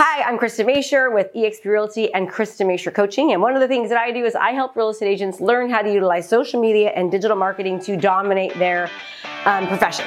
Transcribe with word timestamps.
Hi, 0.00 0.22
I'm 0.22 0.38
Krista 0.38 0.64
Mashore 0.64 1.12
with 1.12 1.34
eXp 1.34 1.64
Realty 1.64 2.14
and 2.14 2.30
Krista 2.30 2.64
Mashore 2.64 2.94
Coaching. 2.94 3.32
And 3.32 3.42
one 3.42 3.56
of 3.56 3.60
the 3.60 3.66
things 3.66 3.88
that 3.88 3.98
I 3.98 4.12
do 4.12 4.24
is 4.24 4.36
I 4.36 4.52
help 4.52 4.76
real 4.76 4.90
estate 4.90 5.08
agents 5.08 5.40
learn 5.40 5.68
how 5.68 5.82
to 5.82 5.92
utilize 5.92 6.28
social 6.28 6.60
media 6.60 6.90
and 6.90 7.10
digital 7.10 7.36
marketing 7.36 7.80
to 7.80 7.96
dominate 7.96 8.56
their 8.60 8.88
um, 9.44 9.66
profession. 9.66 10.06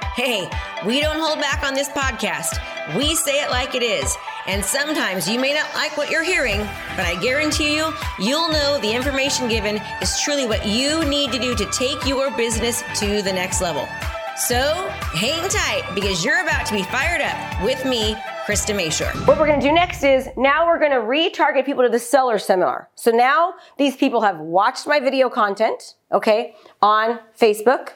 Hey, 0.15 0.49
we 0.85 0.99
don't 0.99 1.19
hold 1.19 1.39
back 1.39 1.63
on 1.63 1.73
this 1.73 1.87
podcast. 1.87 2.59
We 2.97 3.15
say 3.15 3.41
it 3.41 3.49
like 3.49 3.75
it 3.75 3.81
is. 3.81 4.17
And 4.45 4.63
sometimes 4.63 5.25
you 5.29 5.39
may 5.39 5.53
not 5.53 5.73
like 5.73 5.95
what 5.95 6.09
you're 6.09 6.21
hearing, 6.21 6.59
but 6.97 7.05
I 7.05 7.17
guarantee 7.21 7.77
you, 7.77 7.93
you'll 8.19 8.49
know 8.49 8.77
the 8.81 8.91
information 8.91 9.47
given 9.47 9.79
is 10.01 10.19
truly 10.19 10.45
what 10.45 10.67
you 10.67 11.05
need 11.05 11.31
to 11.31 11.39
do 11.39 11.55
to 11.55 11.65
take 11.67 12.05
your 12.05 12.29
business 12.35 12.83
to 12.99 13.21
the 13.21 13.31
next 13.31 13.61
level. 13.61 13.87
So 14.35 14.73
hang 15.13 15.47
tight 15.47 15.89
because 15.95 16.25
you're 16.25 16.41
about 16.41 16.65
to 16.65 16.73
be 16.73 16.83
fired 16.83 17.21
up 17.21 17.63
with 17.63 17.85
me, 17.85 18.15
Krista 18.45 18.75
Mashore. 18.75 19.15
What 19.25 19.39
we're 19.39 19.47
going 19.47 19.61
to 19.61 19.65
do 19.65 19.71
next 19.71 20.03
is 20.03 20.27
now 20.35 20.67
we're 20.67 20.79
going 20.79 20.91
to 20.91 20.97
retarget 20.97 21.65
people 21.65 21.83
to 21.83 21.89
the 21.89 21.99
seller 21.99 22.37
seminar. 22.37 22.89
So 22.95 23.11
now 23.11 23.53
these 23.77 23.95
people 23.95 24.19
have 24.21 24.39
watched 24.39 24.87
my 24.87 24.99
video 24.99 25.29
content, 25.29 25.95
okay, 26.11 26.55
on 26.81 27.19
Facebook. 27.39 27.91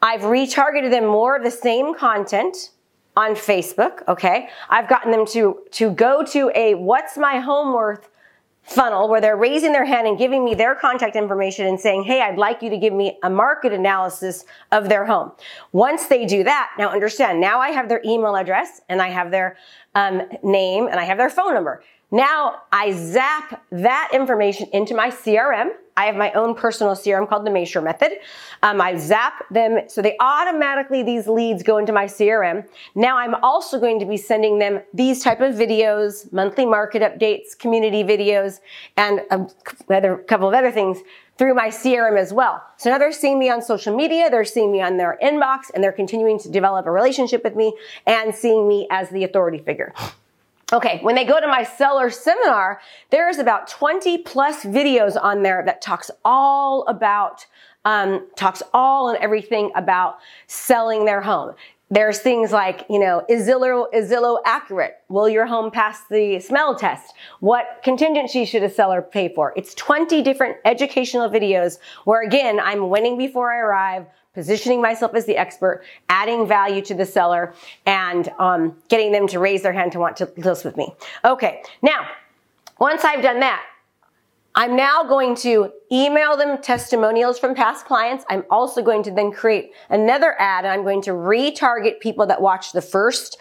I've 0.00 0.22
retargeted 0.22 0.90
them 0.90 1.06
more 1.06 1.36
of 1.36 1.42
the 1.42 1.50
same 1.50 1.94
content 1.94 2.70
on 3.16 3.32
Facebook, 3.32 4.06
okay? 4.06 4.48
I've 4.68 4.88
gotten 4.88 5.10
them 5.10 5.26
to, 5.26 5.58
to 5.72 5.90
go 5.90 6.24
to 6.26 6.52
a 6.54 6.74
what's 6.74 7.18
my 7.18 7.40
home 7.40 7.74
worth 7.74 8.08
funnel 8.62 9.08
where 9.08 9.20
they're 9.20 9.36
raising 9.36 9.72
their 9.72 9.84
hand 9.84 10.06
and 10.06 10.18
giving 10.18 10.44
me 10.44 10.54
their 10.54 10.74
contact 10.74 11.16
information 11.16 11.66
and 11.66 11.80
saying, 11.80 12.04
Hey, 12.04 12.20
I'd 12.20 12.36
like 12.36 12.62
you 12.62 12.68
to 12.70 12.76
give 12.76 12.92
me 12.92 13.18
a 13.22 13.30
market 13.30 13.72
analysis 13.72 14.44
of 14.70 14.88
their 14.88 15.06
home. 15.06 15.32
Once 15.72 16.06
they 16.06 16.26
do 16.26 16.44
that, 16.44 16.70
now 16.78 16.90
understand, 16.90 17.40
now 17.40 17.58
I 17.58 17.70
have 17.70 17.88
their 17.88 18.02
email 18.04 18.36
address 18.36 18.82
and 18.88 19.00
I 19.00 19.08
have 19.08 19.30
their 19.30 19.56
um, 19.94 20.22
name 20.42 20.86
and 20.86 21.00
I 21.00 21.04
have 21.04 21.16
their 21.18 21.30
phone 21.30 21.54
number. 21.54 21.82
Now 22.10 22.62
I 22.72 22.92
zap 22.92 23.62
that 23.70 24.10
information 24.14 24.68
into 24.72 24.94
my 24.94 25.10
CRM. 25.10 25.70
I 25.94 26.04
have 26.06 26.16
my 26.16 26.32
own 26.32 26.54
personal 26.54 26.94
CRM 26.94 27.28
called 27.28 27.44
the 27.44 27.50
Mashore 27.50 27.82
method. 27.82 28.12
Um, 28.62 28.80
I 28.80 28.96
zap 28.96 29.46
them 29.50 29.80
so 29.88 30.00
they 30.00 30.16
automatically 30.20 31.02
these 31.02 31.26
leads 31.26 31.62
go 31.62 31.76
into 31.76 31.92
my 31.92 32.06
CRM. 32.06 32.66
Now 32.94 33.18
I'm 33.18 33.34
also 33.36 33.78
going 33.78 33.98
to 34.00 34.06
be 34.06 34.16
sending 34.16 34.58
them 34.58 34.80
these 34.94 35.22
type 35.22 35.40
of 35.40 35.54
videos, 35.56 36.32
monthly 36.32 36.64
market 36.64 37.02
updates, 37.02 37.58
community 37.58 38.04
videos, 38.04 38.60
and 38.96 39.20
a 39.30 39.46
couple 40.26 40.48
of 40.48 40.54
other 40.54 40.70
things 40.70 40.98
through 41.36 41.54
my 41.54 41.68
CRM 41.68 42.18
as 42.18 42.32
well. 42.32 42.62
So 42.78 42.90
now 42.90 42.98
they're 42.98 43.12
seeing 43.12 43.38
me 43.38 43.50
on 43.50 43.60
social 43.60 43.94
media, 43.94 44.30
they're 44.30 44.44
seeing 44.44 44.72
me 44.72 44.80
on 44.80 44.96
their 44.96 45.18
inbox, 45.22 45.70
and 45.74 45.84
they're 45.84 45.92
continuing 45.92 46.38
to 46.40 46.48
develop 46.50 46.86
a 46.86 46.90
relationship 46.90 47.44
with 47.44 47.54
me 47.54 47.74
and 48.06 48.34
seeing 48.34 48.66
me 48.66 48.86
as 48.90 49.10
the 49.10 49.24
authority 49.24 49.58
figure. 49.58 49.92
Okay, 50.70 50.98
when 51.00 51.14
they 51.14 51.24
go 51.24 51.40
to 51.40 51.46
my 51.46 51.62
seller 51.64 52.10
seminar, 52.10 52.80
there's 53.08 53.38
about 53.38 53.68
20 53.68 54.18
plus 54.18 54.64
videos 54.64 55.16
on 55.20 55.42
there 55.42 55.62
that 55.64 55.80
talks 55.80 56.10
all 56.26 56.84
about, 56.88 57.46
um, 57.86 58.26
talks 58.36 58.62
all 58.74 59.08
and 59.08 59.16
everything 59.18 59.70
about 59.74 60.18
selling 60.46 61.06
their 61.06 61.22
home. 61.22 61.54
There's 61.90 62.18
things 62.18 62.52
like, 62.52 62.84
you 62.90 62.98
know, 62.98 63.24
is 63.30 63.48
Zillow, 63.48 63.86
is 63.94 64.10
Zillow 64.10 64.40
accurate? 64.44 64.96
Will 65.08 65.26
your 65.26 65.46
home 65.46 65.70
pass 65.70 66.02
the 66.10 66.38
smell 66.38 66.74
test? 66.74 67.14
What 67.40 67.80
contingency 67.82 68.44
should 68.44 68.62
a 68.62 68.68
seller 68.68 69.00
pay 69.00 69.32
for? 69.34 69.54
It's 69.56 69.74
20 69.74 70.20
different 70.20 70.58
educational 70.66 71.30
videos 71.30 71.78
where 72.04 72.20
again, 72.20 72.60
I'm 72.60 72.90
winning 72.90 73.16
before 73.16 73.50
I 73.50 73.60
arrive 73.60 74.04
positioning 74.38 74.80
myself 74.80 75.16
as 75.16 75.26
the 75.26 75.36
expert, 75.36 75.82
adding 76.08 76.46
value 76.46 76.80
to 76.80 76.94
the 76.94 77.04
seller, 77.04 77.52
and 77.86 78.28
um, 78.38 78.76
getting 78.88 79.10
them 79.10 79.26
to 79.26 79.40
raise 79.40 79.62
their 79.62 79.72
hand 79.72 79.90
to 79.90 79.98
want 79.98 80.16
to 80.16 80.32
list 80.36 80.64
with 80.64 80.76
me. 80.76 80.94
Okay, 81.24 81.60
now, 81.82 82.06
once 82.78 83.02
I've 83.02 83.20
done 83.20 83.40
that, 83.40 83.66
I'm 84.54 84.76
now 84.76 85.02
going 85.02 85.34
to 85.38 85.72
email 85.90 86.36
them 86.36 86.62
testimonials 86.62 87.36
from 87.36 87.56
past 87.56 87.84
clients. 87.84 88.24
I'm 88.30 88.44
also 88.48 88.80
going 88.80 89.02
to 89.04 89.10
then 89.10 89.32
create 89.32 89.72
another 89.90 90.36
ad 90.38 90.64
and 90.64 90.72
I'm 90.72 90.84
going 90.84 91.02
to 91.02 91.10
retarget 91.10 91.98
people 91.98 92.24
that 92.26 92.40
watch 92.40 92.70
the 92.70 92.80
first 92.80 93.38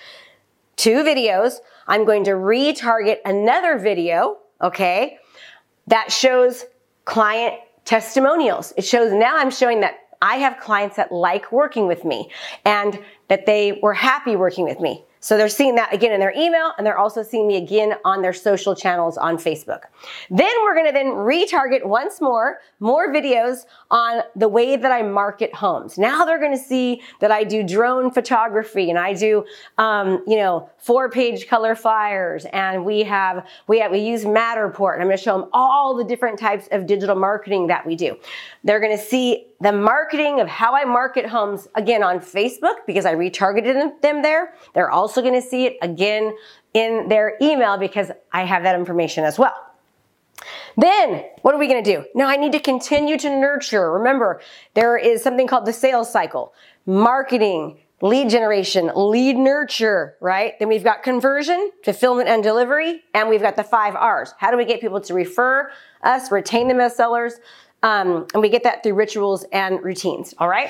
two 0.77 1.03
videos. 1.03 1.57
I'm 1.87 2.05
going 2.05 2.23
to 2.23 2.31
retarget 2.31 3.17
another 3.23 3.77
video, 3.77 4.37
okay, 4.63 5.19
that 5.85 6.11
shows 6.11 6.65
client 7.05 7.53
testimonials. 7.85 8.73
It 8.77 8.83
shows 8.83 9.13
now 9.13 9.37
I'm 9.37 9.51
showing 9.51 9.81
that 9.81 10.06
I 10.21 10.37
have 10.37 10.59
clients 10.59 10.95
that 10.97 11.11
like 11.11 11.51
working 11.51 11.87
with 11.87 12.03
me 12.05 12.29
and 12.65 12.99
that 13.27 13.45
they 13.45 13.79
were 13.81 13.93
happy 13.93 14.35
working 14.35 14.65
with 14.65 14.79
me. 14.79 15.03
So 15.19 15.37
they're 15.37 15.49
seeing 15.49 15.75
that 15.75 15.93
again 15.93 16.11
in 16.11 16.19
their 16.19 16.33
email 16.35 16.73
and 16.77 16.85
they're 16.85 16.97
also 16.97 17.23
seeing 17.23 17.47
me 17.47 17.57
again 17.57 17.95
on 18.05 18.21
their 18.21 18.33
social 18.33 18.75
channels 18.75 19.17
on 19.17 19.37
Facebook. 19.37 19.81
Then 20.29 20.51
we're 20.63 20.75
going 20.75 20.85
to 20.85 20.91
then 20.91 21.07
retarget 21.07 21.85
once 21.85 22.21
more, 22.21 22.59
more 22.79 23.11
videos 23.11 23.65
on 23.89 24.21
the 24.35 24.47
way 24.47 24.75
that 24.75 24.91
I 24.91 25.01
market 25.01 25.53
homes. 25.53 25.97
Now 25.97 26.25
they're 26.25 26.39
going 26.39 26.55
to 26.55 26.63
see 26.63 27.01
that 27.19 27.31
I 27.31 27.43
do 27.43 27.63
drone 27.63 28.11
photography 28.11 28.89
and 28.89 28.99
I 28.99 29.13
do, 29.13 29.45
um, 29.77 30.23
you 30.27 30.37
know, 30.37 30.69
four 30.77 31.09
page 31.09 31.47
color 31.47 31.75
flyers 31.75 32.45
and 32.53 32.85
we 32.85 33.03
have, 33.03 33.47
we 33.67 33.79
have, 33.79 33.91
we 33.91 33.99
use 33.99 34.23
Matterport 34.23 34.93
and 34.93 35.01
I'm 35.01 35.07
going 35.07 35.17
to 35.17 35.23
show 35.23 35.39
them 35.39 35.49
all 35.53 35.95
the 35.95 36.03
different 36.03 36.37
types 36.37 36.67
of 36.71 36.85
digital 36.85 37.15
marketing 37.15 37.67
that 37.67 37.85
we 37.85 37.95
do. 37.95 38.17
They're 38.63 38.79
going 38.79 38.95
to 38.95 39.03
see 39.03 39.47
the 39.59 39.71
marketing 39.71 40.39
of 40.39 40.47
how 40.47 40.75
I 40.75 40.85
market 40.85 41.25
homes 41.25 41.67
again 41.73 42.03
on 42.03 42.19
Facebook 42.19 42.85
because 42.85 43.05
I 43.05 43.15
retargeted 43.15 44.01
them 44.01 44.21
there. 44.21 44.53
They're 44.75 44.91
also 44.91 45.06
going 45.15 45.33
to 45.33 45.41
see 45.41 45.65
it 45.65 45.77
again 45.81 46.35
in 46.73 47.07
their 47.07 47.37
email 47.41 47.77
because 47.77 48.11
I 48.31 48.45
have 48.45 48.63
that 48.63 48.75
information 48.75 49.23
as 49.23 49.39
well. 49.39 49.55
Then, 50.77 51.25
what 51.41 51.55
are 51.55 51.57
we 51.57 51.67
going 51.67 51.83
to 51.83 51.95
do? 51.95 52.05
Now, 52.13 52.27
I 52.27 52.37
need 52.37 52.51
to 52.51 52.59
continue 52.59 53.17
to 53.17 53.29
nurture. 53.29 53.91
Remember, 53.91 54.41
there 54.75 54.95
is 54.95 55.23
something 55.23 55.47
called 55.47 55.65
the 55.65 55.73
sales 55.73 56.11
cycle 56.11 56.53
marketing, 56.85 57.79
lead 58.01 58.29
generation, 58.29 58.91
lead 58.95 59.35
nurture, 59.35 60.15
right? 60.21 60.57
Then 60.59 60.69
we've 60.69 60.83
got 60.83 61.03
conversion, 61.03 61.71
fulfillment 61.83 62.29
and 62.29 62.43
delivery, 62.43 63.03
and 63.13 63.27
we've 63.27 63.41
got 63.41 63.55
the 63.55 63.63
five 63.63 63.95
R's. 63.95 64.33
How 64.37 64.51
do 64.51 64.57
we 64.57 64.65
get 64.65 64.79
people 64.79 65.01
to 65.01 65.13
refer 65.13 65.71
us, 66.03 66.31
retain 66.31 66.67
them 66.67 66.79
as 66.79 66.95
sellers? 66.95 67.33
Um, 67.83 68.27
and 68.33 68.41
we 68.41 68.49
get 68.49 68.63
that 68.63 68.83
through 68.83 68.93
rituals 68.93 69.45
and 69.51 69.83
routines, 69.83 70.33
all 70.37 70.47
right? 70.47 70.69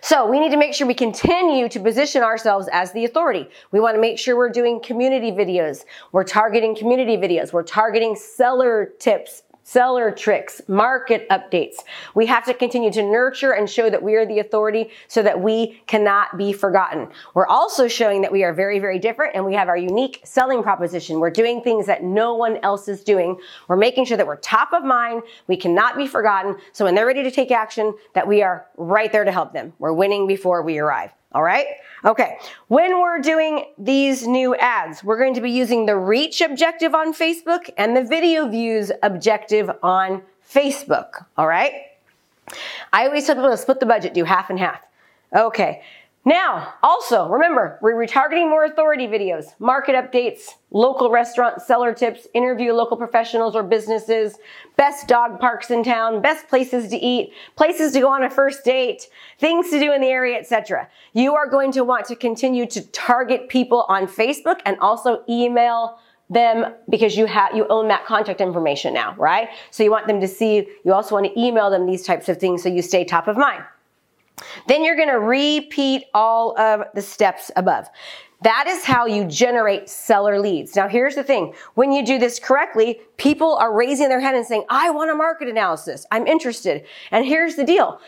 So 0.00 0.26
we 0.26 0.40
need 0.40 0.50
to 0.50 0.56
make 0.56 0.74
sure 0.74 0.86
we 0.86 0.94
continue 0.94 1.68
to 1.68 1.80
position 1.80 2.22
ourselves 2.22 2.68
as 2.72 2.92
the 2.92 3.04
authority. 3.04 3.48
We 3.72 3.80
want 3.80 3.94
to 3.94 4.00
make 4.00 4.18
sure 4.18 4.36
we're 4.36 4.50
doing 4.50 4.80
community 4.80 5.30
videos. 5.30 5.84
We're 6.12 6.24
targeting 6.24 6.76
community 6.76 7.16
videos. 7.16 7.52
We're 7.52 7.62
targeting 7.62 8.16
seller 8.16 8.92
tips 8.98 9.42
seller 9.68 10.10
tricks, 10.10 10.62
market 10.66 11.28
updates. 11.28 11.76
We 12.14 12.24
have 12.24 12.46
to 12.46 12.54
continue 12.54 12.90
to 12.92 13.02
nurture 13.02 13.52
and 13.52 13.68
show 13.68 13.90
that 13.90 14.02
we 14.02 14.14
are 14.14 14.24
the 14.24 14.38
authority 14.38 14.88
so 15.08 15.22
that 15.22 15.42
we 15.42 15.82
cannot 15.86 16.38
be 16.38 16.54
forgotten. 16.54 17.08
We're 17.34 17.46
also 17.46 17.86
showing 17.86 18.22
that 18.22 18.32
we 18.32 18.44
are 18.44 18.54
very, 18.54 18.78
very 18.78 18.98
different 18.98 19.34
and 19.34 19.44
we 19.44 19.52
have 19.52 19.68
our 19.68 19.76
unique 19.76 20.22
selling 20.24 20.62
proposition. 20.62 21.20
We're 21.20 21.28
doing 21.28 21.60
things 21.60 21.84
that 21.84 22.02
no 22.02 22.34
one 22.34 22.56
else 22.62 22.88
is 22.88 23.04
doing. 23.04 23.38
We're 23.68 23.76
making 23.76 24.06
sure 24.06 24.16
that 24.16 24.26
we're 24.26 24.36
top 24.36 24.72
of 24.72 24.84
mind. 24.84 25.22
We 25.48 25.58
cannot 25.58 25.98
be 25.98 26.06
forgotten. 26.06 26.56
So 26.72 26.86
when 26.86 26.94
they're 26.94 27.06
ready 27.06 27.22
to 27.22 27.30
take 27.30 27.50
action, 27.50 27.94
that 28.14 28.26
we 28.26 28.42
are 28.42 28.66
right 28.78 29.12
there 29.12 29.24
to 29.24 29.32
help 29.32 29.52
them. 29.52 29.74
We're 29.78 29.92
winning 29.92 30.26
before 30.26 30.62
we 30.62 30.78
arrive. 30.78 31.10
All 31.32 31.42
right? 31.42 31.66
Okay. 32.04 32.38
When 32.68 33.00
we're 33.00 33.20
doing 33.20 33.66
these 33.76 34.26
new 34.26 34.54
ads, 34.56 35.04
we're 35.04 35.18
going 35.18 35.34
to 35.34 35.40
be 35.40 35.50
using 35.50 35.86
the 35.86 35.96
reach 35.96 36.40
objective 36.40 36.94
on 36.94 37.12
Facebook 37.12 37.70
and 37.76 37.96
the 37.96 38.02
video 38.02 38.48
views 38.48 38.90
objective 39.02 39.70
on 39.82 40.22
Facebook. 40.50 41.26
All 41.36 41.46
right? 41.46 41.72
I 42.92 43.06
always 43.06 43.26
tell 43.26 43.34
people 43.34 43.50
to 43.50 43.56
split 43.56 43.80
the 43.80 43.86
budget, 43.86 44.14
do 44.14 44.24
half 44.24 44.48
and 44.48 44.58
half. 44.58 44.80
Okay. 45.36 45.82
Now, 46.28 46.74
also, 46.82 47.26
remember, 47.26 47.78
we're 47.80 47.94
retargeting 47.94 48.50
more 48.50 48.66
authority 48.66 49.06
videos, 49.06 49.58
market 49.58 49.94
updates, 49.94 50.56
local 50.70 51.10
restaurant 51.10 51.62
seller 51.62 51.94
tips, 51.94 52.26
interview 52.34 52.74
local 52.74 52.98
professionals 52.98 53.56
or 53.56 53.62
businesses, 53.62 54.36
best 54.76 55.08
dog 55.08 55.40
parks 55.40 55.70
in 55.70 55.82
town, 55.82 56.20
best 56.20 56.46
places 56.46 56.90
to 56.90 56.98
eat, 56.98 57.32
places 57.56 57.94
to 57.94 58.00
go 58.00 58.10
on 58.10 58.24
a 58.24 58.28
first 58.28 58.62
date, 58.62 59.08
things 59.38 59.70
to 59.70 59.80
do 59.80 59.90
in 59.90 60.02
the 60.02 60.08
area, 60.08 60.38
etc. 60.38 60.86
You 61.14 61.34
are 61.34 61.48
going 61.48 61.72
to 61.72 61.82
want 61.82 62.04
to 62.08 62.14
continue 62.14 62.66
to 62.66 62.82
target 62.88 63.48
people 63.48 63.86
on 63.88 64.06
Facebook 64.06 64.60
and 64.66 64.78
also 64.80 65.24
email 65.30 65.98
them 66.28 66.74
because 66.90 67.16
you 67.16 67.24
have 67.24 67.56
you 67.56 67.66
own 67.68 67.88
that 67.88 68.04
contact 68.04 68.42
information 68.42 68.92
now, 68.92 69.14
right? 69.16 69.48
So 69.70 69.82
you 69.82 69.90
want 69.90 70.06
them 70.06 70.20
to 70.20 70.28
see, 70.28 70.68
you 70.84 70.92
also 70.92 71.14
want 71.14 71.24
to 71.24 71.40
email 71.40 71.70
them 71.70 71.86
these 71.86 72.02
types 72.02 72.28
of 72.28 72.36
things 72.36 72.62
so 72.62 72.68
you 72.68 72.82
stay 72.82 73.02
top 73.02 73.28
of 73.28 73.38
mind. 73.38 73.64
Then 74.66 74.84
you're 74.84 74.96
going 74.96 75.08
to 75.08 75.20
repeat 75.20 76.04
all 76.14 76.58
of 76.58 76.84
the 76.94 77.02
steps 77.02 77.50
above. 77.56 77.88
That 78.42 78.66
is 78.68 78.84
how 78.84 79.06
you 79.06 79.24
generate 79.24 79.88
seller 79.88 80.38
leads. 80.38 80.76
Now, 80.76 80.86
here's 80.86 81.16
the 81.16 81.24
thing. 81.24 81.54
When 81.74 81.90
you 81.90 82.06
do 82.06 82.18
this 82.18 82.38
correctly, 82.38 83.00
people 83.16 83.56
are 83.56 83.74
raising 83.74 84.08
their 84.08 84.20
hand 84.20 84.36
and 84.36 84.46
saying, 84.46 84.64
I 84.68 84.90
want 84.90 85.10
a 85.10 85.14
market 85.14 85.48
analysis. 85.48 86.06
I'm 86.12 86.26
interested. 86.26 86.84
And 87.10 87.26
here's 87.26 87.56
the 87.56 87.64
deal. 87.64 88.00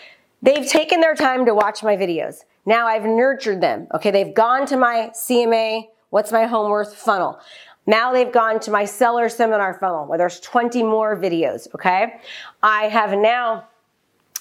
They've 0.43 0.67
taken 0.67 1.01
their 1.01 1.17
time 1.17 1.45
to 1.47 1.55
watch 1.55 1.83
my 1.83 1.97
videos. 1.97 2.45
Now 2.65 2.87
I've 2.87 3.05
nurtured 3.05 3.61
them. 3.61 3.89
Okay. 3.95 4.11
They've 4.11 4.33
gone 4.33 4.67
to 4.67 4.77
my 4.77 5.11
CMA, 5.15 5.89
what's 6.11 6.31
my 6.31 6.47
home 6.47 6.71
worth 6.71 6.95
funnel. 6.95 7.41
Now 7.87 8.13
they've 8.13 8.31
gone 8.31 8.61
to 8.61 8.71
my 8.71 8.85
seller 8.85 9.29
seminar 9.29 9.75
funnel 9.75 10.07
where 10.07 10.19
there's 10.19 10.39
20 10.41 10.83
more 10.85 11.17
videos. 11.17 11.67
Okay. 11.75 12.21
I 12.63 12.85
have 12.85 13.19
now, 13.19 13.67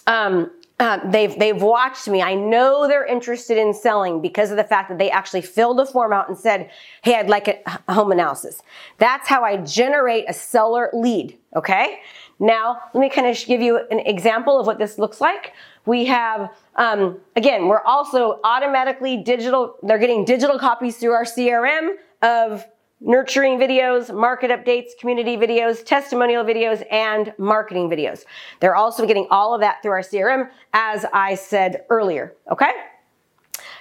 um, 0.05 0.51
uh, 0.79 0.99
they've 1.09 1.37
they've 1.37 1.61
watched 1.61 2.07
me. 2.07 2.21
I 2.21 2.35
know 2.35 2.87
they're 2.87 3.05
interested 3.05 3.57
in 3.57 3.73
selling 3.73 4.21
because 4.21 4.49
of 4.49 4.57
the 4.57 4.63
fact 4.63 4.87
that 4.89 4.97
they 4.97 5.11
actually 5.11 5.41
filled 5.41 5.79
a 5.81 5.85
form 5.85 6.13
out 6.13 6.29
and 6.29 6.37
said, 6.37 6.69
"Hey, 7.01 7.15
I'd 7.15 7.29
like 7.29 7.49
a, 7.49 7.59
a 7.87 7.93
home 7.93 8.11
analysis." 8.11 8.61
That's 8.97 9.27
how 9.27 9.43
I 9.43 9.57
generate 9.57 10.25
a 10.29 10.33
seller 10.33 10.89
lead. 10.93 11.37
Okay. 11.55 11.99
Now 12.39 12.77
let 12.93 13.01
me 13.01 13.09
kind 13.09 13.27
of 13.27 13.45
give 13.45 13.61
you 13.61 13.81
an 13.91 13.99
example 13.99 14.57
of 14.57 14.65
what 14.65 14.79
this 14.79 14.97
looks 14.97 15.19
like. 15.19 15.53
We 15.85 16.05
have 16.05 16.49
um, 16.75 17.19
again, 17.35 17.67
we're 17.67 17.83
also 17.83 18.39
automatically 18.45 19.17
digital. 19.17 19.75
They're 19.83 19.99
getting 19.99 20.23
digital 20.23 20.57
copies 20.57 20.95
through 20.95 21.11
our 21.11 21.25
CRM 21.25 21.95
of 22.21 22.65
nurturing 23.01 23.57
videos, 23.57 24.13
market 24.13 24.51
updates, 24.51 24.89
community 24.99 25.37
videos, 25.37 25.83
testimonial 25.83 26.43
videos, 26.43 26.85
and 26.91 27.33
marketing 27.37 27.89
videos. 27.89 28.25
They're 28.59 28.75
also 28.75 29.05
getting 29.05 29.27
all 29.31 29.53
of 29.53 29.61
that 29.61 29.81
through 29.81 29.91
our 29.91 30.01
CRM, 30.01 30.49
as 30.73 31.05
I 31.13 31.35
said 31.35 31.85
earlier. 31.89 32.35
Okay? 32.51 32.71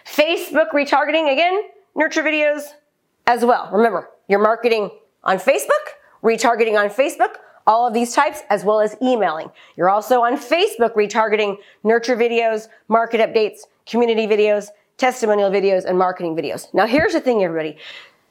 Facebook 0.07 0.71
retargeting, 0.73 1.33
again, 1.33 1.63
nurture 1.95 2.23
videos 2.23 2.63
as 3.27 3.45
well. 3.45 3.69
Remember, 3.73 4.09
you're 4.29 4.39
marketing 4.39 4.91
on 5.25 5.39
Facebook, 5.39 5.69
retargeting 6.23 6.79
on 6.79 6.89
Facebook, 6.89 7.37
all 7.67 7.87
of 7.87 7.93
these 7.93 8.15
types, 8.15 8.43
as 8.49 8.65
well 8.65 8.81
as 8.81 8.97
emailing. 9.03 9.51
You're 9.77 9.91
also 9.91 10.23
on 10.23 10.37
Facebook 10.39 10.95
retargeting 10.95 11.59
nurture 11.85 12.17
videos, 12.17 12.69
market 12.89 13.21
updates, 13.21 13.61
community 13.85 14.27
videos, 14.27 14.69
testimonial 14.97 15.51
videos, 15.51 15.85
and 15.85 15.99
marketing 15.99 16.35
videos. 16.35 16.73
Now, 16.73 16.87
here's 16.87 17.13
the 17.13 17.21
thing, 17.21 17.45
everybody. 17.45 17.77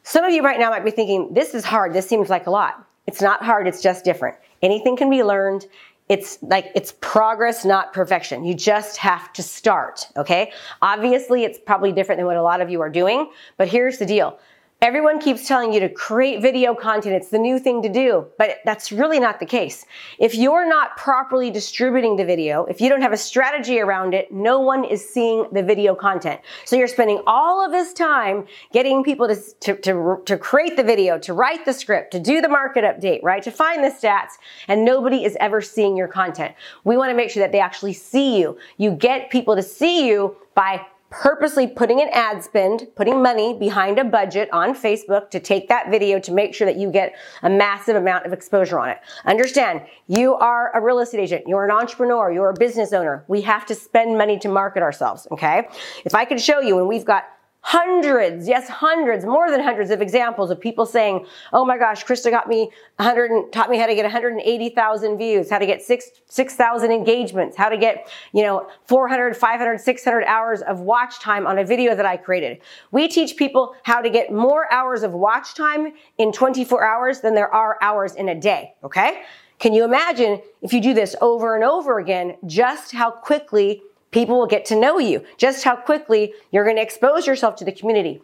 Some 0.08 0.24
of 0.24 0.32
you 0.32 0.42
right 0.42 0.58
now 0.58 0.70
might 0.70 0.86
be 0.86 0.92
thinking, 0.92 1.34
this 1.34 1.54
is 1.54 1.66
hard. 1.66 1.92
This 1.92 2.08
seems 2.08 2.30
like 2.30 2.48
a 2.48 2.50
lot. 2.50 2.88
It's 3.08 3.22
not 3.22 3.44
hard. 3.44 3.68
It's 3.68 3.82
just 3.82 4.06
different. 4.06 4.38
Anything 4.62 4.96
can 4.96 5.10
be 5.10 5.22
learned. 5.22 5.66
It's 6.08 6.42
like, 6.42 6.72
it's 6.76 6.94
progress, 7.02 7.66
not 7.66 7.92
perfection. 7.92 8.46
You 8.46 8.54
just 8.54 8.96
have 8.96 9.34
to 9.34 9.44
start. 9.44 10.08
Okay. 10.16 10.54
Obviously, 10.82 11.44
it's 11.44 11.60
probably 11.60 11.92
different 11.92 12.20
than 12.20 12.26
what 12.26 12.38
a 12.38 12.42
lot 12.42 12.62
of 12.62 12.70
you 12.70 12.80
are 12.80 12.90
doing, 12.90 13.30
but 13.58 13.68
here's 13.68 13.98
the 13.98 14.06
deal. 14.06 14.40
Everyone 14.80 15.20
keeps 15.20 15.48
telling 15.48 15.74
you 15.74 15.80
to 15.80 15.90
create 15.90 16.40
video 16.40 16.76
content. 16.76 17.16
It's 17.16 17.30
the 17.30 17.40
new 17.40 17.58
thing 17.58 17.82
to 17.82 17.90
do, 17.90 18.28
but 18.38 18.58
that's 18.64 18.92
really 18.92 19.20
not 19.20 19.40
the 19.40 19.46
case. 19.46 19.88
If 20.20 20.36
you're 20.36 20.70
not 20.70 20.96
properly 20.98 21.50
distributing 21.50 22.16
the 22.16 22.24
video, 22.24 22.66
if 22.66 22.80
you 22.80 22.88
don't 22.88 23.02
have 23.02 23.12
a 23.12 23.18
strategy 23.18 23.80
around 23.80 24.14
it, 24.14 24.32
no 24.32 24.60
one 24.60 24.84
is 24.84 25.04
seeing 25.04 25.48
the 25.52 25.64
video 25.64 25.96
content. 25.96 26.42
So 26.64 26.76
you're 26.76 26.88
spending 26.88 27.24
all 27.26 27.66
of 27.66 27.72
this 27.72 27.92
time 27.92 28.46
getting 28.72 29.04
people 29.04 29.28
to, 29.28 29.36
to, 29.62 29.78
to, 29.78 30.22
to 30.24 30.38
create 30.38 30.78
the 30.78 30.84
video, 30.84 31.18
to 31.20 31.34
write 31.34 31.66
the 31.66 31.74
script, 31.74 32.12
to 32.12 32.20
do 32.20 32.40
the 32.40 32.48
market 32.48 32.84
update, 32.84 33.24
right? 33.24 33.42
To 33.42 33.52
find 33.52 33.84
the 33.84 33.90
stats, 33.90 34.34
and 34.68 34.86
nobody 34.86 35.26
is 35.26 35.36
ever 35.40 35.60
seeing 35.60 35.98
your 35.98 36.08
content. 36.08 36.54
We 36.84 36.98
want 36.98 37.10
to 37.10 37.16
make 37.16 37.32
sure 37.32 37.42
that 37.42 37.52
they 37.52 37.62
actually 37.62 37.94
see 37.94 38.40
you. 38.40 38.60
You 38.78 38.92
get 38.92 39.32
people 39.32 39.56
to 39.56 39.64
see 39.64 40.08
you 40.08 40.38
by 40.54 40.86
purposely 41.10 41.68
putting 41.68 42.02
an 42.02 42.10
ad 42.12 42.44
spend, 42.44 42.88
putting 42.96 43.22
money 43.22 43.58
behind 43.58 43.98
a 43.98 44.04
budget 44.04 44.50
on 44.52 44.76
Facebook 44.76 45.30
to 45.30 45.40
take 45.40 45.70
that 45.70 45.90
video 45.90 46.20
to 46.20 46.32
make 46.32 46.54
sure 46.54 46.66
that 46.66 46.76
you 46.76 46.92
get 46.92 47.16
a 47.44 47.50
massive 47.50 47.96
amount 47.96 48.26
of 48.26 48.34
exposure 48.34 48.78
on 48.78 48.90
it. 48.90 49.00
Understand, 49.26 49.82
you 50.08 50.36
are 50.36 50.76
a 50.76 50.82
real 50.84 51.00
estate 51.00 51.22
agent, 51.22 51.44
you're 51.48 51.64
an 51.64 51.72
entrepreneur, 51.72 52.32
you're 52.32 52.50
a 52.50 52.54
business 52.54 52.92
owner. 52.92 53.24
We 53.28 53.42
have 53.42 53.66
to 53.68 53.76
spend 53.76 54.18
money 54.18 54.38
to 54.40 54.50
market 54.50 54.84
ourselves, 54.84 55.28
okay? 55.32 55.70
If 56.04 56.14
I 56.14 56.26
could 56.26 56.42
show 56.42 56.60
you, 56.60 56.78
and 56.80 56.88
we've 56.88 57.06
got 57.06 57.24
hundreds, 57.68 58.48
yes, 58.48 58.70
hundreds, 58.70 59.26
more 59.26 59.52
than 59.52 59.60
hundreds 59.60 59.92
of 59.92 60.02
examples 60.02 60.50
of 60.50 60.58
people 60.58 60.86
saying, 60.86 61.26
oh 61.52 61.66
my 61.66 61.78
gosh, 61.78 62.06
Krista 62.06 62.32
got 62.32 62.48
me 62.48 62.72
100, 62.96 63.52
taught 63.52 63.70
me 63.70 63.78
how 63.78 63.86
to 63.86 63.94
get 63.94 64.04
180,000 64.04 65.18
views, 65.18 65.50
how 65.50 65.58
to 65.60 65.66
get 65.66 65.82
6, 65.82 66.06
6,000 66.28 66.92
engagements, 66.94 67.58
how 67.58 67.68
to 67.68 67.76
get, 67.76 68.08
you 68.32 68.42
know, 68.42 68.70
400, 68.86 69.36
500, 69.36 69.82
600 69.82 70.24
hours 70.24 70.62
of 70.62 70.80
watch 70.80 71.20
time 71.20 71.46
on 71.46 71.60
a 71.60 71.66
video 71.66 71.94
that 71.94 72.06
I 72.06 72.16
created. 72.16 72.62
We 72.92 73.10
teach 73.10 73.36
people 73.36 73.76
how 73.84 74.02
to 74.02 74.10
get 74.10 74.32
more 74.32 74.72
hours 74.72 75.04
of 75.04 75.12
watch 75.12 75.54
time 75.54 75.92
in 76.18 76.32
24 76.32 76.86
hours 76.86 77.20
than 77.20 77.36
there 77.36 77.54
are 77.54 77.78
hours 77.82 78.16
in 78.16 78.30
a 78.30 78.40
day, 78.40 78.76
okay? 78.82 79.24
Can 79.60 79.74
you 79.74 79.84
imagine 79.84 80.42
if 80.62 80.72
you 80.72 80.80
do 80.80 80.94
this 80.94 81.18
over 81.20 81.56
and 81.56 81.66
over 81.66 82.00
again, 82.00 82.38
just 82.46 82.94
how 82.94 83.12
quickly 83.12 83.82
People 84.12 84.38
will 84.38 84.48
get 84.48 84.66
to 84.66 84.76
know 84.76 85.00
you, 85.00 85.24
just 85.38 85.64
how 85.64 85.76
quickly 85.76 86.34
you're 86.52 86.64
going 86.64 86.78
to 86.78 86.82
expose 86.82 87.28
yourself 87.28 87.56
to 87.58 87.66
the 87.66 87.72
community. 87.72 88.22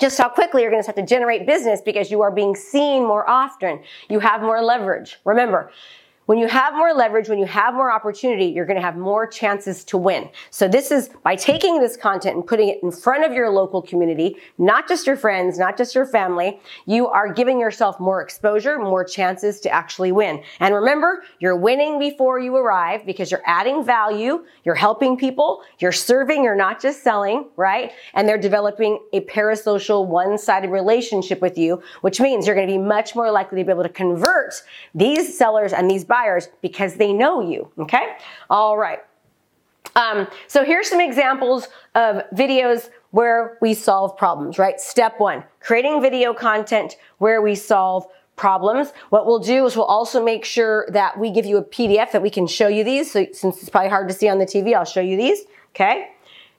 Just 0.00 0.16
how 0.16 0.28
quickly 0.28 0.62
you're 0.62 0.70
going 0.70 0.80
to 0.80 0.84
start 0.84 0.96
to 0.96 1.06
generate 1.06 1.46
business 1.46 1.80
because 1.80 2.10
you 2.10 2.22
are 2.22 2.30
being 2.30 2.54
seen 2.54 3.02
more 3.02 3.28
often. 3.28 3.82
You 4.08 4.20
have 4.20 4.40
more 4.42 4.62
leverage. 4.62 5.18
Remember, 5.24 5.70
when 6.28 6.36
you 6.36 6.46
have 6.46 6.74
more 6.74 6.92
leverage, 6.92 7.30
when 7.30 7.38
you 7.38 7.46
have 7.46 7.72
more 7.72 7.90
opportunity, 7.90 8.44
you're 8.44 8.66
going 8.66 8.76
to 8.76 8.82
have 8.82 8.98
more 8.98 9.26
chances 9.26 9.82
to 9.82 9.96
win. 9.96 10.28
So 10.50 10.68
this 10.68 10.90
is 10.90 11.08
by 11.22 11.36
taking 11.36 11.80
this 11.80 11.96
content 11.96 12.36
and 12.36 12.46
putting 12.46 12.68
it 12.68 12.80
in 12.82 12.90
front 12.90 13.24
of 13.24 13.32
your 13.32 13.48
local 13.48 13.80
community, 13.80 14.36
not 14.58 14.86
just 14.86 15.06
your 15.06 15.16
friends, 15.16 15.58
not 15.58 15.78
just 15.78 15.94
your 15.94 16.04
family, 16.04 16.60
you 16.84 17.08
are 17.08 17.32
giving 17.32 17.58
yourself 17.58 17.98
more 17.98 18.20
exposure, 18.20 18.78
more 18.78 19.04
chances 19.04 19.58
to 19.60 19.70
actually 19.70 20.12
win. 20.12 20.42
And 20.60 20.74
remember, 20.74 21.22
you're 21.38 21.56
winning 21.56 21.98
before 21.98 22.38
you 22.38 22.56
arrive 22.56 23.06
because 23.06 23.30
you're 23.30 23.40
adding 23.46 23.82
value, 23.82 24.44
you're 24.64 24.74
helping 24.74 25.16
people, 25.16 25.62
you're 25.78 25.92
serving, 25.92 26.44
you're 26.44 26.54
not 26.54 26.78
just 26.78 27.02
selling, 27.02 27.48
right? 27.56 27.90
And 28.12 28.28
they're 28.28 28.36
developing 28.36 28.98
a 29.14 29.22
parasocial 29.22 30.06
one-sided 30.06 30.68
relationship 30.68 31.40
with 31.40 31.56
you, 31.56 31.82
which 32.02 32.20
means 32.20 32.46
you're 32.46 32.54
going 32.54 32.68
to 32.68 32.74
be 32.74 32.76
much 32.76 33.16
more 33.16 33.30
likely 33.30 33.60
to 33.60 33.64
be 33.64 33.72
able 33.72 33.82
to 33.82 33.88
convert 33.88 34.62
these 34.94 35.34
sellers 35.34 35.72
and 35.72 35.90
these 35.90 36.04
buyers 36.04 36.17
buyers 36.18 36.48
because 36.62 36.94
they 36.94 37.12
know 37.12 37.40
you. 37.40 37.70
Okay. 37.78 38.16
All 38.50 38.76
right. 38.76 39.00
Um, 39.96 40.26
so 40.46 40.64
here's 40.64 40.88
some 40.88 41.00
examples 41.00 41.68
of 41.94 42.22
videos 42.34 42.90
where 43.10 43.58
we 43.60 43.74
solve 43.74 44.16
problems, 44.16 44.58
right? 44.58 44.80
Step 44.80 45.14
one, 45.18 45.42
creating 45.60 46.02
video 46.02 46.34
content 46.34 46.96
where 47.18 47.40
we 47.40 47.54
solve 47.54 48.06
problems. 48.36 48.92
What 49.10 49.26
we'll 49.26 49.38
do 49.40 49.66
is 49.66 49.76
we'll 49.76 49.86
also 49.86 50.22
make 50.22 50.44
sure 50.44 50.86
that 50.92 51.18
we 51.18 51.30
give 51.30 51.46
you 51.46 51.56
a 51.56 51.64
PDF 51.64 52.12
that 52.12 52.22
we 52.22 52.30
can 52.30 52.46
show 52.46 52.68
you 52.68 52.84
these. 52.84 53.10
So 53.10 53.26
since 53.32 53.60
it's 53.60 53.70
probably 53.70 53.90
hard 53.90 54.08
to 54.08 54.14
see 54.14 54.28
on 54.28 54.38
the 54.38 54.46
TV, 54.46 54.74
I'll 54.74 54.84
show 54.84 55.00
you 55.00 55.16
these. 55.16 55.40
Okay. 55.70 56.10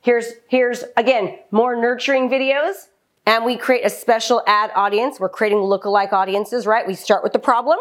Here's, 0.02 0.34
here's 0.48 0.84
again, 0.98 1.38
more 1.52 1.76
nurturing 1.76 2.30
videos 2.30 2.88
and 3.26 3.46
we 3.46 3.58
create 3.58 3.86
a 3.86 3.90
special 3.90 4.42
ad 4.48 4.72
audience. 4.76 5.20
We're 5.20 5.30
creating 5.30 5.60
lookalike 5.60 6.14
audiences, 6.14 6.66
right? 6.66 6.88
We 6.88 6.96
start 6.96 7.24
with 7.24 7.34
the 7.34 7.40
problem 7.40 7.78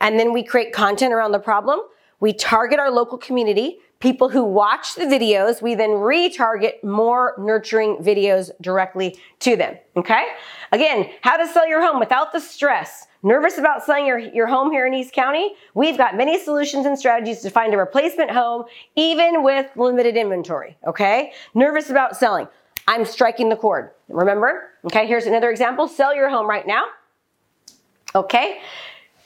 and 0.00 0.18
then 0.18 0.32
we 0.32 0.42
create 0.42 0.72
content 0.72 1.12
around 1.12 1.32
the 1.32 1.38
problem. 1.38 1.80
We 2.20 2.32
target 2.32 2.78
our 2.78 2.90
local 2.90 3.18
community, 3.18 3.78
people 3.98 4.28
who 4.28 4.44
watch 4.44 4.94
the 4.94 5.04
videos. 5.04 5.60
We 5.60 5.74
then 5.74 5.90
retarget 5.90 6.82
more 6.84 7.34
nurturing 7.38 7.96
videos 7.96 8.50
directly 8.60 9.18
to 9.40 9.56
them. 9.56 9.76
Okay. 9.96 10.26
Again, 10.72 11.10
how 11.22 11.36
to 11.36 11.46
sell 11.46 11.66
your 11.68 11.82
home 11.82 11.98
without 11.98 12.32
the 12.32 12.40
stress. 12.40 13.06
Nervous 13.22 13.56
about 13.56 13.82
selling 13.84 14.06
your, 14.06 14.18
your 14.18 14.46
home 14.46 14.70
here 14.70 14.86
in 14.86 14.92
East 14.92 15.14
County? 15.14 15.54
We've 15.74 15.96
got 15.96 16.16
many 16.16 16.38
solutions 16.38 16.84
and 16.84 16.98
strategies 16.98 17.40
to 17.40 17.50
find 17.50 17.72
a 17.72 17.78
replacement 17.78 18.30
home, 18.30 18.64
even 18.96 19.42
with 19.42 19.70
limited 19.76 20.16
inventory. 20.16 20.76
Okay. 20.86 21.32
Nervous 21.54 21.88
about 21.88 22.16
selling. 22.16 22.46
I'm 22.86 23.04
striking 23.04 23.48
the 23.48 23.56
chord. 23.56 23.90
Remember? 24.08 24.70
Okay, 24.84 25.06
here's 25.06 25.26
another 25.26 25.50
example. 25.50 25.88
Sell 25.88 26.14
your 26.14 26.28
home 26.28 26.48
right 26.48 26.66
now. 26.66 26.84
Okay. 28.14 28.60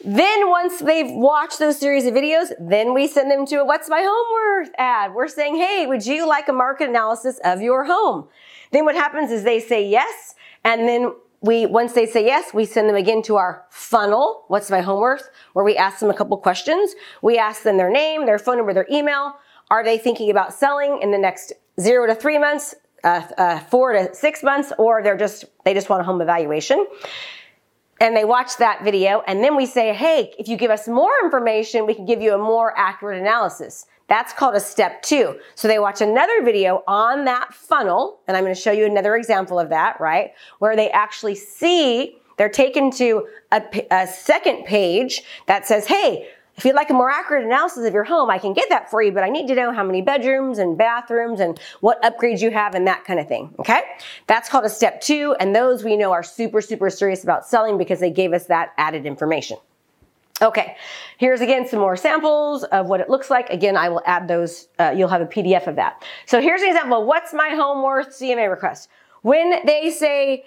Then 0.05 0.49
once 0.49 0.79
they've 0.79 1.11
watched 1.11 1.59
those 1.59 1.79
series 1.79 2.07
of 2.07 2.15
videos, 2.15 2.53
then 2.61 2.95
we 2.95 3.09
send 3.09 3.31
them 3.31 3.45
to 3.47 3.57
a 3.57 3.65
What's 3.65 3.89
My 3.89 4.01
Home 4.01 4.61
Worth 4.61 4.71
ad. 4.79 5.13
We're 5.13 5.27
saying, 5.27 5.57
hey, 5.57 5.87
would 5.87 6.07
you 6.07 6.27
like 6.29 6.49
a 6.49 6.53
market 6.53 6.89
analysis 6.89 7.41
of 7.45 7.61
your 7.61 7.85
home? 7.85 8.29
Then 8.71 8.85
what 8.85 8.95
happens 8.95 9.33
is 9.33 9.43
they 9.43 9.59
say 9.59 9.85
yes, 9.85 10.37
and 10.63 10.89
then 10.89 11.15
we, 11.41 11.67
once 11.67 11.95
they 11.95 12.07
say 12.07 12.25
yes, 12.25 12.55
we 12.55 12.65
send 12.65 12.89
them 12.89 12.97
again 12.97 13.23
to 13.23 13.37
our 13.37 13.65
funnel, 13.71 14.45
What's 14.47 14.71
My 14.71 14.83
Home 14.83 15.01
Worth, 15.01 15.31
where 15.53 15.65
we 15.65 15.77
ask 15.77 15.99
them 15.99 16.11
a 16.11 16.15
couple 16.15 16.37
questions. 16.37 16.95
We 17.21 17.37
ask 17.37 17.63
them 17.63 17.77
their 17.77 17.91
name, 17.91 18.25
their 18.25 18.39
phone 18.39 18.59
number, 18.59 18.73
their 18.73 18.87
email. 18.91 19.35
Are 19.71 19.83
they 19.83 19.99
thinking 19.99 20.31
about 20.31 20.55
selling 20.55 21.01
in 21.03 21.11
the 21.11 21.19
next 21.19 21.53
zero 21.81 22.07
to 22.07 22.15
three 22.15 22.39
months, 22.39 22.75
uh, 23.05 23.23
uh, 23.37 23.59
four 23.61 23.93
to 23.93 24.15
six 24.15 24.43
months, 24.43 24.73
or 24.79 25.03
they're 25.03 25.17
just 25.17 25.45
they 25.65 25.75
just 25.75 25.89
want 25.89 26.01
a 26.01 26.05
home 26.05 26.21
evaluation. 26.21 26.87
And 28.01 28.17
they 28.17 28.25
watch 28.25 28.59
that 28.59 28.85
video, 28.85 29.23
and 29.27 29.43
then 29.43 29.57
we 29.57 29.67
say, 29.67 29.93
hey, 29.93 30.33
if 30.39 30.47
you 30.47 30.57
give 30.57 30.71
us 30.71 30.87
more 30.87 31.11
information, 31.25 31.85
we 31.85 31.95
can 31.95 32.07
give 32.07 32.23
you 32.23 32.33
a 32.33 32.39
more 32.39 32.73
accurate 32.79 33.21
analysis. 33.21 33.87
That's 34.07 34.33
called 34.33 34.55
a 34.55 34.61
step 34.61 35.03
two. 35.03 35.39
So 35.57 35.67
they 35.67 35.81
watch 35.81 36.01
another 36.01 36.43
video 36.45 36.85
on 36.87 37.25
that 37.25 37.53
funnel, 37.53 38.21
and 38.29 38.37
I'm 38.37 38.45
going 38.45 38.55
to 38.55 38.61
show 38.61 38.71
you 38.71 38.87
another 38.87 39.17
example 39.17 39.59
of 39.59 39.69
that, 39.71 40.01
right? 40.01 40.31
Where 40.61 40.77
they 40.77 40.91
actually 40.91 41.35
see, 41.35 42.17
they're 42.37 42.49
taken 42.49 42.93
to 42.93 43.27
a, 43.51 43.63
a 43.91 44.07
second 44.07 44.65
page 44.65 45.23
that 45.47 45.67
says, 45.67 45.87
hey, 45.87 46.29
if 46.59 46.65
you'd 46.65 46.75
like 46.75 46.91
a 46.91 46.95
more 46.95 47.09
accurate 47.09 47.45
analysis 47.45 47.87
of 47.87 47.95
your 47.95 48.03
home, 48.03 48.29
I 48.31 48.39
can 48.39 48.53
get 48.53 48.69
that 48.69 48.91
for 48.91 49.01
you, 49.01 49.13
but 49.13 49.23
I 49.23 49.29
need 49.29 49.47
to 49.47 49.55
know 49.55 49.73
how 49.73 49.85
many 49.85 50.03
bedrooms 50.03 50.59
and 50.59 50.77
bathrooms 50.77 51.39
and 51.39 51.59
what 51.81 52.03
upgrades 52.03 52.41
you 52.41 52.51
have 52.51 52.75
and 52.75 52.85
that 52.89 53.05
kind 53.05 53.21
of 53.21 53.29
thing. 53.29 53.55
Okay? 53.61 53.81
That's 54.27 54.49
called 54.49 54.65
a 54.65 54.69
step 54.69 55.01
two, 55.01 55.37
and 55.39 55.55
those 55.55 55.85
we 55.85 55.97
know 55.97 56.11
are 56.11 56.25
super, 56.25 56.61
super 56.61 56.91
serious 56.91 57.23
about 57.23 57.47
selling 57.47 57.79
because 57.79 58.01
they 58.01 58.11
gave 58.11 58.33
us 58.33 58.47
that 58.47 58.73
added 58.77 59.07
information. 59.07 59.57
Okay, 60.43 60.77
here's 61.17 61.41
again 61.41 61.67
some 61.67 61.81
more 61.81 61.97
samples 61.97 62.65
of 62.65 62.87
what 62.87 63.01
it 63.01 63.09
looks 63.09 63.31
like. 63.31 63.51
Again, 63.51 63.77
I 63.77 63.89
will 63.89 64.03
add 64.05 64.27
those, 64.27 64.69
uh, 64.81 64.93
you'll 64.97 65.09
have 65.09 65.21
a 65.21 65.27
PDF 65.27 65.69
of 65.69 65.77
that. 65.77 66.05
So 66.27 66.41
here's 66.41 66.63
an 66.63 66.69
example 66.69 67.07
what's 67.07 67.33
my 67.33 67.51
home 67.51 67.85
worth 67.85 68.09
CMA 68.09 68.51
request. 68.51 68.89
When 69.23 69.65
they 69.65 69.91
say, 69.91 70.45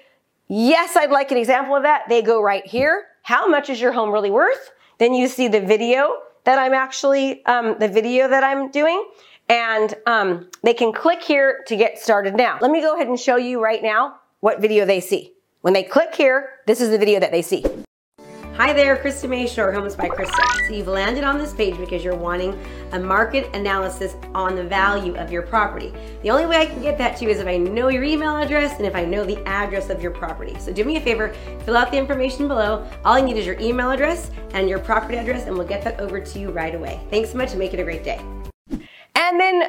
yes, 0.50 0.98
I'd 0.98 1.10
like 1.10 1.32
an 1.32 1.38
example 1.38 1.76
of 1.76 1.84
that, 1.84 2.04
they 2.10 2.22
go 2.22 2.42
right 2.42 2.66
here. 2.66 3.06
How 3.24 3.48
much 3.48 3.70
is 3.70 3.80
your 3.80 3.94
home 3.94 4.12
really 4.12 4.32
worth? 4.32 4.72
Then 5.02 5.16
you 5.16 5.28
see 5.28 5.48
the 5.48 5.60
video 5.60 6.16
that 6.44 6.60
I'm 6.60 6.74
actually, 6.74 7.44
um, 7.48 7.76
the 7.80 7.88
video 7.88 8.28
that 8.28 8.44
I'm 8.44 8.70
doing. 8.70 9.04
And 9.50 9.96
um, 10.06 10.48
they 10.62 10.76
can 10.76 10.94
click 10.94 11.24
here 11.24 11.64
to 11.66 11.76
get 11.76 11.98
started 11.98 12.36
now. 12.36 12.60
Let 12.62 12.70
me 12.70 12.82
go 12.82 12.94
ahead 12.94 13.08
and 13.08 13.20
show 13.20 13.36
you 13.36 13.60
right 13.60 13.82
now 13.82 14.18
what 14.42 14.62
video 14.62 14.86
they 14.86 15.00
see. 15.00 15.34
When 15.62 15.74
they 15.74 15.82
click 15.82 16.14
here, 16.14 16.50
this 16.68 16.80
is 16.80 16.92
the 16.92 17.00
video 17.00 17.20
that 17.20 17.32
they 17.32 17.42
see. 17.42 17.66
Hi 18.58 18.74
there, 18.74 18.98
Krista 18.98 19.30
Mashore 19.30 19.74
Homes 19.74 19.96
by 19.96 20.10
Krista. 20.10 20.68
So 20.68 20.74
you've 20.74 20.90
landed 20.90 21.24
on 21.24 21.38
this 21.38 21.54
page 21.54 21.78
because 21.78 22.04
you're 22.04 22.14
wanting 22.14 22.62
a 22.92 23.00
market 23.00 23.50
analysis 23.56 24.16
on 24.36 24.56
the 24.56 24.64
value 24.64 25.16
of 25.16 25.32
your 25.32 25.42
property. 25.42 25.94
The 26.22 26.32
only 26.32 26.46
way 26.46 26.58
I 26.58 26.66
can 26.66 26.82
get 26.82 26.98
that 26.98 27.16
to 27.18 27.24
you 27.24 27.32
is 27.32 27.40
if 27.40 27.48
I 27.48 27.56
know 27.56 27.88
your 27.88 28.04
email 28.04 28.36
address 28.36 28.76
and 28.76 28.86
if 28.86 28.94
I 28.94 29.06
know 29.06 29.24
the 29.24 29.42
address 29.48 29.90
of 29.90 30.02
your 30.02 30.12
property. 30.12 30.58
So 30.60 30.74
do 30.74 30.84
me 30.84 30.98
a 30.98 31.02
favor, 31.02 31.34
fill 31.66 31.78
out 31.78 31.92
the 31.92 31.98
information 31.98 32.50
below. 32.50 32.86
All 33.06 33.14
I 33.14 33.22
need 33.22 33.38
is 33.38 33.46
your 33.46 33.58
email 33.58 33.90
address 33.90 34.30
and 34.54 34.68
your 34.68 34.80
property 34.80 35.18
address 35.18 35.48
and 35.48 35.58
we'll 35.58 35.68
get 35.68 35.82
that 35.86 36.02
over 36.02 36.20
to 36.20 36.40
you 36.40 36.52
right 36.52 36.76
away. 36.76 37.00
Thanks 37.10 37.32
so 37.32 37.38
much 37.38 37.52
and 37.52 37.60
make 37.60 37.74
it 37.74 37.80
a 37.80 37.84
great 37.84 38.04
day. 38.04 38.20
And 38.70 39.40
then, 39.40 39.64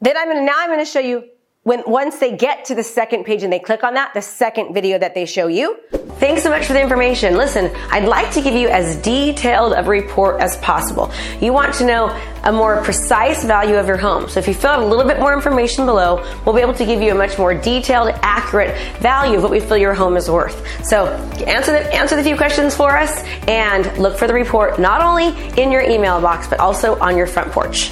then 0.00 0.16
I'm 0.16 0.26
gonna, 0.26 0.42
now 0.42 0.56
I'm 0.56 0.70
gonna 0.70 0.84
show 0.84 0.98
you 0.98 1.30
when 1.64 1.82
once 1.86 2.18
they 2.18 2.36
get 2.36 2.66
to 2.66 2.74
the 2.74 2.82
second 2.82 3.24
page 3.24 3.42
and 3.42 3.52
they 3.52 3.58
click 3.58 3.82
on 3.82 3.94
that, 3.94 4.12
the 4.14 4.20
second 4.22 4.72
video 4.74 4.98
that 4.98 5.14
they 5.14 5.24
show 5.24 5.46
you. 5.46 5.78
Thanks 6.18 6.42
so 6.42 6.50
much 6.50 6.66
for 6.66 6.74
the 6.74 6.80
information. 6.80 7.36
Listen, 7.36 7.74
I'd 7.90 8.04
like 8.04 8.30
to 8.34 8.42
give 8.42 8.54
you 8.54 8.68
as 8.68 8.96
detailed 8.96 9.72
a 9.74 9.82
report 9.82 10.40
as 10.40 10.58
possible. 10.58 11.10
You 11.40 11.52
want 11.52 11.74
to 11.74 11.86
know 11.86 12.08
a 12.44 12.52
more 12.52 12.82
precise 12.82 13.44
value 13.44 13.76
of 13.76 13.88
your 13.88 13.96
home. 13.96 14.28
So 14.28 14.38
if 14.40 14.46
you 14.46 14.54
fill 14.54 14.70
out 14.70 14.80
a 14.80 14.86
little 14.86 15.06
bit 15.06 15.18
more 15.18 15.32
information 15.32 15.86
below, 15.86 16.22
we'll 16.44 16.54
be 16.54 16.60
able 16.60 16.74
to 16.74 16.84
give 16.84 17.00
you 17.00 17.12
a 17.12 17.14
much 17.14 17.38
more 17.38 17.54
detailed, 17.54 18.10
accurate 18.22 18.76
value 18.98 19.38
of 19.38 19.42
what 19.42 19.50
we 19.50 19.60
feel 19.60 19.78
your 19.78 19.94
home 19.94 20.16
is 20.16 20.30
worth. 20.30 20.62
So 20.84 21.06
answer 21.46 21.72
the, 21.72 21.92
answer 21.94 22.14
the 22.14 22.22
few 22.22 22.36
questions 22.36 22.76
for 22.76 22.96
us 22.96 23.22
and 23.48 23.86
look 23.98 24.18
for 24.18 24.26
the 24.26 24.34
report 24.34 24.78
not 24.78 25.00
only 25.00 25.28
in 25.60 25.72
your 25.72 25.82
email 25.82 26.20
box, 26.20 26.46
but 26.46 26.60
also 26.60 26.98
on 27.00 27.16
your 27.16 27.26
front 27.26 27.50
porch. 27.52 27.90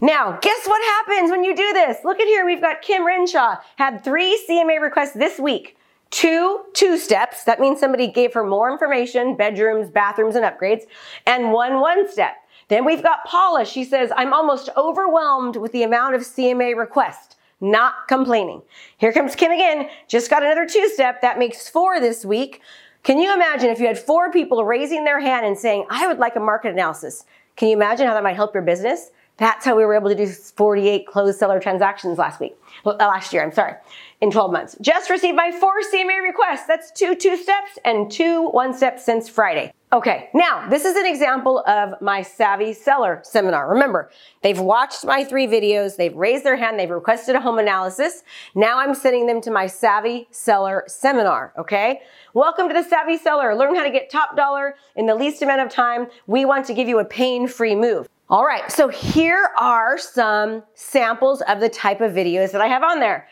Now, 0.00 0.38
guess 0.40 0.66
what 0.66 0.82
happens 0.82 1.30
when 1.30 1.44
you 1.44 1.56
do 1.56 1.72
this? 1.72 1.98
Look 2.04 2.20
at 2.20 2.26
here, 2.26 2.44
we've 2.44 2.60
got 2.60 2.82
Kim 2.82 3.04
Renshaw, 3.04 3.56
had 3.76 4.04
three 4.04 4.40
CMA 4.48 4.80
requests 4.80 5.12
this 5.12 5.38
week. 5.38 5.76
Two 6.10 6.60
two 6.74 6.98
steps, 6.98 7.44
that 7.44 7.58
means 7.58 7.80
somebody 7.80 8.06
gave 8.06 8.34
her 8.34 8.44
more 8.44 8.70
information, 8.70 9.34
bedrooms, 9.34 9.88
bathrooms, 9.88 10.36
and 10.36 10.44
upgrades, 10.44 10.82
and 11.26 11.52
one 11.52 11.80
one 11.80 12.10
step. 12.10 12.34
Then 12.68 12.84
we've 12.84 13.02
got 13.02 13.24
Paula, 13.24 13.64
she 13.64 13.82
says, 13.82 14.12
I'm 14.16 14.32
almost 14.32 14.68
overwhelmed 14.76 15.56
with 15.56 15.72
the 15.72 15.82
amount 15.82 16.14
of 16.14 16.22
CMA 16.22 16.76
requests. 16.76 17.36
Not 17.60 18.08
complaining. 18.08 18.62
Here 18.98 19.12
comes 19.12 19.34
Kim 19.34 19.52
again, 19.52 19.88
just 20.06 20.28
got 20.28 20.42
another 20.42 20.66
two 20.66 20.88
step, 20.90 21.22
that 21.22 21.38
makes 21.38 21.68
four 21.68 21.98
this 21.98 22.24
week. 22.24 22.60
Can 23.04 23.18
you 23.18 23.32
imagine 23.32 23.70
if 23.70 23.80
you 23.80 23.86
had 23.86 23.98
four 23.98 24.30
people 24.30 24.64
raising 24.64 25.04
their 25.04 25.20
hand 25.20 25.46
and 25.46 25.56
saying, 25.56 25.86
I 25.90 26.06
would 26.06 26.18
like 26.18 26.36
a 26.36 26.40
market 26.40 26.72
analysis? 26.72 27.24
Can 27.56 27.68
you 27.68 27.76
imagine 27.76 28.06
how 28.06 28.14
that 28.14 28.22
might 28.22 28.36
help 28.36 28.54
your 28.54 28.62
business? 28.62 29.10
That's 29.42 29.64
how 29.64 29.74
we 29.74 29.84
were 29.84 29.96
able 29.96 30.08
to 30.08 30.14
do 30.14 30.24
48 30.24 31.04
closed 31.04 31.36
seller 31.36 31.58
transactions 31.58 32.16
last 32.16 32.38
week, 32.38 32.56
uh, 32.86 32.92
last 32.92 33.32
year, 33.32 33.42
I'm 33.42 33.50
sorry, 33.50 33.74
in 34.20 34.30
12 34.30 34.52
months. 34.52 34.76
Just 34.80 35.10
received 35.10 35.34
my 35.34 35.50
four 35.50 35.72
CMA 35.92 36.22
requests. 36.22 36.68
That's 36.68 36.92
two 36.92 37.16
two 37.16 37.36
steps 37.36 37.76
and 37.84 38.08
two 38.08 38.50
one 38.50 38.72
steps 38.72 39.04
since 39.04 39.28
Friday. 39.28 39.72
Okay, 39.92 40.30
now 40.32 40.68
this 40.70 40.84
is 40.84 40.94
an 40.94 41.06
example 41.06 41.64
of 41.66 42.00
my 42.00 42.22
Savvy 42.22 42.72
Seller 42.72 43.20
seminar. 43.24 43.68
Remember, 43.68 44.12
they've 44.42 44.60
watched 44.60 45.04
my 45.04 45.24
three 45.24 45.48
videos, 45.48 45.96
they've 45.96 46.14
raised 46.14 46.44
their 46.44 46.56
hand, 46.56 46.78
they've 46.78 46.88
requested 46.88 47.34
a 47.34 47.40
home 47.40 47.58
analysis. 47.58 48.22
Now 48.54 48.78
I'm 48.78 48.94
sending 48.94 49.26
them 49.26 49.40
to 49.40 49.50
my 49.50 49.66
Savvy 49.66 50.28
Seller 50.30 50.84
seminar, 50.86 51.52
okay? 51.58 52.02
Welcome 52.32 52.68
to 52.68 52.74
the 52.74 52.84
Savvy 52.84 53.18
Seller. 53.18 53.56
Learn 53.56 53.74
how 53.74 53.82
to 53.82 53.90
get 53.90 54.08
top 54.08 54.36
dollar 54.36 54.76
in 54.94 55.06
the 55.06 55.16
least 55.16 55.42
amount 55.42 55.62
of 55.62 55.68
time. 55.68 56.06
We 56.28 56.44
want 56.44 56.64
to 56.66 56.74
give 56.74 56.86
you 56.86 57.00
a 57.00 57.04
pain-free 57.04 57.74
move. 57.74 58.08
All 58.30 58.44
right, 58.44 58.70
so 58.72 58.88
here 58.88 59.50
are 59.58 59.98
some 59.98 60.62
samples 60.74 61.42
of 61.42 61.60
the 61.60 61.68
type 61.68 62.00
of 62.00 62.12
videos 62.12 62.52
that 62.52 62.60
I 62.60 62.66
have 62.66 62.82
on 62.82 63.00
there. 63.00 63.28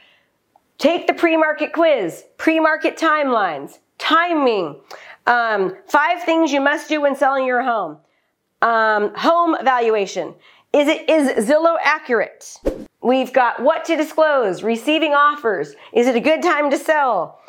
Take 0.79 1.07
the 1.07 1.15
pre-market 1.15 1.73
quiz, 1.73 2.25
pre-market 2.37 2.99
timelines, 2.99 3.79
timing, 3.99 4.81
um, 5.27 5.77
five 5.87 6.23
things 6.25 6.53
you 6.53 6.61
must 6.61 6.89
do 6.89 7.01
when 7.01 7.15
selling 7.15 7.47
your 7.47 7.63
home, 7.63 7.99
um, 8.63 9.15
home 9.15 9.57
valuation. 9.65 10.35
Is 10.73 10.89
it 10.89 11.09
is 11.09 11.49
Zillow 11.49 11.77
accurate? 11.83 12.59
We've 13.03 13.33
got 13.33 13.63
what 13.63 13.85
to 13.87 13.97
disclose, 13.97 14.63
receiving 14.63 15.15
offers. 15.15 15.75
Is 15.93 16.07
it 16.07 16.17
a 16.17 16.21
good 16.21 16.43
time 16.43 16.71
to 16.71 16.79
sell? 16.79 17.41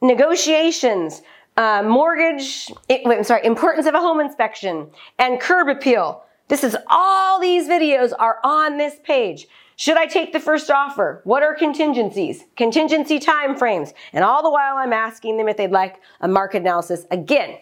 Negotiations, 0.00 1.22
uh, 1.56 1.82
mortgage. 1.82 2.70
It, 2.88 3.02
wait, 3.04 3.18
I'm 3.18 3.24
sorry, 3.24 3.44
importance 3.44 3.86
of 3.86 3.94
a 3.94 4.00
home 4.00 4.20
inspection 4.20 4.90
and 5.18 5.40
curb 5.40 5.68
appeal. 5.68 6.22
This 6.50 6.64
is 6.64 6.76
all 6.88 7.40
these 7.40 7.68
videos 7.68 8.12
are 8.18 8.40
on 8.42 8.76
this 8.76 8.96
page. 9.04 9.46
Should 9.76 9.96
I 9.96 10.06
take 10.06 10.32
the 10.32 10.40
first 10.40 10.68
offer? 10.68 11.20
What 11.22 11.44
are 11.44 11.54
contingencies? 11.54 12.42
Contingency 12.56 13.20
timeframes. 13.20 13.94
And 14.12 14.24
all 14.24 14.42
the 14.42 14.50
while 14.50 14.76
I'm 14.76 14.92
asking 14.92 15.36
them 15.36 15.48
if 15.48 15.56
they'd 15.56 15.70
like 15.70 16.00
a 16.20 16.26
market 16.26 16.62
analysis 16.62 17.06
again. 17.12 17.56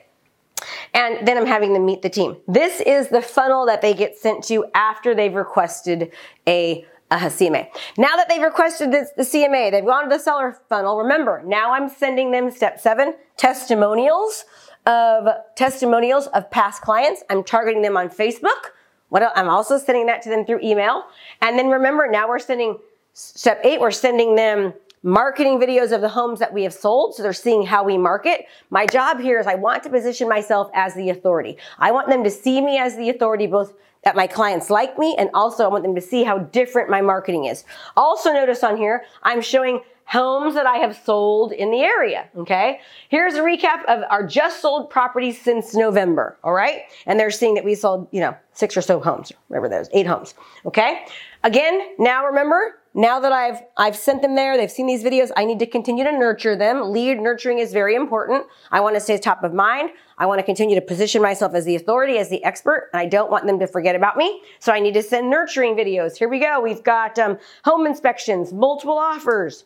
And 0.94 1.28
then 1.28 1.36
I'm 1.36 1.44
having 1.44 1.74
them 1.74 1.84
meet 1.84 2.00
the 2.00 2.08
team. 2.08 2.38
This 2.48 2.80
is 2.80 3.10
the 3.10 3.20
funnel 3.20 3.66
that 3.66 3.82
they 3.82 3.92
get 3.92 4.16
sent 4.16 4.42
to 4.44 4.64
after 4.74 5.14
they've 5.14 5.34
requested 5.34 6.10
a, 6.46 6.86
a 7.10 7.16
CMA. 7.16 7.68
Now 7.98 8.16
that 8.16 8.30
they've 8.30 8.42
requested 8.42 8.90
this, 8.90 9.10
the 9.18 9.22
CMA, 9.22 9.70
they've 9.70 9.84
gone 9.84 10.04
to 10.04 10.08
the 10.08 10.18
seller 10.18 10.58
funnel. 10.70 10.96
Remember, 10.96 11.42
now 11.44 11.74
I'm 11.74 11.90
sending 11.90 12.30
them 12.30 12.50
step 12.50 12.80
seven, 12.80 13.16
testimonials 13.36 14.46
of 14.86 15.28
testimonials 15.56 16.28
of 16.28 16.50
past 16.50 16.80
clients. 16.80 17.22
I'm 17.28 17.44
targeting 17.44 17.82
them 17.82 17.98
on 17.98 18.08
Facebook. 18.08 18.72
What 19.08 19.22
else? 19.22 19.32
I'm 19.36 19.48
also 19.48 19.78
sending 19.78 20.06
that 20.06 20.22
to 20.22 20.28
them 20.28 20.44
through 20.44 20.60
email. 20.62 21.04
And 21.40 21.58
then 21.58 21.68
remember, 21.68 22.08
now 22.10 22.28
we're 22.28 22.38
sending 22.38 22.78
step 23.12 23.60
eight, 23.64 23.80
we're 23.80 23.90
sending 23.90 24.36
them 24.36 24.74
marketing 25.02 25.60
videos 25.60 25.92
of 25.92 26.00
the 26.00 26.08
homes 26.08 26.40
that 26.40 26.52
we 26.52 26.62
have 26.64 26.74
sold. 26.74 27.14
So 27.14 27.22
they're 27.22 27.32
seeing 27.32 27.64
how 27.64 27.84
we 27.84 27.96
market. 27.96 28.46
My 28.70 28.86
job 28.86 29.20
here 29.20 29.38
is 29.38 29.46
I 29.46 29.54
want 29.54 29.82
to 29.84 29.90
position 29.90 30.28
myself 30.28 30.70
as 30.74 30.94
the 30.94 31.10
authority. 31.10 31.56
I 31.78 31.92
want 31.92 32.08
them 32.08 32.24
to 32.24 32.30
see 32.30 32.60
me 32.60 32.78
as 32.78 32.96
the 32.96 33.08
authority, 33.10 33.46
both 33.46 33.74
that 34.04 34.16
my 34.16 34.26
clients 34.26 34.70
like 34.70 34.98
me 34.98 35.16
and 35.18 35.28
also 35.34 35.64
I 35.64 35.68
want 35.68 35.82
them 35.82 35.94
to 35.94 36.00
see 36.00 36.24
how 36.24 36.38
different 36.38 36.88
my 36.88 37.00
marketing 37.00 37.46
is. 37.46 37.64
Also 37.96 38.32
notice 38.32 38.62
on 38.62 38.76
here, 38.76 39.04
I'm 39.22 39.40
showing 39.40 39.80
homes 40.08 40.54
that 40.54 40.66
I 40.66 40.78
have 40.78 40.96
sold 40.96 41.52
in 41.52 41.70
the 41.70 41.80
area. 41.80 42.28
Okay. 42.36 42.80
Here's 43.10 43.34
a 43.34 43.40
recap 43.40 43.84
of 43.84 44.02
our 44.10 44.26
just 44.26 44.62
sold 44.62 44.88
properties 44.88 45.40
since 45.40 45.74
November. 45.74 46.38
All 46.42 46.54
right. 46.54 46.82
And 47.06 47.20
they're 47.20 47.30
seeing 47.30 47.54
that 47.54 47.64
we 47.64 47.74
sold, 47.74 48.08
you 48.10 48.20
know, 48.20 48.34
six 48.54 48.76
or 48.76 48.80
so 48.80 49.00
homes. 49.00 49.32
Remember 49.50 49.68
those, 49.68 49.88
eight 49.92 50.06
homes. 50.06 50.34
Okay. 50.64 51.04
Again, 51.44 51.94
now 51.98 52.24
remember, 52.24 52.80
now 52.94 53.20
that 53.20 53.32
I've, 53.32 53.60
I've 53.76 53.94
sent 53.94 54.22
them 54.22 54.34
there, 54.34 54.56
they've 54.56 54.70
seen 54.70 54.86
these 54.86 55.04
videos, 55.04 55.30
I 55.36 55.44
need 55.44 55.58
to 55.60 55.66
continue 55.66 56.02
to 56.04 56.10
nurture 56.10 56.56
them. 56.56 56.90
Lead 56.90 57.20
nurturing 57.20 57.58
is 57.58 57.72
very 57.72 57.94
important. 57.94 58.46
I 58.72 58.80
want 58.80 58.96
to 58.96 59.00
stay 59.00 59.18
top 59.18 59.44
of 59.44 59.52
mind. 59.52 59.90
I 60.16 60.26
want 60.26 60.40
to 60.40 60.42
continue 60.42 60.74
to 60.74 60.80
position 60.80 61.22
myself 61.22 61.54
as 61.54 61.64
the 61.64 61.76
authority, 61.76 62.18
as 62.18 62.28
the 62.28 62.42
expert, 62.42 62.88
and 62.92 63.00
I 63.00 63.06
don't 63.06 63.30
want 63.30 63.46
them 63.46 63.58
to 63.60 63.68
forget 63.68 63.94
about 63.94 64.16
me. 64.16 64.42
So 64.58 64.72
I 64.72 64.80
need 64.80 64.94
to 64.94 65.02
send 65.02 65.30
nurturing 65.30 65.76
videos. 65.76 66.16
Here 66.16 66.28
we 66.28 66.40
go. 66.40 66.60
We've 66.60 66.82
got 66.82 67.18
um, 67.18 67.38
home 67.64 67.86
inspections, 67.86 68.52
multiple 68.52 68.98
offers, 68.98 69.64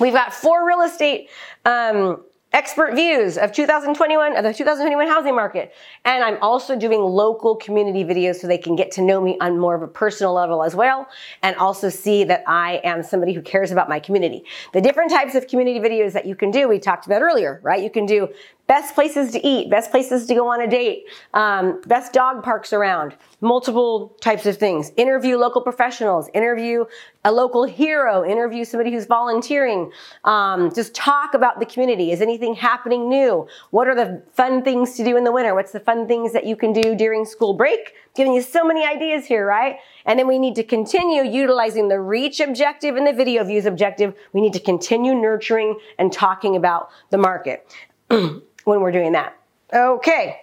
We've 0.00 0.12
got 0.12 0.34
four 0.34 0.66
real 0.66 0.82
estate 0.82 1.28
um, 1.64 2.24
expert 2.54 2.94
views 2.94 3.36
of 3.36 3.50
2021 3.52 4.36
of 4.36 4.44
the 4.44 4.54
2021 4.54 5.08
housing 5.08 5.34
market. 5.34 5.74
And 6.04 6.22
I'm 6.22 6.38
also 6.40 6.76
doing 6.76 7.00
local 7.00 7.56
community 7.56 8.04
videos 8.04 8.36
so 8.36 8.46
they 8.46 8.58
can 8.58 8.76
get 8.76 8.92
to 8.92 9.02
know 9.02 9.20
me 9.20 9.36
on 9.40 9.58
more 9.58 9.74
of 9.74 9.82
a 9.82 9.88
personal 9.88 10.32
level 10.32 10.62
as 10.62 10.74
well 10.76 11.08
and 11.42 11.56
also 11.56 11.88
see 11.88 12.22
that 12.24 12.44
I 12.46 12.80
am 12.84 13.02
somebody 13.02 13.32
who 13.32 13.42
cares 13.42 13.72
about 13.72 13.88
my 13.88 13.98
community. 13.98 14.44
The 14.72 14.80
different 14.80 15.10
types 15.10 15.34
of 15.34 15.48
community 15.48 15.80
videos 15.80 16.12
that 16.12 16.26
you 16.26 16.36
can 16.36 16.52
do, 16.52 16.68
we 16.68 16.78
talked 16.78 17.06
about 17.06 17.22
earlier, 17.22 17.60
right? 17.64 17.82
You 17.82 17.90
can 17.90 18.06
do 18.06 18.28
best 18.68 18.94
places 18.94 19.32
to 19.32 19.46
eat, 19.46 19.68
best 19.68 19.90
places 19.90 20.26
to 20.26 20.34
go 20.34 20.46
on 20.46 20.60
a 20.60 20.68
date, 20.68 21.04
um, 21.34 21.80
best 21.86 22.12
dog 22.12 22.42
parks 22.44 22.72
around, 22.72 23.16
multiple 23.40 24.16
types 24.20 24.46
of 24.46 24.56
things. 24.56 24.92
Interview 24.96 25.36
local 25.36 25.60
professionals, 25.60 26.30
interview 26.34 26.84
a 27.24 27.32
local 27.32 27.64
hero, 27.64 28.24
interview 28.24 28.64
somebody 28.64 28.92
who's 28.92 29.06
volunteering. 29.06 29.90
Um, 30.24 30.72
just 30.74 30.94
talk 30.94 31.34
about 31.34 31.58
the 31.58 31.66
community. 31.66 32.12
Is 32.12 32.20
anything 32.20 32.54
happening 32.54 33.08
new? 33.08 33.46
What 33.70 33.88
are 33.88 33.94
the 33.94 34.22
fun 34.32 34.62
things 34.62 34.96
to 34.96 35.04
do 35.04 35.16
in 35.16 35.24
the 35.24 35.32
winter? 35.32 35.54
What's 35.54 35.72
the 35.72 35.80
fun 35.80 36.06
things 36.06 36.32
that 36.32 36.44
you 36.44 36.56
can 36.56 36.72
do 36.72 36.94
during 36.94 37.24
school 37.24 37.54
break? 37.54 37.94
Giving 38.14 38.32
you 38.32 38.42
so 38.42 38.64
many 38.64 38.84
ideas 38.86 39.26
here, 39.26 39.46
right? 39.46 39.78
And 40.06 40.18
then 40.18 40.28
we 40.28 40.38
need 40.38 40.54
to 40.56 40.62
continue 40.64 41.22
utilizing 41.22 41.88
the 41.88 42.00
reach 42.00 42.40
objective 42.40 42.96
and 42.96 43.06
the 43.06 43.12
video 43.12 43.42
views 43.44 43.66
objective. 43.66 44.14
We 44.32 44.40
need 44.40 44.52
to 44.52 44.60
continue 44.60 45.14
nurturing 45.14 45.78
and 45.98 46.12
talking 46.12 46.56
about 46.56 46.90
the 47.10 47.18
market. 47.18 47.66
when 48.64 48.80
we're 48.80 48.92
doing 48.92 49.12
that. 49.12 49.36
Okay. 49.72 50.40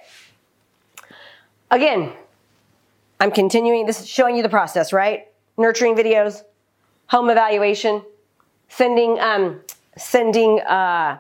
Again, 1.70 2.14
I'm 3.20 3.32
continuing 3.32 3.86
this, 3.86 4.02
is 4.02 4.08
showing 4.08 4.36
you 4.36 4.44
the 4.44 4.50
process, 4.50 4.94
right? 4.94 5.28
Nurturing 5.58 5.96
videos, 5.96 6.44
home 7.12 7.30
evaluation, 7.30 8.02
sending, 8.70 9.20
um, 9.20 9.60
sending, 9.98 10.62
uh, 10.62 11.20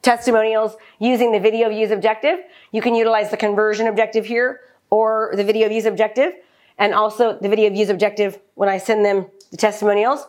testimonials 0.00 0.76
using 0.98 1.32
the 1.32 1.38
video 1.38 1.68
views 1.68 1.90
objective. 1.90 2.38
You 2.72 2.80
can 2.80 2.94
utilize 2.94 3.30
the 3.30 3.36
conversion 3.36 3.86
objective 3.88 4.24
here 4.24 4.60
or 4.88 5.32
the 5.36 5.44
video 5.44 5.68
views 5.68 5.84
objective 5.84 6.32
and 6.78 6.94
also 6.94 7.38
the 7.38 7.48
video 7.48 7.68
views 7.70 7.90
objective 7.90 8.38
when 8.54 8.70
I 8.70 8.78
send 8.78 9.04
them 9.04 9.26
the 9.50 9.58
testimonials. 9.58 10.26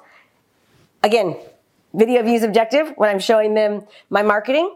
Again, 1.02 1.38
video 1.94 2.22
views 2.22 2.44
objective 2.44 2.94
when 2.98 3.10
I'm 3.10 3.20
showing 3.20 3.54
them 3.54 3.86
my 4.10 4.22
marketing 4.22 4.76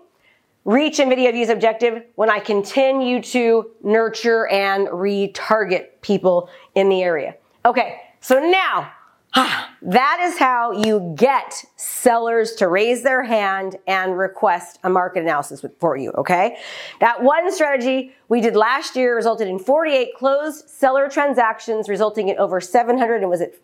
reach 0.64 1.00
and 1.00 1.10
video 1.10 1.32
views 1.32 1.50
objective 1.50 2.04
when 2.16 2.30
I 2.30 2.40
continue 2.40 3.22
to 3.24 3.72
nurture 3.84 4.48
and 4.48 4.88
retarget 4.88 6.02
people 6.02 6.50
in 6.76 6.88
the 6.88 7.04
area. 7.04 7.36
Okay, 7.66 8.02
so 8.22 8.40
now 8.40 8.92
that 9.82 10.20
is 10.22 10.38
how 10.40 10.72
you 10.72 11.14
get 11.16 11.64
sellers 11.76 12.54
to 12.56 12.68
raise 12.68 13.04
their 13.04 13.24
hand 13.24 13.78
and 13.88 14.18
request 14.18 14.80
a 14.84 14.90
market 14.90 15.22
analysis 15.22 15.64
for 15.80 15.96
you, 15.96 16.12
okay? 16.12 16.58
That 17.00 17.22
one 17.24 17.52
strategy 17.52 18.14
we 18.28 18.42
did 18.42 18.56
last 18.56 18.96
year 18.96 19.16
resulted 19.16 19.48
in 19.48 19.60
48 19.60 20.10
closed 20.18 20.68
seller 20.70 21.10
transactions, 21.10 21.88
resulting 21.88 22.30
in 22.30 22.38
over 22.38 22.60
700 22.60 23.22
and 23.22 23.30
was 23.30 23.42
it 23.42 23.62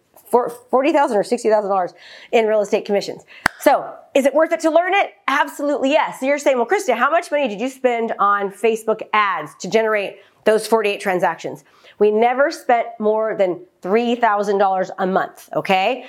forty 0.70 0.92
thousand 0.92 1.18
or 1.18 1.24
sixty 1.24 1.50
thousand 1.50 1.70
dollars 1.70 1.94
in 2.32 2.46
real 2.46 2.62
estate 2.62 2.86
commissions. 2.86 3.24
So, 3.60 3.96
is 4.14 4.26
it 4.26 4.34
worth 4.34 4.52
it 4.52 4.60
to 4.62 4.72
learn 4.72 4.94
it? 4.94 5.14
Absolutely 5.28 5.92
yes. 5.92 6.20
So 6.20 6.26
you're 6.26 6.40
saying, 6.40 6.58
well, 6.58 6.66
Krista, 6.66 6.96
how 6.98 7.10
much 7.10 7.32
money 7.32 7.48
did 7.48 7.62
you 7.62 7.70
spend 7.70 8.14
on 8.20 8.52
Facebook 8.52 9.02
ads 9.14 9.54
to 9.60 9.70
generate 9.70 10.18
those 10.46 10.68
48 10.68 11.00
transactions? 11.00 11.64
We 12.00 12.12
never 12.12 12.52
spent 12.52 12.88
more 13.00 13.36
than 13.38 13.62
$3,000 13.82 14.90
a 14.98 15.08
month, 15.08 15.50
okay? 15.56 16.06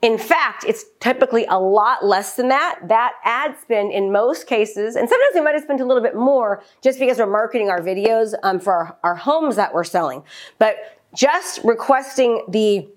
In 0.00 0.16
fact, 0.16 0.64
it's 0.64 0.84
typically 1.00 1.44
a 1.46 1.58
lot 1.58 2.04
less 2.04 2.36
than 2.36 2.48
that. 2.48 2.78
That 2.86 3.14
ad 3.24 3.56
spend 3.60 3.92
in 3.92 4.12
most 4.12 4.46
cases, 4.46 4.94
and 4.94 5.08
sometimes 5.08 5.34
we 5.34 5.40
might 5.40 5.54
have 5.54 5.64
spent 5.64 5.80
a 5.80 5.84
little 5.84 6.02
bit 6.02 6.14
more 6.14 6.62
just 6.82 7.00
because 7.00 7.18
we're 7.18 7.26
marketing 7.26 7.68
our 7.68 7.80
videos 7.80 8.34
um, 8.44 8.60
for 8.60 8.74
our, 8.74 8.98
our 9.02 9.14
homes 9.16 9.56
that 9.56 9.74
we're 9.74 9.82
selling. 9.84 10.22
But 10.58 10.76
just 11.14 11.60
requesting 11.64 12.44
the 12.48 12.88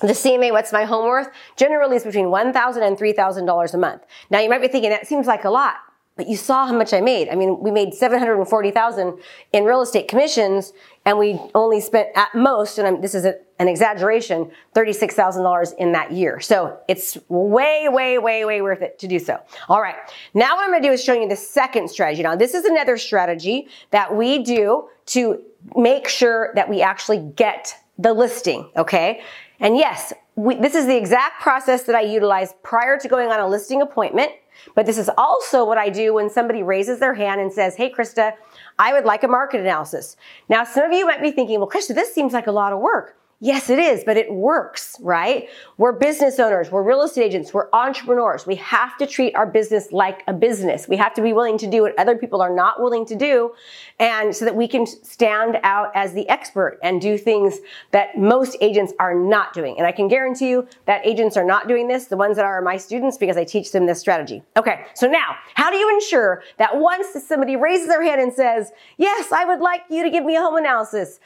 the 0.00 0.08
CMA, 0.08 0.50
what's 0.50 0.72
my 0.72 0.84
home 0.84 1.06
worth, 1.06 1.28
generally 1.56 1.94
is 1.94 2.02
between 2.02 2.24
$1,000 2.26 2.82
and 2.82 2.98
$3,000 2.98 3.74
a 3.74 3.78
month. 3.78 4.02
Now 4.30 4.40
you 4.40 4.50
might 4.50 4.60
be 4.60 4.66
thinking 4.66 4.90
that 4.90 5.06
seems 5.06 5.28
like 5.28 5.44
a 5.44 5.50
lot, 5.50 5.76
but 6.16 6.28
you 6.28 6.36
saw 6.36 6.66
how 6.66 6.74
much 6.74 6.92
I 6.92 7.00
made. 7.00 7.28
I 7.28 7.34
mean, 7.34 7.58
we 7.60 7.70
made 7.70 7.94
740,000 7.94 9.18
in 9.52 9.64
real 9.64 9.80
estate 9.80 10.08
commissions 10.08 10.72
and 11.04 11.18
we 11.18 11.40
only 11.54 11.80
spent 11.80 12.08
at 12.14 12.34
most, 12.34 12.78
and 12.78 12.86
I'm, 12.86 13.00
this 13.00 13.14
is 13.14 13.24
a, 13.24 13.36
an 13.58 13.66
exaggeration, 13.66 14.50
$36,000 14.76 15.74
in 15.78 15.92
that 15.92 16.12
year. 16.12 16.38
So 16.38 16.78
it's 16.86 17.16
way, 17.28 17.88
way, 17.88 18.18
way, 18.18 18.44
way 18.44 18.60
worth 18.60 18.82
it 18.82 18.98
to 18.98 19.08
do 19.08 19.18
so. 19.18 19.38
All 19.68 19.80
right. 19.80 19.96
Now 20.34 20.56
what 20.56 20.64
I'm 20.64 20.70
going 20.70 20.82
to 20.82 20.88
do 20.88 20.92
is 20.92 21.02
show 21.02 21.14
you 21.14 21.28
the 21.28 21.36
second 21.36 21.88
strategy. 21.88 22.22
Now 22.22 22.36
this 22.36 22.54
is 22.54 22.64
another 22.66 22.98
strategy 22.98 23.68
that 23.90 24.14
we 24.14 24.42
do 24.42 24.88
to 25.06 25.42
make 25.76 26.08
sure 26.08 26.52
that 26.54 26.68
we 26.68 26.82
actually 26.82 27.18
get 27.36 27.74
the 27.98 28.12
listing. 28.12 28.70
Okay. 28.76 29.22
And 29.60 29.76
yes, 29.76 30.12
we, 30.34 30.56
this 30.56 30.74
is 30.74 30.86
the 30.86 30.96
exact 30.96 31.40
process 31.40 31.84
that 31.84 31.94
I 31.94 32.02
utilize 32.02 32.54
prior 32.62 32.98
to 32.98 33.08
going 33.08 33.30
on 33.30 33.40
a 33.40 33.46
listing 33.46 33.80
appointment. 33.80 34.32
But 34.74 34.86
this 34.86 34.98
is 34.98 35.10
also 35.16 35.64
what 35.64 35.78
I 35.78 35.88
do 35.88 36.14
when 36.14 36.30
somebody 36.30 36.62
raises 36.62 36.98
their 36.98 37.14
hand 37.14 37.40
and 37.40 37.52
says, 37.52 37.76
Hey, 37.76 37.90
Krista, 37.90 38.34
I 38.78 38.92
would 38.92 39.04
like 39.04 39.22
a 39.22 39.28
market 39.28 39.60
analysis. 39.60 40.16
Now, 40.48 40.64
some 40.64 40.84
of 40.84 40.92
you 40.92 41.06
might 41.06 41.22
be 41.22 41.30
thinking, 41.30 41.58
well, 41.58 41.68
Krista, 41.68 41.94
this 41.94 42.14
seems 42.14 42.32
like 42.32 42.46
a 42.46 42.52
lot 42.52 42.72
of 42.72 42.80
work. 42.80 43.16
Yes, 43.44 43.70
it 43.70 43.80
is, 43.80 44.04
but 44.04 44.16
it 44.16 44.32
works, 44.32 44.96
right? 45.00 45.48
We're 45.76 45.90
business 45.90 46.38
owners, 46.38 46.70
we're 46.70 46.84
real 46.84 47.02
estate 47.02 47.24
agents, 47.24 47.52
we're 47.52 47.68
entrepreneurs. 47.72 48.46
We 48.46 48.54
have 48.54 48.96
to 48.98 49.06
treat 49.06 49.34
our 49.34 49.46
business 49.46 49.90
like 49.90 50.22
a 50.28 50.32
business. 50.32 50.86
We 50.86 50.96
have 50.98 51.12
to 51.14 51.22
be 51.22 51.32
willing 51.32 51.58
to 51.58 51.66
do 51.66 51.82
what 51.82 51.98
other 51.98 52.16
people 52.16 52.40
are 52.40 52.54
not 52.54 52.80
willing 52.80 53.04
to 53.06 53.16
do, 53.16 53.52
and 53.98 54.32
so 54.32 54.44
that 54.44 54.54
we 54.54 54.68
can 54.68 54.86
stand 54.86 55.58
out 55.64 55.90
as 55.96 56.12
the 56.12 56.28
expert 56.28 56.78
and 56.84 57.00
do 57.00 57.18
things 57.18 57.58
that 57.90 58.16
most 58.16 58.56
agents 58.60 58.92
are 59.00 59.12
not 59.12 59.52
doing. 59.54 59.74
And 59.76 59.88
I 59.88 59.90
can 59.90 60.06
guarantee 60.06 60.50
you 60.50 60.68
that 60.86 61.04
agents 61.04 61.36
are 61.36 61.44
not 61.44 61.66
doing 61.66 61.88
this, 61.88 62.04
the 62.04 62.16
ones 62.16 62.36
that 62.36 62.44
are 62.44 62.62
my 62.62 62.76
students, 62.76 63.18
because 63.18 63.36
I 63.36 63.42
teach 63.42 63.72
them 63.72 63.86
this 63.86 63.98
strategy. 63.98 64.44
Okay, 64.56 64.86
so 64.94 65.08
now, 65.08 65.34
how 65.54 65.68
do 65.68 65.76
you 65.78 65.92
ensure 65.92 66.44
that 66.58 66.76
once 66.78 67.08
somebody 67.26 67.56
raises 67.56 67.88
their 67.88 68.04
hand 68.04 68.20
and 68.20 68.32
says, 68.32 68.70
Yes, 68.98 69.32
I 69.32 69.44
would 69.46 69.58
like 69.58 69.80
you 69.90 70.04
to 70.04 70.10
give 70.10 70.24
me 70.24 70.36
a 70.36 70.40
home 70.40 70.58
analysis? 70.58 71.18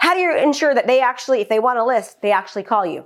How 0.00 0.14
do 0.14 0.20
you 0.20 0.34
ensure 0.34 0.74
that 0.74 0.86
they 0.86 1.00
actually, 1.02 1.42
if 1.42 1.50
they 1.50 1.58
want 1.58 1.78
a 1.78 1.84
list, 1.84 2.22
they 2.22 2.32
actually 2.32 2.62
call 2.62 2.86
you? 2.86 3.04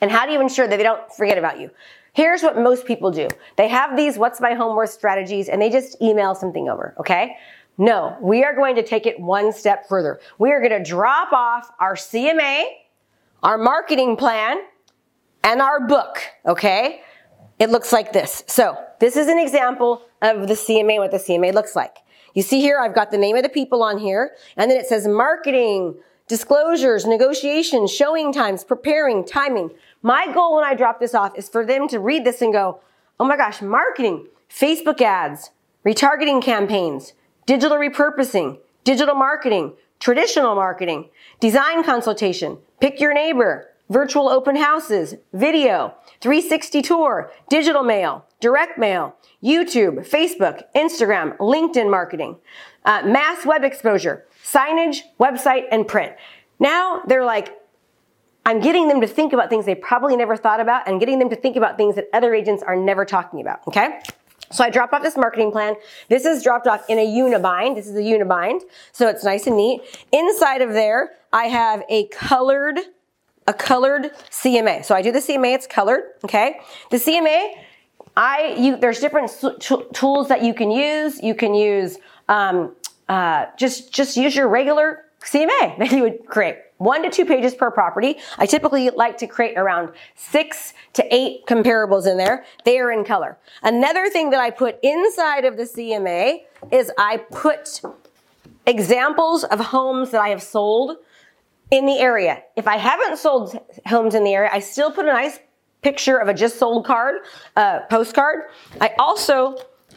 And 0.00 0.10
how 0.10 0.24
do 0.24 0.32
you 0.32 0.40
ensure 0.40 0.66
that 0.66 0.76
they 0.78 0.82
don't 0.82 1.12
forget 1.12 1.36
about 1.36 1.60
you? 1.60 1.70
Here's 2.14 2.42
what 2.42 2.56
most 2.56 2.86
people 2.86 3.10
do. 3.10 3.28
They 3.56 3.68
have 3.68 3.98
these 3.98 4.16
what's 4.16 4.40
my 4.40 4.54
home 4.54 4.74
worth 4.74 4.88
strategies 4.90 5.50
and 5.50 5.60
they 5.60 5.68
just 5.68 6.00
email 6.00 6.34
something 6.34 6.70
over, 6.70 6.94
okay? 6.98 7.36
No, 7.76 8.16
we 8.22 8.44
are 8.44 8.56
going 8.56 8.76
to 8.76 8.82
take 8.82 9.04
it 9.04 9.20
one 9.20 9.52
step 9.52 9.86
further. 9.90 10.18
We 10.38 10.52
are 10.52 10.60
going 10.60 10.82
to 10.82 10.82
drop 10.82 11.34
off 11.34 11.70
our 11.78 11.94
CMA, 11.94 12.64
our 13.42 13.58
marketing 13.58 14.16
plan, 14.16 14.56
and 15.44 15.60
our 15.60 15.86
book, 15.86 16.22
okay? 16.46 17.02
It 17.58 17.68
looks 17.68 17.92
like 17.92 18.14
this. 18.14 18.42
So, 18.46 18.82
this 19.00 19.16
is 19.16 19.28
an 19.28 19.38
example 19.38 20.00
of 20.22 20.48
the 20.48 20.54
CMA, 20.54 20.96
what 20.96 21.10
the 21.10 21.18
CMA 21.18 21.52
looks 21.52 21.76
like. 21.76 21.98
You 22.36 22.42
see 22.42 22.60
here, 22.60 22.78
I've 22.78 22.94
got 22.94 23.10
the 23.10 23.16
name 23.16 23.34
of 23.34 23.42
the 23.42 23.48
people 23.48 23.82
on 23.82 23.96
here, 23.96 24.32
and 24.58 24.70
then 24.70 24.76
it 24.76 24.86
says 24.86 25.08
marketing, 25.08 25.94
disclosures, 26.28 27.06
negotiations, 27.06 27.90
showing 27.90 28.30
times, 28.30 28.62
preparing, 28.62 29.24
timing. 29.24 29.70
My 30.02 30.30
goal 30.34 30.56
when 30.56 30.64
I 30.64 30.74
drop 30.74 31.00
this 31.00 31.14
off 31.14 31.36
is 31.38 31.48
for 31.48 31.64
them 31.64 31.88
to 31.88 31.98
read 31.98 32.26
this 32.26 32.42
and 32.42 32.52
go, 32.52 32.80
oh 33.18 33.24
my 33.24 33.38
gosh, 33.38 33.62
marketing, 33.62 34.26
Facebook 34.50 35.00
ads, 35.00 35.50
retargeting 35.86 36.42
campaigns, 36.42 37.14
digital 37.46 37.78
repurposing, 37.78 38.58
digital 38.84 39.14
marketing, 39.14 39.72
traditional 39.98 40.54
marketing, 40.54 41.08
design 41.40 41.82
consultation, 41.84 42.58
pick 42.82 43.00
your 43.00 43.14
neighbor, 43.14 43.70
virtual 43.88 44.28
open 44.28 44.56
houses, 44.56 45.14
video, 45.32 45.94
360 46.20 46.82
tour, 46.82 47.30
digital 47.48 47.82
mail, 47.82 48.24
direct 48.40 48.78
mail, 48.78 49.16
YouTube, 49.42 50.08
Facebook, 50.08 50.62
Instagram, 50.74 51.36
LinkedIn 51.38 51.90
marketing, 51.90 52.36
uh, 52.84 53.02
mass 53.04 53.46
web 53.46 53.64
exposure, 53.64 54.26
signage, 54.44 54.98
website, 55.20 55.64
and 55.70 55.86
print. 55.86 56.14
Now 56.58 57.02
they're 57.06 57.24
like, 57.24 57.56
I'm 58.44 58.60
getting 58.60 58.86
them 58.88 59.00
to 59.00 59.08
think 59.08 59.32
about 59.32 59.50
things 59.50 59.66
they 59.66 59.74
probably 59.74 60.16
never 60.16 60.36
thought 60.36 60.60
about 60.60 60.86
and 60.86 61.00
getting 61.00 61.18
them 61.18 61.28
to 61.30 61.36
think 61.36 61.56
about 61.56 61.76
things 61.76 61.96
that 61.96 62.06
other 62.12 62.32
agents 62.32 62.62
are 62.62 62.76
never 62.76 63.04
talking 63.04 63.40
about, 63.40 63.66
okay? 63.66 64.00
So 64.52 64.62
I 64.62 64.70
dropped 64.70 64.92
off 64.94 65.02
this 65.02 65.16
marketing 65.16 65.50
plan. 65.50 65.74
This 66.08 66.24
is 66.24 66.42
dropped 66.42 66.68
off 66.68 66.84
in 66.88 66.98
a 66.98 67.06
unibind. 67.06 67.74
This 67.74 67.88
is 67.88 67.96
a 67.96 68.00
unibind. 68.00 68.60
So 68.92 69.08
it's 69.08 69.24
nice 69.24 69.48
and 69.48 69.56
neat. 69.56 69.80
Inside 70.12 70.62
of 70.62 70.72
there, 70.72 71.10
I 71.32 71.46
have 71.46 71.82
a 71.88 72.06
colored, 72.08 72.78
a 73.46 73.54
colored 73.54 74.10
CMA. 74.30 74.84
So 74.84 74.94
I 74.94 75.02
do 75.02 75.12
the 75.12 75.20
CMA, 75.20 75.54
it's 75.54 75.66
colored, 75.66 76.02
okay? 76.24 76.60
The 76.90 76.96
CMA, 76.96 77.52
I, 78.16 78.56
you, 78.58 78.76
there's 78.76 79.00
different 79.00 79.30
tools 79.92 80.28
that 80.28 80.42
you 80.42 80.54
can 80.54 80.70
use. 80.70 81.22
You 81.22 81.34
can 81.34 81.54
use, 81.54 81.98
um, 82.28 82.74
uh, 83.08 83.46
just, 83.58 83.92
just 83.92 84.16
use 84.16 84.34
your 84.34 84.48
regular 84.48 85.04
CMA 85.20 85.78
that 85.78 85.92
you 85.92 86.02
would 86.02 86.26
create. 86.26 86.56
one 86.78 87.02
to 87.02 87.10
two 87.10 87.24
pages 87.24 87.54
per 87.54 87.70
property. 87.70 88.16
I 88.38 88.46
typically 88.46 88.90
like 88.90 89.18
to 89.18 89.26
create 89.26 89.56
around 89.56 89.92
six 90.14 90.74
to 90.94 91.14
eight 91.14 91.46
comparables 91.46 92.06
in 92.06 92.16
there. 92.16 92.44
They 92.64 92.78
are 92.78 92.90
in 92.90 93.04
color. 93.04 93.38
Another 93.62 94.08
thing 94.08 94.30
that 94.30 94.40
I 94.40 94.50
put 94.50 94.78
inside 94.82 95.44
of 95.44 95.56
the 95.56 95.64
CMA 95.64 96.40
is 96.70 96.90
I 96.98 97.18
put 97.18 97.80
examples 98.66 99.44
of 99.44 99.60
homes 99.60 100.10
that 100.10 100.20
I 100.20 100.28
have 100.28 100.42
sold 100.42 100.96
in 101.70 101.86
the 101.86 101.98
area. 101.98 102.42
If 102.56 102.68
I 102.68 102.76
haven't 102.76 103.18
sold 103.18 103.58
homes 103.86 104.14
in 104.14 104.24
the 104.24 104.34
area, 104.34 104.50
I 104.52 104.60
still 104.60 104.90
put 104.90 105.04
a 105.04 105.12
nice 105.12 105.38
picture 105.82 106.16
of 106.16 106.28
a 106.28 106.34
just 106.34 106.58
sold 106.58 106.86
card, 106.86 107.16
uh, 107.56 107.80
postcard. 107.90 108.44
I 108.80 108.92
also 108.98 109.56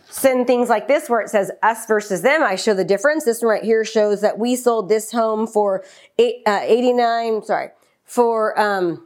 send 0.10 0.48
things 0.48 0.70
like 0.70 0.88
this 0.88 1.10
where 1.10 1.22
it 1.22 1.30
says 1.30 1.52
us 1.62 1.86
versus 1.86 2.22
them. 2.22 2.44
I 2.44 2.56
show 2.56 2.74
the 2.74 2.84
difference. 2.84 3.26
This 3.26 3.42
one 3.42 3.52
right 3.52 3.64
here 3.64 3.86
shows 3.86 4.22
that 4.22 4.40
we 4.40 4.56
sold 4.56 4.90
this 4.90 5.12
home 5.12 5.48
for 5.48 5.84
eight, 6.18 6.42
uh, 6.46 6.62
89, 6.64 7.44
sorry, 7.44 7.70
for, 8.06 8.60
um, 8.60 9.06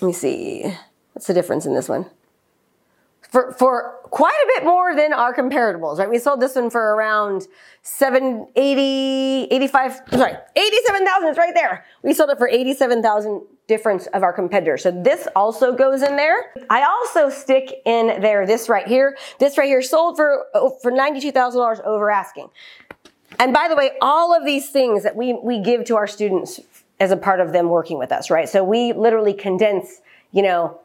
let 0.00 0.08
me 0.08 0.12
see, 0.12 0.74
what's 1.12 1.26
the 1.26 1.34
difference 1.34 1.64
in 1.64 1.74
this 1.74 1.88
one? 1.88 2.06
For, 3.30 3.52
for 3.52 3.98
quite 4.04 4.36
a 4.44 4.46
bit 4.54 4.64
more 4.64 4.94
than 4.94 5.12
our 5.12 5.34
comparables, 5.34 5.98
right? 5.98 6.08
We 6.08 6.18
sold 6.18 6.40
this 6.40 6.54
one 6.54 6.70
for 6.70 6.94
around 6.94 7.48
7, 7.82 8.46
80, 8.54 9.48
85, 9.50 10.00
sorry, 10.10 10.32
87,000 10.54 11.28
It's 11.28 11.38
right 11.38 11.54
there. 11.54 11.84
We 12.02 12.14
sold 12.14 12.30
it 12.30 12.38
for 12.38 12.48
87,000 12.48 13.42
difference 13.66 14.06
of 14.08 14.22
our 14.22 14.32
competitors. 14.32 14.82
So 14.82 14.90
this 14.90 15.26
also 15.34 15.72
goes 15.72 16.02
in 16.02 16.16
there. 16.16 16.52
I 16.70 16.84
also 16.84 17.28
stick 17.28 17.82
in 17.84 18.20
there 18.20 18.46
this 18.46 18.68
right 18.68 18.86
here. 18.86 19.16
This 19.38 19.58
right 19.58 19.66
here 19.66 19.82
sold 19.82 20.16
for, 20.16 20.46
oh, 20.54 20.78
for 20.82 20.92
$92,000 20.92 21.84
over 21.84 22.10
asking. 22.10 22.48
And 23.38 23.52
by 23.52 23.68
the 23.68 23.76
way, 23.76 23.92
all 24.00 24.34
of 24.34 24.44
these 24.44 24.70
things 24.70 25.02
that 25.02 25.16
we, 25.16 25.34
we 25.34 25.60
give 25.60 25.84
to 25.86 25.96
our 25.96 26.06
students 26.06 26.60
as 27.00 27.10
a 27.10 27.16
part 27.16 27.40
of 27.40 27.52
them 27.52 27.68
working 27.68 27.98
with 27.98 28.12
us, 28.12 28.30
right? 28.30 28.48
So 28.48 28.64
we 28.64 28.92
literally 28.92 29.34
condense, 29.34 30.00
you 30.32 30.42
know, 30.42 30.80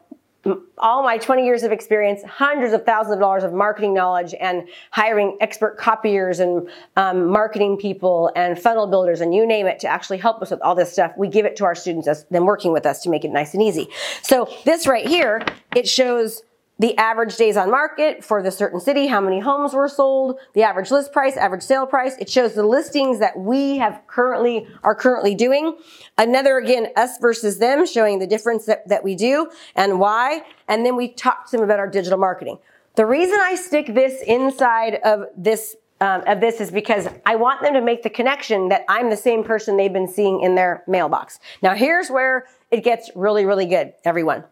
all 0.78 1.02
my 1.02 1.18
20 1.18 1.44
years 1.44 1.62
of 1.62 1.70
experience, 1.70 2.22
hundreds 2.24 2.72
of 2.72 2.84
thousands 2.84 3.14
of 3.14 3.20
dollars 3.20 3.44
of 3.44 3.52
marketing 3.52 3.94
knowledge 3.94 4.34
and 4.40 4.68
hiring 4.90 5.36
expert 5.40 5.78
copiers 5.78 6.40
and 6.40 6.68
um, 6.96 7.26
marketing 7.26 7.76
people 7.76 8.30
and 8.34 8.58
funnel 8.58 8.86
builders 8.88 9.20
and 9.20 9.32
you 9.32 9.46
name 9.46 9.66
it 9.66 9.78
to 9.80 9.86
actually 9.86 10.18
help 10.18 10.42
us 10.42 10.50
with 10.50 10.60
all 10.62 10.74
this 10.74 10.92
stuff. 10.92 11.12
We 11.16 11.28
give 11.28 11.46
it 11.46 11.56
to 11.56 11.64
our 11.64 11.74
students 11.74 12.08
as 12.08 12.24
them 12.24 12.44
working 12.44 12.72
with 12.72 12.86
us 12.86 13.02
to 13.02 13.10
make 13.10 13.24
it 13.24 13.30
nice 13.30 13.54
and 13.54 13.62
easy. 13.62 13.88
So 14.22 14.48
this 14.64 14.86
right 14.86 15.06
here, 15.06 15.44
it 15.76 15.88
shows 15.88 16.42
the 16.82 16.98
average 16.98 17.36
days 17.36 17.56
on 17.56 17.70
market 17.70 18.24
for 18.24 18.42
the 18.42 18.50
certain 18.50 18.80
city, 18.80 19.06
how 19.06 19.20
many 19.20 19.38
homes 19.38 19.72
were 19.72 19.88
sold, 19.88 20.40
the 20.52 20.64
average 20.64 20.90
list 20.90 21.12
price, 21.12 21.36
average 21.36 21.62
sale 21.62 21.86
price. 21.86 22.16
It 22.18 22.28
shows 22.28 22.54
the 22.54 22.64
listings 22.66 23.20
that 23.20 23.38
we 23.38 23.78
have 23.78 24.02
currently, 24.08 24.66
are 24.82 24.96
currently 24.96 25.36
doing. 25.36 25.76
Another 26.18 26.58
again, 26.58 26.88
us 26.96 27.18
versus 27.18 27.60
them, 27.60 27.86
showing 27.86 28.18
the 28.18 28.26
difference 28.26 28.66
that, 28.66 28.88
that 28.88 29.04
we 29.04 29.14
do 29.14 29.48
and 29.76 30.00
why. 30.00 30.42
And 30.66 30.84
then 30.84 30.96
we 30.96 31.06
talk 31.06 31.48
to 31.50 31.56
them 31.56 31.64
about 31.64 31.78
our 31.78 31.88
digital 31.88 32.18
marketing. 32.18 32.58
The 32.96 33.06
reason 33.06 33.38
I 33.40 33.54
stick 33.54 33.94
this 33.94 34.20
inside 34.20 34.96
of 35.04 35.26
this 35.36 35.76
um, 36.00 36.24
of 36.26 36.40
this 36.40 36.60
is 36.60 36.72
because 36.72 37.06
I 37.24 37.36
want 37.36 37.62
them 37.62 37.74
to 37.74 37.80
make 37.80 38.02
the 38.02 38.10
connection 38.10 38.70
that 38.70 38.84
I'm 38.88 39.08
the 39.08 39.16
same 39.16 39.44
person 39.44 39.76
they've 39.76 39.92
been 39.92 40.08
seeing 40.08 40.40
in 40.40 40.56
their 40.56 40.82
mailbox. 40.88 41.38
Now 41.62 41.76
here's 41.76 42.10
where 42.10 42.46
it 42.72 42.82
gets 42.82 43.12
really, 43.14 43.44
really 43.44 43.66
good, 43.66 43.92
everyone. 44.04 44.42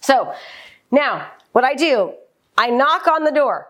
So 0.00 0.32
now 0.92 1.26
what 1.56 1.64
I 1.64 1.72
do, 1.72 2.12
I 2.58 2.68
knock 2.68 3.06
on 3.06 3.24
the 3.24 3.30
door. 3.32 3.68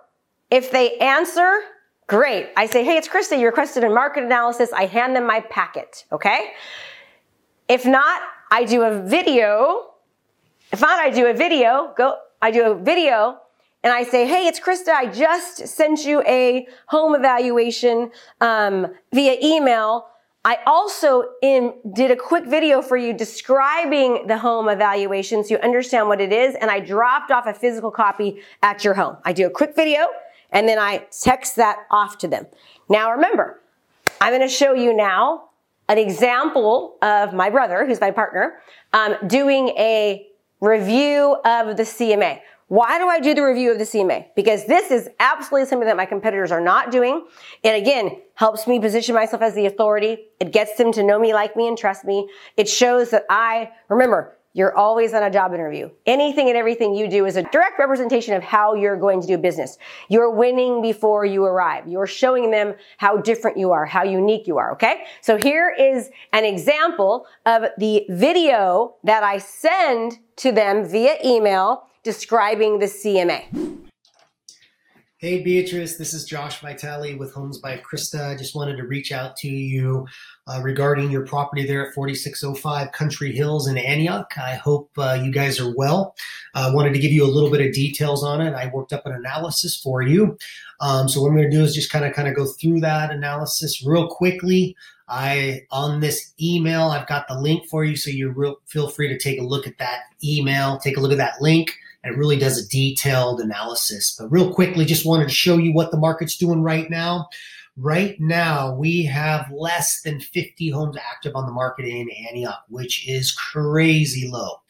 If 0.51 0.73
they 0.73 0.99
answer, 0.99 1.61
great. 2.09 2.49
I 2.57 2.67
say, 2.67 2.85
hey, 2.85 2.97
it's 2.97 3.07
Krista. 3.07 3.39
You 3.39 3.47
requested 3.47 3.85
a 3.85 3.89
market 3.89 4.25
analysis. 4.25 4.73
I 4.73 4.87
hand 4.87 5.15
them 5.15 5.25
my 5.25 5.39
packet. 5.39 6.05
Okay. 6.11 6.51
If 7.69 7.87
not, 7.87 8.23
I 8.51 8.65
do 8.65 8.83
a 8.83 9.01
video. 9.01 9.93
If 10.73 10.81
not, 10.81 10.99
I 10.99 11.11
do 11.11 11.27
a 11.27 11.33
video. 11.33 11.95
Go. 11.97 12.17
I 12.43 12.51
do 12.51 12.73
a 12.73 12.75
video 12.75 13.39
and 13.85 13.93
I 13.93 14.03
say, 14.03 14.27
hey, 14.27 14.49
it's 14.49 14.59
Krista. 14.59 14.89
I 14.89 15.07
just 15.07 15.69
sent 15.69 16.05
you 16.05 16.23
a 16.23 16.67
home 16.87 17.15
evaluation 17.15 18.11
um, 18.41 18.89
via 19.15 19.37
email. 19.41 20.09
I 20.47 20.59
also 20.65 21.25
in, 21.43 21.75
did 21.93 22.13
a 22.13 22.17
quick 22.17 22.47
video 22.47 22.81
for 22.81 22.97
you 22.97 23.13
describing 23.13 24.29
the 24.29 24.39
home 24.39 24.69
evaluation 24.69 25.43
so 25.43 25.55
you 25.55 25.61
understand 25.61 26.07
what 26.07 26.21
it 26.21 26.33
is. 26.33 26.55
And 26.61 26.71
I 26.71 26.79
dropped 26.79 27.33
off 27.33 27.49
a 27.49 27.53
physical 27.53 27.91
copy 27.91 28.39
at 28.63 28.85
your 28.85 28.95
home. 28.95 29.17
I 29.25 29.33
do 29.33 29.49
a 29.49 29.51
quick 29.51 29.75
video 29.75 30.07
and 30.53 30.69
then 30.69 30.79
I 30.79 30.99
text 31.11 31.57
that 31.57 31.79
off 31.91 32.19
to 32.19 32.29
them. 32.29 32.47
Now 32.89 33.11
remember, 33.11 33.61
I'm 34.21 34.31
going 34.31 34.41
to 34.41 34.49
show 34.49 34.73
you 34.73 34.95
now 34.95 35.49
an 35.89 35.99
example 35.99 36.97
of 37.03 37.35
my 37.35 37.51
brother, 37.51 37.85
who's 37.85 38.01
my 38.01 38.13
partner, 38.13 38.61
um, 38.93 39.17
doing 39.27 39.71
a 39.71 40.29
review 40.61 41.39
of 41.45 41.77
the 41.77 41.83
CMA. 41.83 42.39
Why 42.69 42.99
do 42.99 43.07
I 43.07 43.21
do 43.21 43.33
the 43.33 43.45
review 43.45 43.71
of 43.71 43.79
the 43.79 43.85
CMA? 43.85 44.27
Because 44.35 44.65
this 44.67 44.91
is 44.91 45.09
absolutely 45.21 45.69
something 45.69 45.87
that 45.87 45.97
my 45.97 46.05
competitors 46.05 46.51
are 46.51 46.61
not 46.61 46.91
doing. 46.91 47.25
It 47.63 47.81
again 47.81 48.21
helps 48.35 48.67
me 48.67 48.81
position 48.81 49.15
myself 49.15 49.41
as 49.41 49.55
the 49.55 49.67
authority. 49.67 50.31
It 50.41 50.53
gets 50.53 50.77
them 50.77 50.91
to 50.93 51.05
know 51.05 51.17
me, 51.17 51.33
like 51.33 51.55
me, 51.55 51.69
and 51.69 51.79
trust 51.79 52.05
me. 52.05 52.29
It 52.57 52.69
shows 52.69 53.11
that 53.11 53.25
I, 53.31 53.71
remember, 53.89 54.37
you're 54.53 54.77
always 54.77 55.15
on 55.15 55.23
a 55.23 55.31
job 55.31 55.55
interview. 55.55 55.91
Anything 56.07 56.49
and 56.49 56.57
everything 56.57 56.93
you 56.93 57.09
do 57.09 57.25
is 57.25 57.37
a 57.37 57.45
direct 57.45 57.79
representation 57.79 58.35
of 58.35 58.43
how 58.43 58.75
you're 58.75 58.97
going 58.97 59.21
to 59.21 59.29
do 59.29 59.39
business. 59.39 59.79
You're 60.09 60.31
winning 60.31 60.83
before 60.83 61.25
you 61.25 61.45
arrive. 61.45 61.87
You're 61.87 62.07
showing 62.09 62.51
them 62.51 62.75
how 62.97 63.19
different 63.19 63.59
you 63.59 63.71
are, 63.71 63.85
how 63.85 64.03
unique 64.03 64.49
you 64.49 64.59
are, 64.59 64.73
okay? 64.73 65.05
So 65.21 65.37
here 65.37 65.73
is 65.79 66.11
an 66.33 66.45
example 66.45 67.27
of 67.45 67.67
the 67.79 68.07
video 68.09 68.97
that 69.05 69.23
I 69.23 69.39
send 69.39 70.19
to 70.37 70.51
them 70.51 70.85
via 70.85 71.17
email 71.25 71.85
describing 72.07 72.79
the 72.79 72.87
CMA. 72.87 73.43
Hey 75.19 75.43
Beatrice, 75.43 75.97
this 75.97 76.15
is 76.15 76.25
Josh 76.25 76.61
Vitale 76.61 77.17
with 77.17 77.33
Homes 77.33 77.59
by 77.59 77.79
Krista. 77.79 78.31
I 78.31 78.37
just 78.37 78.55
wanted 78.55 78.77
to 78.77 78.87
reach 78.87 79.11
out 79.11 79.35
to 79.39 79.49
you 79.49 80.07
uh, 80.47 80.61
regarding 80.63 81.11
your 81.11 81.27
property 81.27 81.67
there 81.67 81.85
at 81.85 81.95
4605 81.95 82.93
Country 82.93 83.33
Hills 83.33 83.67
in 83.67 83.77
Antioch. 83.77 84.31
I 84.39 84.55
hope 84.55 84.89
uh, 84.97 85.19
you 85.21 85.33
guys 85.33 85.59
are 85.59 85.75
well. 85.75 86.15
I 86.55 86.69
uh, 86.69 86.75
wanted 86.75 86.93
to 86.93 87.01
give 87.01 87.11
you 87.11 87.25
a 87.25 87.27
little 87.27 87.51
bit 87.51 87.67
of 87.67 87.73
details 87.73 88.23
on 88.23 88.41
it. 88.41 88.55
I 88.55 88.71
worked 88.73 88.93
up 88.93 89.05
an 89.05 89.13
analysis 89.13 89.77
for 89.77 90.01
you. 90.01 90.39
Um, 90.79 91.09
so 91.09 91.21
what 91.21 91.31
I'm 91.31 91.37
going 91.37 91.51
to 91.51 91.57
do 91.57 91.65
is 91.65 91.75
just 91.75 91.91
kind 91.91 92.05
of 92.05 92.13
kind 92.13 92.29
of 92.29 92.37
go 92.37 92.47
through 92.47 92.79
that 92.83 93.11
analysis 93.11 93.85
real 93.85 94.07
quickly. 94.07 94.77
I 95.09 95.63
on 95.73 95.99
this 95.99 96.35
email, 96.41 96.83
I've 96.83 97.09
got 97.09 97.27
the 97.27 97.41
link 97.41 97.67
for 97.69 97.83
you, 97.85 97.97
so 97.97 98.11
you 98.11 98.31
real, 98.31 98.61
feel 98.67 98.91
free 98.91 99.09
to 99.09 99.19
take 99.19 99.41
a 99.41 99.45
look 99.45 99.67
at 99.67 99.79
that 99.79 100.03
email. 100.23 100.79
Take 100.79 100.99
a 100.99 101.01
look 101.01 101.11
at 101.11 101.19
that 101.19 101.43
link 101.43 101.77
it 102.09 102.17
really 102.17 102.37
does 102.37 102.59
a 102.59 102.69
detailed 102.69 103.41
analysis. 103.41 104.15
But 104.19 104.31
real 104.31 104.53
quickly, 104.53 104.85
just 104.85 105.07
wanted 105.07 105.29
to 105.29 105.35
show 105.35 105.57
you 105.57 105.73
what 105.73 105.91
the 105.91 105.99
market's 105.99 106.37
doing 106.37 106.63
right 106.63 106.89
now. 106.91 107.29
Right 107.77 108.17
now, 108.19 108.75
we 108.75 109.05
have 109.05 109.51
less 109.53 110.01
than 110.01 110.21
50 110.21 110.71
homes 110.71 110.97
active 110.97 111.37
on 111.37 111.45
the 111.45 111.53
market 111.53 111.85
in 111.85 112.09
Antioch, 112.29 112.65
which 112.69 113.07
is 113.07 113.33
crazy 113.33 114.29
low. 114.29 114.61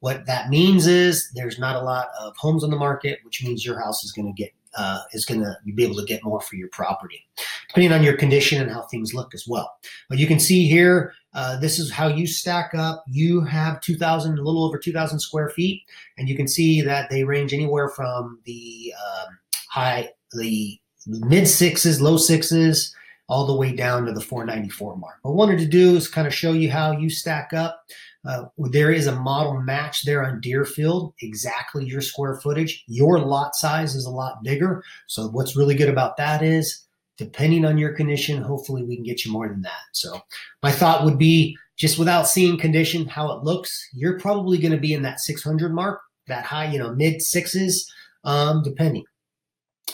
What 0.00 0.26
that 0.26 0.50
means 0.50 0.86
is 0.86 1.30
there's 1.34 1.58
not 1.58 1.76
a 1.76 1.84
lot 1.84 2.08
of 2.18 2.36
homes 2.36 2.64
on 2.64 2.70
the 2.70 2.76
market, 2.76 3.20
which 3.24 3.42
means 3.42 3.64
your 3.64 3.78
house 3.78 4.04
is 4.04 4.12
going 4.12 4.26
to 4.26 4.42
get 4.42 4.52
uh, 4.76 5.00
is 5.12 5.24
going 5.24 5.40
to 5.40 5.56
be 5.74 5.82
able 5.82 5.96
to 5.96 6.04
get 6.04 6.22
more 6.24 6.40
for 6.40 6.56
your 6.56 6.68
property, 6.68 7.26
depending 7.68 7.92
on 7.92 8.04
your 8.04 8.16
condition 8.16 8.62
and 8.62 8.70
how 8.70 8.82
things 8.82 9.12
look 9.12 9.34
as 9.34 9.46
well. 9.46 9.70
But 10.08 10.18
you 10.18 10.26
can 10.26 10.38
see 10.38 10.68
here, 10.68 11.12
uh, 11.32 11.58
this 11.58 11.78
is 11.78 11.90
how 11.90 12.08
you 12.08 12.26
stack 12.26 12.74
up. 12.74 13.04
You 13.08 13.42
have 13.42 13.80
2,000, 13.80 14.38
a 14.38 14.42
little 14.42 14.64
over 14.64 14.78
2,000 14.78 15.20
square 15.20 15.48
feet, 15.48 15.82
and 16.18 16.28
you 16.28 16.36
can 16.36 16.48
see 16.48 16.80
that 16.82 17.10
they 17.10 17.24
range 17.24 17.54
anywhere 17.54 17.88
from 17.88 18.40
the 18.44 18.92
um, 18.98 19.38
high, 19.68 20.10
the 20.32 20.78
mid 21.06 21.46
sixes, 21.46 22.00
low 22.00 22.16
sixes, 22.16 22.94
all 23.28 23.46
the 23.46 23.54
way 23.54 23.72
down 23.72 24.06
to 24.06 24.12
the 24.12 24.20
494 24.20 24.96
mark. 24.96 25.14
What 25.22 25.30
I 25.30 25.34
wanted 25.34 25.58
to 25.60 25.66
do 25.66 25.96
is 25.96 26.08
kind 26.08 26.26
of 26.26 26.34
show 26.34 26.52
you 26.52 26.70
how 26.70 26.92
you 26.92 27.08
stack 27.08 27.52
up. 27.52 27.84
Uh, 28.28 28.46
there 28.58 28.90
is 28.90 29.06
a 29.06 29.18
model 29.18 29.62
match 29.62 30.02
there 30.02 30.24
on 30.24 30.40
Deerfield, 30.40 31.14
exactly 31.22 31.86
your 31.86 32.02
square 32.02 32.38
footage. 32.40 32.84
Your 32.86 33.18
lot 33.20 33.54
size 33.54 33.94
is 33.94 34.04
a 34.04 34.10
lot 34.10 34.42
bigger. 34.42 34.82
So 35.06 35.28
what's 35.28 35.56
really 35.56 35.74
good 35.74 35.88
about 35.88 36.16
that 36.18 36.42
is 36.42 36.86
depending 37.20 37.66
on 37.66 37.76
your 37.76 37.92
condition, 37.92 38.40
hopefully 38.40 38.82
we 38.82 38.96
can 38.96 39.04
get 39.04 39.26
you 39.26 39.30
more 39.30 39.46
than 39.46 39.60
that. 39.60 39.82
So 39.92 40.22
my 40.62 40.72
thought 40.72 41.04
would 41.04 41.18
be 41.18 41.54
just 41.78 41.98
without 41.98 42.26
seeing 42.26 42.58
condition, 42.58 43.06
how 43.06 43.30
it 43.32 43.44
looks, 43.44 43.78
you're 43.92 44.18
probably 44.18 44.56
going 44.56 44.72
to 44.72 44.78
be 44.78 44.94
in 44.94 45.02
that 45.02 45.20
600 45.20 45.74
mark, 45.74 46.00
that 46.28 46.46
high, 46.46 46.72
you 46.72 46.78
know, 46.78 46.94
mid 46.94 47.20
sixes, 47.20 47.86
um, 48.24 48.62
depending. 48.62 49.04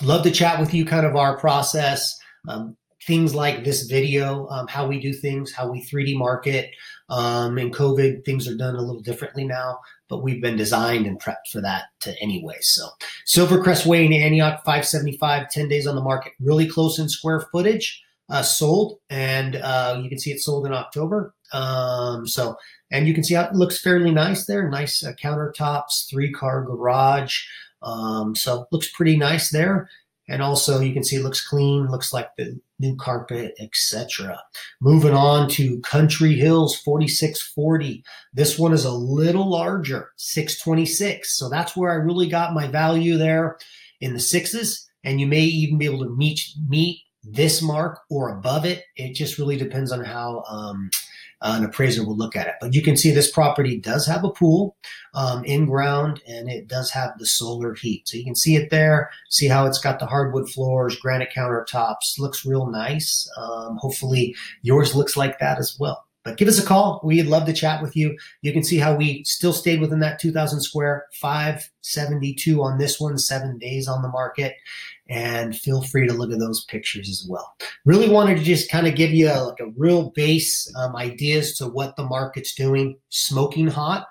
Love 0.02 0.22
to 0.22 0.30
chat 0.30 0.60
with 0.60 0.72
you 0.72 0.84
kind 0.84 1.04
of 1.04 1.16
our 1.16 1.36
process. 1.36 2.14
Um, 2.48 2.76
things 3.06 3.34
like 3.34 3.64
this 3.64 3.82
video, 3.82 4.48
um, 4.48 4.66
how 4.66 4.86
we 4.86 4.98
do 5.00 5.12
things, 5.12 5.52
how 5.52 5.70
we 5.70 5.82
3D 5.82 6.16
market. 6.16 6.70
Um, 7.08 7.56
in 7.56 7.70
COVID, 7.70 8.24
things 8.24 8.48
are 8.48 8.56
done 8.56 8.74
a 8.74 8.82
little 8.82 9.00
differently 9.00 9.44
now, 9.44 9.78
but 10.08 10.24
we've 10.24 10.42
been 10.42 10.56
designed 10.56 11.06
and 11.06 11.20
prepped 11.20 11.48
for 11.52 11.60
that 11.60 11.84
to 12.00 12.14
anyway. 12.20 12.56
So 12.60 12.88
Silvercrest 13.26 13.86
Way 13.86 14.06
in 14.06 14.12
Antioch, 14.12 14.64
575, 14.64 15.48
10 15.50 15.68
days 15.68 15.86
on 15.86 15.94
the 15.94 16.02
market, 16.02 16.32
really 16.40 16.66
close 16.68 16.98
in 16.98 17.08
square 17.08 17.46
footage. 17.52 18.02
uh, 18.28 18.42
sold, 18.42 18.98
and 19.08 19.56
uh, 19.56 20.00
you 20.02 20.08
can 20.08 20.18
see 20.18 20.32
it 20.32 20.40
sold 20.40 20.66
in 20.66 20.72
October. 20.72 21.34
Um, 21.52 22.26
so, 22.26 22.56
and 22.90 23.06
you 23.06 23.14
can 23.14 23.22
see 23.22 23.34
how 23.34 23.44
it 23.44 23.54
looks 23.54 23.80
fairly 23.80 24.10
nice 24.10 24.46
there. 24.46 24.68
Nice 24.68 25.04
uh, 25.04 25.12
countertops, 25.12 26.08
three 26.10 26.32
car 26.32 26.62
garage. 26.62 27.44
Um, 27.82 28.34
so 28.34 28.66
looks 28.72 28.90
pretty 28.90 29.16
nice 29.16 29.50
there. 29.50 29.88
And 30.28 30.42
also 30.42 30.80
you 30.80 30.92
can 30.92 31.04
see 31.04 31.16
it 31.16 31.22
looks 31.22 31.46
clean, 31.46 31.88
looks 31.88 32.12
like 32.12 32.34
the 32.36 32.58
new 32.78 32.96
carpet, 32.96 33.54
etc. 33.60 34.40
Moving 34.80 35.14
on 35.14 35.48
to 35.50 35.80
Country 35.80 36.34
Hills 36.34 36.76
4640. 36.80 38.04
This 38.34 38.58
one 38.58 38.72
is 38.72 38.84
a 38.84 38.92
little 38.92 39.48
larger, 39.48 40.10
626. 40.16 41.36
So 41.36 41.48
that's 41.48 41.76
where 41.76 41.90
I 41.90 41.96
really 41.96 42.28
got 42.28 42.54
my 42.54 42.66
value 42.66 43.16
there 43.16 43.58
in 44.00 44.12
the 44.12 44.20
sixes. 44.20 44.88
And 45.04 45.20
you 45.20 45.26
may 45.26 45.42
even 45.42 45.78
be 45.78 45.86
able 45.86 46.04
to 46.04 46.10
meet 46.10 46.40
meet 46.68 47.02
this 47.22 47.62
mark 47.62 48.00
or 48.10 48.30
above 48.30 48.64
it. 48.64 48.84
It 48.96 49.14
just 49.14 49.38
really 49.38 49.56
depends 49.56 49.92
on 49.92 50.04
how 50.04 50.44
um, 50.48 50.90
an 51.42 51.64
appraiser 51.64 52.04
will 52.04 52.16
look 52.16 52.36
at 52.36 52.46
it. 52.46 52.54
But 52.60 52.74
you 52.74 52.82
can 52.82 52.96
see 52.96 53.10
this 53.10 53.30
property 53.30 53.78
does 53.78 54.06
have 54.06 54.24
a 54.24 54.30
pool 54.30 54.76
um, 55.14 55.44
in 55.44 55.66
ground 55.66 56.22
and 56.26 56.48
it 56.48 56.68
does 56.68 56.90
have 56.90 57.12
the 57.18 57.26
solar 57.26 57.74
heat. 57.74 58.08
So 58.08 58.16
you 58.16 58.24
can 58.24 58.34
see 58.34 58.56
it 58.56 58.70
there, 58.70 59.10
see 59.28 59.48
how 59.48 59.66
it's 59.66 59.78
got 59.78 59.98
the 59.98 60.06
hardwood 60.06 60.48
floors, 60.50 60.96
granite 60.96 61.32
countertops, 61.34 62.18
looks 62.18 62.46
real 62.46 62.66
nice. 62.66 63.28
Um, 63.36 63.76
hopefully 63.76 64.34
yours 64.62 64.94
looks 64.94 65.16
like 65.16 65.38
that 65.38 65.58
as 65.58 65.76
well. 65.78 66.04
But 66.24 66.38
give 66.38 66.48
us 66.48 66.58
a 66.58 66.66
call. 66.66 67.00
We'd 67.04 67.26
love 67.26 67.46
to 67.46 67.52
chat 67.52 67.80
with 67.80 67.94
you. 67.94 68.18
You 68.42 68.52
can 68.52 68.64
see 68.64 68.78
how 68.78 68.96
we 68.96 69.22
still 69.22 69.52
stayed 69.52 69.80
within 69.80 70.00
that 70.00 70.18
2000 70.18 70.60
square, 70.60 71.06
572 71.12 72.60
on 72.60 72.78
this 72.78 72.98
one, 72.98 73.16
seven 73.16 73.58
days 73.58 73.86
on 73.86 74.02
the 74.02 74.08
market 74.08 74.56
and 75.08 75.56
feel 75.56 75.82
free 75.82 76.06
to 76.06 76.12
look 76.12 76.32
at 76.32 76.38
those 76.38 76.64
pictures 76.64 77.08
as 77.08 77.26
well. 77.28 77.54
Really 77.84 78.08
wanted 78.08 78.38
to 78.38 78.44
just 78.44 78.70
kind 78.70 78.86
of 78.86 78.94
give 78.94 79.10
you 79.10 79.28
a, 79.28 79.44
like 79.44 79.60
a 79.60 79.72
real 79.76 80.10
base 80.10 80.72
um, 80.76 80.96
ideas 80.96 81.56
to 81.58 81.66
what 81.66 81.96
the 81.96 82.04
market's 82.04 82.54
doing. 82.54 82.98
Smoking 83.08 83.68
hot. 83.68 84.06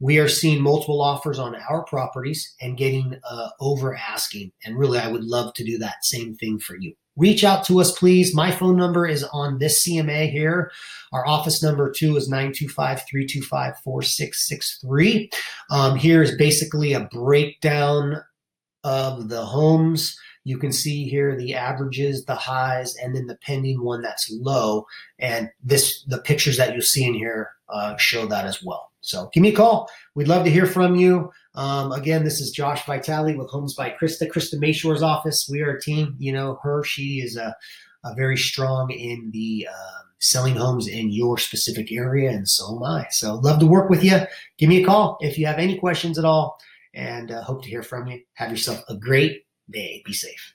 We 0.00 0.18
are 0.18 0.28
seeing 0.28 0.62
multiple 0.62 1.02
offers 1.02 1.38
on 1.38 1.54
our 1.68 1.84
properties 1.84 2.54
and 2.60 2.76
getting 2.76 3.18
uh, 3.30 3.48
over 3.60 3.94
asking. 3.94 4.52
And 4.64 4.78
really, 4.78 4.98
I 4.98 5.08
would 5.08 5.24
love 5.24 5.52
to 5.54 5.64
do 5.64 5.78
that 5.78 6.04
same 6.04 6.34
thing 6.36 6.58
for 6.58 6.76
you. 6.76 6.94
Reach 7.16 7.44
out 7.44 7.64
to 7.66 7.80
us, 7.80 7.96
please. 7.98 8.34
My 8.34 8.50
phone 8.50 8.76
number 8.76 9.06
is 9.06 9.24
on 9.24 9.58
this 9.58 9.86
CMA 9.86 10.30
here. 10.30 10.72
Our 11.12 11.26
office 11.26 11.62
number 11.62 11.90
too 11.90 12.16
is 12.16 12.30
925-325-4663. 12.30 15.30
Um, 15.70 15.96
here 15.96 16.22
is 16.22 16.34
basically 16.36 16.94
a 16.94 17.08
breakdown 17.12 18.22
of 18.84 19.28
the 19.28 19.44
homes 19.44 20.16
you 20.44 20.58
can 20.58 20.72
see 20.72 21.04
here 21.08 21.36
the 21.36 21.54
averages, 21.54 22.24
the 22.24 22.34
highs, 22.34 22.96
and 22.96 23.14
then 23.14 23.26
the 23.26 23.36
pending 23.36 23.82
one 23.82 24.02
that's 24.02 24.30
low. 24.40 24.86
And 25.18 25.50
this, 25.62 26.02
the 26.04 26.18
pictures 26.18 26.56
that 26.56 26.74
you 26.74 26.80
see 26.80 27.04
in 27.04 27.14
here 27.14 27.50
uh, 27.68 27.96
show 27.96 28.26
that 28.26 28.46
as 28.46 28.62
well. 28.62 28.90
So 29.02 29.30
give 29.32 29.42
me 29.42 29.50
a 29.50 29.56
call. 29.56 29.90
We'd 30.14 30.28
love 30.28 30.44
to 30.44 30.50
hear 30.50 30.66
from 30.66 30.96
you. 30.96 31.30
Um, 31.54 31.92
again, 31.92 32.24
this 32.24 32.40
is 32.40 32.50
Josh 32.50 32.84
Vitale 32.84 33.36
with 33.36 33.50
Homes 33.50 33.74
by 33.74 33.90
Krista, 33.90 34.30
Krista 34.30 34.58
Mashore's 34.58 35.02
office. 35.02 35.48
We 35.50 35.62
are 35.62 35.70
a 35.70 35.80
team. 35.80 36.14
You 36.18 36.32
know 36.32 36.58
her. 36.62 36.84
She 36.84 37.20
is 37.20 37.36
a, 37.36 37.54
a 38.04 38.14
very 38.14 38.36
strong 38.36 38.90
in 38.90 39.30
the 39.32 39.68
uh, 39.70 40.02
selling 40.18 40.54
homes 40.54 40.86
in 40.86 41.10
your 41.10 41.38
specific 41.38 41.90
area, 41.90 42.30
and 42.30 42.48
so 42.48 42.76
am 42.76 42.82
I. 42.82 43.06
So 43.10 43.36
love 43.36 43.58
to 43.60 43.66
work 43.66 43.90
with 43.90 44.04
you. 44.04 44.20
Give 44.58 44.68
me 44.68 44.82
a 44.82 44.86
call 44.86 45.16
if 45.20 45.38
you 45.38 45.46
have 45.46 45.58
any 45.58 45.78
questions 45.78 46.18
at 46.18 46.24
all, 46.24 46.58
and 46.94 47.30
uh, 47.30 47.42
hope 47.42 47.62
to 47.62 47.70
hear 47.70 47.82
from 47.82 48.06
you. 48.06 48.20
Have 48.34 48.50
yourself 48.50 48.84
a 48.88 48.96
great 48.96 49.44
Be 49.70 50.12
safe. 50.12 50.54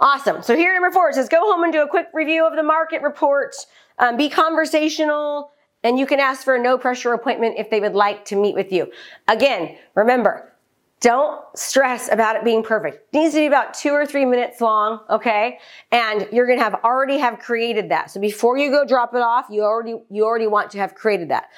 Awesome. 0.00 0.42
So 0.42 0.54
here 0.56 0.72
number 0.74 0.92
four, 0.92 1.08
it 1.10 1.14
says 1.14 1.28
go 1.28 1.40
home 1.40 1.64
and 1.64 1.72
do 1.72 1.82
a 1.82 1.88
quick 1.88 2.08
review 2.14 2.46
of 2.46 2.54
the 2.54 2.62
market 2.62 3.02
report. 3.02 3.54
Um, 3.98 4.16
be 4.16 4.28
conversational, 4.28 5.50
and 5.82 5.98
you 5.98 6.06
can 6.06 6.20
ask 6.20 6.44
for 6.44 6.54
a 6.54 6.62
no 6.62 6.78
pressure 6.78 7.12
appointment 7.12 7.56
if 7.58 7.68
they 7.68 7.80
would 7.80 7.94
like 7.94 8.24
to 8.26 8.36
meet 8.36 8.54
with 8.54 8.72
you. 8.72 8.92
Again, 9.26 9.76
remember, 9.96 10.52
don't 11.00 11.44
stress 11.56 12.10
about 12.10 12.36
it 12.36 12.44
being 12.44 12.62
perfect. 12.62 13.14
It 13.14 13.18
needs 13.18 13.34
to 13.34 13.40
be 13.40 13.46
about 13.46 13.74
two 13.74 13.90
or 13.90 14.04
three 14.04 14.24
minutes 14.24 14.60
long, 14.60 15.00
okay? 15.10 15.58
And 15.92 16.28
you're 16.32 16.46
gonna 16.46 16.62
have 16.62 16.74
already 16.84 17.18
have 17.18 17.38
created 17.38 17.88
that. 17.90 18.10
So 18.10 18.20
before 18.20 18.56
you 18.56 18.70
go 18.70 18.84
drop 18.84 19.14
it 19.14 19.20
off, 19.20 19.46
you 19.50 19.62
already 19.62 19.96
you 20.10 20.24
already 20.24 20.48
want 20.48 20.70
to 20.72 20.78
have 20.78 20.94
created 20.94 21.28
that. 21.30 21.50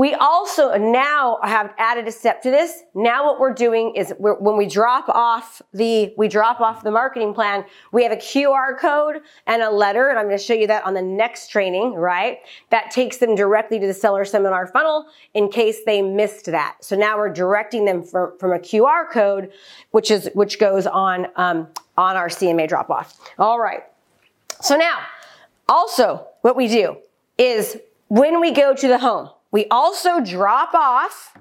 We 0.00 0.14
also 0.14 0.78
now 0.78 1.40
have 1.42 1.74
added 1.76 2.08
a 2.08 2.10
step 2.10 2.40
to 2.44 2.50
this. 2.50 2.84
Now 2.94 3.26
what 3.26 3.38
we're 3.38 3.52
doing 3.52 3.94
is 3.94 4.14
we're, 4.18 4.36
when 4.36 4.56
we 4.56 4.64
drop 4.64 5.10
off 5.10 5.60
the, 5.74 6.14
we 6.16 6.26
drop 6.26 6.58
off 6.62 6.82
the 6.82 6.90
marketing 6.90 7.34
plan, 7.34 7.66
we 7.92 8.02
have 8.04 8.10
a 8.10 8.16
QR 8.16 8.78
code 8.78 9.16
and 9.46 9.60
a 9.60 9.70
letter, 9.70 10.08
and 10.08 10.18
I'm 10.18 10.24
going 10.24 10.38
to 10.38 10.42
show 10.42 10.54
you 10.54 10.66
that 10.68 10.86
on 10.86 10.94
the 10.94 11.02
next 11.02 11.48
training, 11.48 11.92
right? 11.92 12.38
That 12.70 12.90
takes 12.90 13.18
them 13.18 13.34
directly 13.34 13.78
to 13.78 13.86
the 13.86 13.92
seller 13.92 14.24
seminar 14.24 14.66
funnel 14.68 15.04
in 15.34 15.50
case 15.50 15.84
they 15.84 16.00
missed 16.00 16.46
that. 16.46 16.76
So 16.80 16.96
now 16.96 17.18
we're 17.18 17.30
directing 17.30 17.84
them 17.84 18.02
from, 18.02 18.38
from 18.38 18.54
a 18.54 18.58
QR 18.58 19.06
code, 19.10 19.52
which 19.90 20.10
is, 20.10 20.30
which 20.32 20.58
goes 20.58 20.86
on, 20.86 21.26
um, 21.36 21.68
on 21.98 22.16
our 22.16 22.30
CMA 22.30 22.68
drop 22.68 22.88
off. 22.88 23.20
All 23.38 23.60
right. 23.60 23.82
So 24.62 24.78
now, 24.78 25.00
also 25.68 26.26
what 26.40 26.56
we 26.56 26.68
do 26.68 26.96
is 27.36 27.76
when 28.08 28.40
we 28.40 28.50
go 28.52 28.74
to 28.74 28.88
the 28.88 28.96
home, 28.96 29.28
we 29.50 29.66
also 29.70 30.20
drop 30.20 30.74
off 30.74 31.36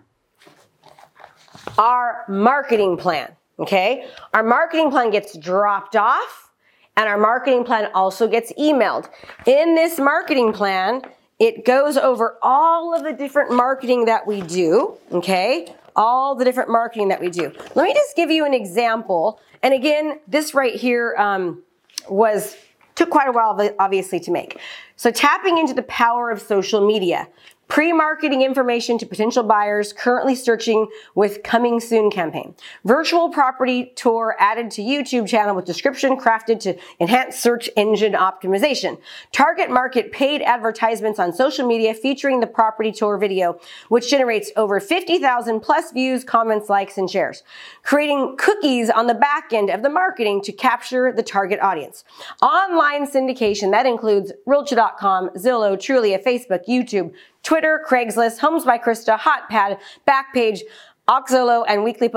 our 1.77 2.25
marketing 2.27 2.97
plan. 2.97 3.35
Okay. 3.59 4.07
Our 4.33 4.43
marketing 4.43 4.89
plan 4.89 5.11
gets 5.11 5.37
dropped 5.37 5.95
off 5.95 6.51
and 6.95 7.07
our 7.07 7.17
marketing 7.17 7.65
plan 7.65 7.89
also 7.93 8.27
gets 8.27 8.51
emailed. 8.53 9.09
In 9.45 9.75
this 9.75 9.99
marketing 9.99 10.53
plan, 10.53 11.01
it 11.39 11.65
goes 11.65 11.97
over 11.97 12.37
all 12.41 12.93
of 12.95 13.03
the 13.03 13.13
different 13.13 13.51
marketing 13.51 14.05
that 14.05 14.25
we 14.25 14.41
do. 14.41 14.97
Okay. 15.11 15.73
All 15.95 16.35
the 16.35 16.45
different 16.45 16.69
marketing 16.69 17.09
that 17.09 17.19
we 17.19 17.29
do. 17.29 17.51
Let 17.75 17.83
me 17.83 17.93
just 17.93 18.15
give 18.15 18.31
you 18.31 18.45
an 18.45 18.53
example. 18.53 19.39
And 19.61 19.73
again, 19.73 20.19
this 20.27 20.53
right 20.53 20.75
here 20.75 21.15
um, 21.17 21.63
was 22.09 22.55
took 22.95 23.09
quite 23.09 23.27
a 23.27 23.31
while, 23.31 23.57
obviously, 23.79 24.19
to 24.19 24.31
make. 24.31 24.59
So 24.97 25.11
tapping 25.11 25.57
into 25.57 25.73
the 25.73 25.83
power 25.83 26.29
of 26.29 26.41
social 26.41 26.85
media. 26.85 27.27
Pre-marketing 27.69 28.41
information 28.41 28.97
to 28.97 29.05
potential 29.05 29.43
buyers 29.43 29.93
currently 29.93 30.33
searching 30.33 30.87
with 31.13 31.43
coming 31.43 31.79
soon 31.79 32.09
campaign. 32.09 32.55
Virtual 32.83 33.29
property 33.29 33.93
tour 33.95 34.35
added 34.39 34.71
to 34.71 34.81
YouTube 34.81 35.27
channel 35.27 35.55
with 35.55 35.65
description 35.65 36.17
crafted 36.17 36.59
to 36.61 36.75
enhance 36.99 37.37
search 37.37 37.69
engine 37.77 38.13
optimization. 38.13 38.99
Target 39.31 39.69
market 39.69 40.11
paid 40.11 40.41
advertisements 40.41 41.19
on 41.19 41.31
social 41.31 41.67
media 41.67 41.93
featuring 41.93 42.39
the 42.39 42.47
property 42.47 42.91
tour 42.91 43.19
video, 43.19 43.59
which 43.89 44.09
generates 44.09 44.51
over 44.55 44.79
50,000 44.79 45.59
plus 45.59 45.91
views, 45.91 46.23
comments, 46.23 46.69
likes, 46.69 46.97
and 46.97 47.07
shares. 47.07 47.43
Creating 47.83 48.35
cookies 48.39 48.89
on 48.89 49.05
the 49.05 49.13
back 49.13 49.53
end 49.53 49.69
of 49.69 49.83
the 49.83 49.89
marketing 49.91 50.41
to 50.41 50.51
capture 50.51 51.13
the 51.13 51.21
target 51.21 51.59
audience. 51.59 52.03
Online 52.41 53.05
syndication 53.05 53.69
that 53.69 53.85
includes 53.85 54.33
Realtor.com, 54.47 55.29
Zillow, 55.37 55.77
Trulia, 55.77 56.21
Facebook, 56.21 56.65
YouTube, 56.67 57.13
Twitter, 57.49 57.83
Craigslist, 57.83 58.37
Homes 58.37 58.63
by 58.63 58.77
Krista, 58.77 59.17
Hotpad, 59.17 59.79
Backpage, 60.07 60.59
Oxolo, 61.07 61.65
and 61.67 61.83
Weekly. 61.83 62.11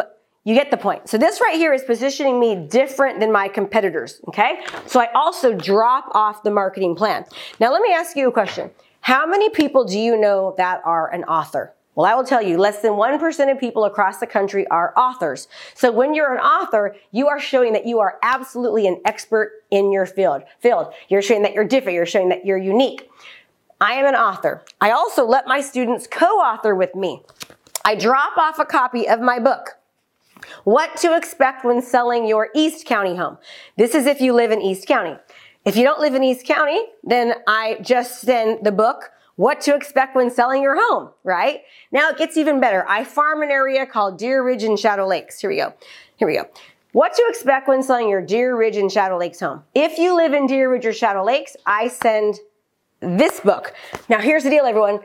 You 0.45 0.55
get 0.55 0.71
the 0.71 0.77
point. 0.77 1.09
So 1.09 1.17
this 1.17 1.41
right 1.41 1.55
here 1.55 1.73
is 1.73 1.83
positioning 1.85 2.39
me 2.39 2.55
different 2.55 3.19
than 3.19 3.33
my 3.33 3.49
competitors, 3.49 4.21
okay? 4.29 4.63
So 4.87 5.01
I 5.01 5.11
also 5.15 5.55
drop 5.55 6.11
off 6.13 6.43
the 6.43 6.51
marketing 6.51 6.97
plan. 6.97 7.25
Now 7.61 7.73
let 7.73 7.81
me 7.81 7.95
ask 7.95 8.15
you 8.15 8.29
a 8.29 8.31
question. 8.31 8.71
How 9.01 9.27
many 9.27 9.49
people 9.49 9.87
do 9.87 9.99
you 9.99 10.21
know 10.21 10.55
that 10.59 10.83
are 10.85 11.11
an 11.15 11.25
author? 11.25 11.73
Well, 11.95 12.05
I 12.05 12.15
will 12.15 12.25
tell 12.25 12.43
you, 12.43 12.59
less 12.59 12.83
than 12.83 12.93
1% 12.93 13.51
of 13.51 13.59
people 13.59 13.87
across 13.87 14.19
the 14.19 14.27
country 14.27 14.67
are 14.69 14.93
authors. 14.99 15.49
So 15.75 15.91
when 15.91 16.15
you're 16.15 16.35
an 16.35 16.41
author, 16.41 16.95
you 17.11 17.29
are 17.29 17.41
showing 17.41 17.73
that 17.73 17.87
you 17.87 18.01
are 18.01 18.19
absolutely 18.23 18.87
an 18.87 19.01
expert 19.07 19.63
in 19.71 19.93
your 19.93 20.05
field. 20.05 20.43
Field. 20.61 20.93
You're 21.09 21.23
showing 21.23 21.41
that 21.43 21.55
you're 21.55 21.65
different. 21.65 21.95
You're 21.95 22.05
showing 22.05 22.29
that 22.29 22.45
you're 22.45 22.59
unique. 22.59 23.09
I 23.83 23.95
am 23.95 24.07
an 24.07 24.15
author. 24.15 24.63
I 24.81 24.93
also 24.93 25.27
let 25.27 25.49
my 25.49 25.61
students 25.61 26.07
co-author 26.07 26.73
with 26.73 26.95
me. 26.95 27.25
I 27.85 27.97
drop 27.97 28.39
off 28.39 28.61
a 28.61 28.65
copy 28.65 29.09
of 29.09 29.19
my 29.19 29.41
book. 29.41 29.71
What 30.63 30.97
to 30.99 31.17
expect 31.17 31.65
when 31.65 31.83
selling 31.83 32.25
your 32.25 32.51
East 32.55 32.87
County 32.87 33.17
home. 33.17 33.39
This 33.77 33.97
is 33.97 34.07
if 34.07 34.21
you 34.21 34.35
live 34.35 34.53
in 34.53 34.63
East 34.63 34.87
County. 34.87 35.19
If 35.65 35.75
you 35.75 35.83
don't 35.83 35.99
live 35.99 36.15
in 36.15 36.23
East 36.23 36.47
County, 36.47 36.81
then 37.03 37.35
I 37.49 37.79
just 37.83 38.21
send 38.21 38.65
the 38.65 38.71
book, 38.71 39.11
What 39.35 39.61
to 39.63 39.75
Expect 39.75 40.15
When 40.15 40.31
Selling 40.31 40.63
Your 40.63 40.77
Home, 40.77 41.11
right? 41.25 41.63
Now 41.91 42.09
it 42.09 42.19
gets 42.19 42.37
even 42.37 42.61
better. 42.61 42.89
I 42.89 43.03
farm 43.03 43.43
an 43.43 43.51
area 43.51 43.85
called 43.85 44.17
Deer 44.17 44.45
Ridge 44.45 44.63
and 44.63 44.79
Shadow 44.79 45.09
Lakes. 45.09 45.41
Here 45.41 45.51
we 45.51 45.57
go. 45.57 45.75
Here 46.15 46.29
we 46.29 46.37
go. 46.37 46.49
What 46.93 47.15
to 47.15 47.25
expect 47.29 47.67
when 47.67 47.83
selling 47.83 48.09
your 48.09 48.23
Deer 48.23 48.57
Ridge 48.57 48.77
and 48.77 48.93
Shadow 48.93 49.19
Lakes 49.19 49.41
home. 49.41 49.65
If 49.75 49.99
you 49.99 50.15
live 50.15 50.35
in 50.35 50.47
Deer 50.47 50.71
Ridge 50.71 50.87
or 50.87 50.93
Shadow 50.93 51.25
Lakes, 51.25 51.57
I 51.67 51.89
send 51.89 52.39
this 53.03 53.41
book. 53.41 53.75
Now 54.09 54.21
here's 54.21 54.45
the 54.45 54.51
deal, 54.51 54.65
everyone. 54.65 55.01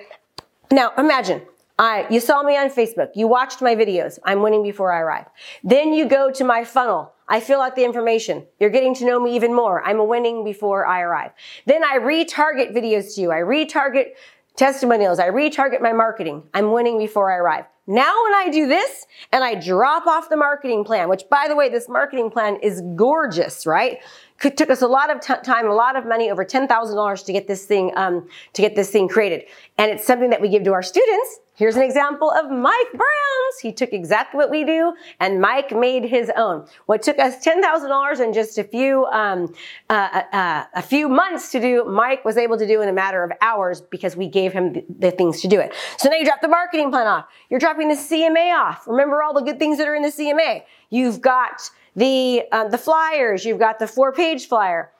Now 0.71 0.91
imagine, 0.97 1.41
I, 1.79 2.07
you 2.09 2.19
saw 2.19 2.41
me 2.43 2.57
on 2.57 2.69
Facebook. 2.69 3.09
You 3.15 3.27
watched 3.27 3.61
my 3.61 3.75
videos. 3.75 4.17
I'm 4.25 4.41
winning 4.41 4.63
before 4.63 4.91
I 4.91 4.99
arrive. 4.99 5.25
Then 5.63 5.93
you 5.93 6.07
go 6.07 6.31
to 6.31 6.43
my 6.43 6.63
funnel. 6.63 7.13
I 7.27 7.39
fill 7.39 7.61
out 7.61 7.75
the 7.75 7.83
information. 7.83 8.45
You're 8.59 8.69
getting 8.69 8.95
to 8.95 9.05
know 9.05 9.19
me 9.19 9.35
even 9.35 9.53
more. 9.53 9.83
I'm 9.83 10.07
winning 10.07 10.43
before 10.43 10.87
I 10.87 11.01
arrive. 11.01 11.31
Then 11.65 11.83
I 11.83 11.99
retarget 11.99 12.73
videos 12.75 13.15
to 13.15 13.21
you. 13.21 13.31
I 13.31 13.37
retarget 13.39 14.13
testimonials. 14.55 15.19
I 15.19 15.29
retarget 15.29 15.81
my 15.81 15.93
marketing. 15.93 16.43
I'm 16.53 16.71
winning 16.71 16.97
before 16.97 17.31
I 17.31 17.35
arrive. 17.35 17.65
Now 17.85 18.13
when 18.23 18.33
I 18.33 18.49
do 18.51 18.67
this 18.67 19.05
and 19.31 19.43
I 19.43 19.55
drop 19.55 20.07
off 20.07 20.29
the 20.29 20.35
marketing 20.35 20.83
plan, 20.83 21.07
which 21.09 21.23
by 21.29 21.45
the 21.47 21.55
way, 21.55 21.69
this 21.69 21.87
marketing 21.87 22.31
plan 22.31 22.57
is 22.57 22.81
gorgeous, 22.95 23.65
right? 23.65 23.99
Took 24.39 24.69
us 24.69 24.81
a 24.81 24.87
lot 24.87 25.09
of 25.09 25.19
t- 25.19 25.33
time, 25.43 25.67
a 25.67 25.73
lot 25.73 25.95
of 25.95 26.05
money, 26.05 26.29
over 26.29 26.45
$10,000 26.45 27.25
to 27.25 27.33
get 27.33 27.47
this 27.47 27.65
thing, 27.65 27.91
um, 27.95 28.27
to 28.53 28.61
get 28.61 28.75
this 28.75 28.91
thing 28.91 29.07
created. 29.07 29.45
And 29.77 29.91
it's 29.91 30.05
something 30.05 30.29
that 30.29 30.41
we 30.41 30.49
give 30.49 30.63
to 30.63 30.73
our 30.73 30.83
students 30.83 31.39
Here's 31.57 31.75
an 31.75 31.81
example 31.81 32.29
of 32.29 32.51
Mike 32.51 32.91
Brown's. 32.93 33.59
He 33.63 33.73
took 33.73 33.91
exactly 33.91 34.37
what 34.37 34.51
we 34.51 34.63
do 34.63 34.93
and 35.19 35.41
Mike 35.41 35.71
made 35.71 36.03
his 36.05 36.31
own. 36.37 36.67
What 36.85 37.01
took 37.01 37.17
us 37.17 37.43
$10,000 37.43 38.19
in 38.23 38.31
just 38.31 38.59
a 38.59 38.63
few, 38.63 39.05
um, 39.07 39.51
uh, 39.89 40.21
uh, 40.31 40.35
uh, 40.35 40.63
a 40.75 40.83
few 40.83 41.09
months 41.09 41.51
to 41.53 41.59
do, 41.59 41.83
Mike 41.85 42.23
was 42.23 42.37
able 42.37 42.59
to 42.59 42.67
do 42.67 42.83
in 42.83 42.89
a 42.89 42.93
matter 42.93 43.23
of 43.23 43.31
hours 43.41 43.81
because 43.81 44.15
we 44.15 44.27
gave 44.27 44.53
him 44.53 44.73
the, 44.73 44.85
the 44.99 45.09
things 45.09 45.41
to 45.41 45.47
do 45.47 45.59
it. 45.59 45.73
So 45.97 46.09
now 46.09 46.17
you 46.17 46.25
drop 46.25 46.41
the 46.41 46.47
marketing 46.47 46.91
plan 46.91 47.07
off. 47.07 47.25
You're 47.49 47.59
dropping 47.59 47.87
the 47.87 47.95
CMA 47.95 48.55
off. 48.55 48.87
Remember 48.87 49.23
all 49.23 49.33
the 49.33 49.41
good 49.41 49.57
things 49.57 49.79
that 49.79 49.87
are 49.87 49.95
in 49.95 50.03
the 50.03 50.11
CMA. 50.11 50.61
You've 50.91 51.21
got 51.21 51.71
the, 51.97 52.43
uh, 52.53 52.69
the 52.69 52.77
flyers. 52.77 53.43
You've 53.43 53.59
got 53.59 53.79
the 53.79 53.87
four 53.87 54.13
page 54.13 54.47
flyer. 54.47 54.91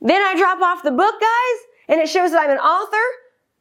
Then 0.00 0.22
I 0.22 0.34
drop 0.36 0.62
off 0.62 0.82
the 0.82 0.90
book, 0.90 1.20
guys, 1.20 1.58
and 1.88 2.00
it 2.00 2.08
shows 2.08 2.30
that 2.30 2.42
I'm 2.42 2.50
an 2.50 2.58
author 2.58 2.96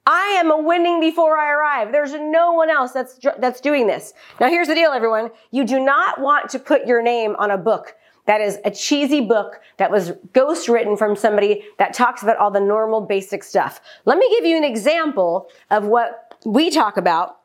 I 0.10 0.38
am 0.40 0.50
a 0.50 0.58
winning 0.58 1.00
before 1.00 1.38
I 1.38 1.52
arrive. 1.52 1.92
There's 1.92 2.14
no 2.14 2.54
one 2.54 2.72
else 2.72 2.94
that's, 2.94 3.20
that's 3.38 3.62
doing 3.62 3.86
this. 3.86 4.14
Now 4.40 4.50
here's 4.50 4.68
the 4.68 4.74
deal, 4.74 4.92
everyone. 4.92 5.30
You 5.52 5.64
do 5.64 5.80
not 5.80 6.20
want 6.20 6.50
to 6.50 6.58
put 6.58 6.88
your 6.88 7.04
name 7.04 7.36
on 7.38 7.52
a 7.52 7.58
book 7.60 7.96
that 8.26 8.42
is 8.42 8.58
a 8.66 8.72
cheesy 8.72 9.22
book 9.22 9.60
that 9.78 9.92
was 9.92 10.14
ghost 10.34 10.68
written 10.68 10.98
from 10.98 11.16
somebody 11.16 11.64
that 11.78 11.94
talks 11.94 12.24
about 12.24 12.38
all 12.38 12.50
the 12.50 12.60
normal 12.60 13.02
basic 13.02 13.44
stuff. 13.44 13.82
Let 14.06 14.18
me 14.18 14.28
give 14.36 14.46
you 14.46 14.58
an 14.58 14.64
example 14.64 15.48
of 15.70 15.86
what 15.86 16.36
we 16.44 16.72
talk 16.72 16.98
about 16.98 17.38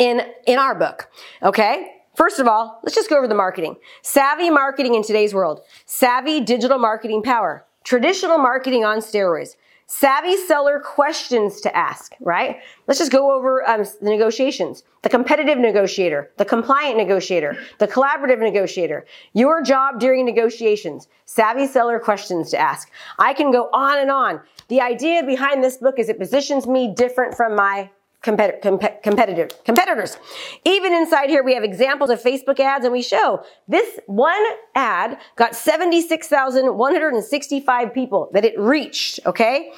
in, 0.00 0.22
in 0.46 0.58
our 0.58 0.74
book. 0.74 1.08
Okay? 1.44 2.01
First 2.14 2.38
of 2.38 2.46
all, 2.46 2.80
let's 2.82 2.94
just 2.94 3.08
go 3.08 3.16
over 3.16 3.28
the 3.28 3.34
marketing. 3.34 3.76
Savvy 4.02 4.50
marketing 4.50 4.94
in 4.94 5.02
today's 5.02 5.34
world. 5.34 5.60
Savvy 5.86 6.40
digital 6.40 6.78
marketing 6.78 7.22
power. 7.22 7.64
Traditional 7.84 8.38
marketing 8.38 8.84
on 8.84 8.98
steroids 8.98 9.56
savvy 9.92 10.38
seller 10.38 10.80
questions 10.80 11.60
to 11.60 11.76
ask, 11.76 12.14
right? 12.20 12.60
Let's 12.86 12.98
just 12.98 13.12
go 13.12 13.30
over 13.30 13.68
um, 13.68 13.84
the 14.00 14.08
negotiations. 14.08 14.84
The 15.02 15.10
competitive 15.10 15.58
negotiator, 15.58 16.30
the 16.38 16.46
compliant 16.46 16.96
negotiator, 16.96 17.58
the 17.78 17.86
collaborative 17.86 18.38
negotiator. 18.38 19.04
Your 19.34 19.62
job 19.62 20.00
during 20.00 20.24
negotiations, 20.24 21.08
savvy 21.26 21.66
seller 21.66 21.98
questions 21.98 22.50
to 22.52 22.58
ask. 22.58 22.90
I 23.18 23.34
can 23.34 23.50
go 23.50 23.68
on 23.74 23.98
and 23.98 24.10
on. 24.10 24.40
The 24.68 24.80
idea 24.80 25.24
behind 25.24 25.62
this 25.62 25.76
book 25.76 25.98
is 25.98 26.08
it 26.08 26.18
positions 26.18 26.66
me 26.66 26.94
different 26.94 27.34
from 27.34 27.54
my 27.54 27.90
competitive 28.22 29.50
competitors. 29.64 30.16
Even 30.64 30.92
inside 30.92 31.28
here, 31.28 31.42
we 31.42 31.54
have 31.54 31.64
examples 31.64 32.10
of 32.10 32.22
Facebook 32.22 32.60
ads 32.60 32.84
and 32.84 32.92
we 32.92 33.02
show 33.02 33.42
this 33.66 33.98
one 34.06 34.44
ad 34.74 35.18
got 35.36 35.56
76,165 35.56 37.92
people 37.92 38.30
that 38.32 38.44
it 38.44 38.56
reached. 38.58 39.18
Okay. 39.26 39.72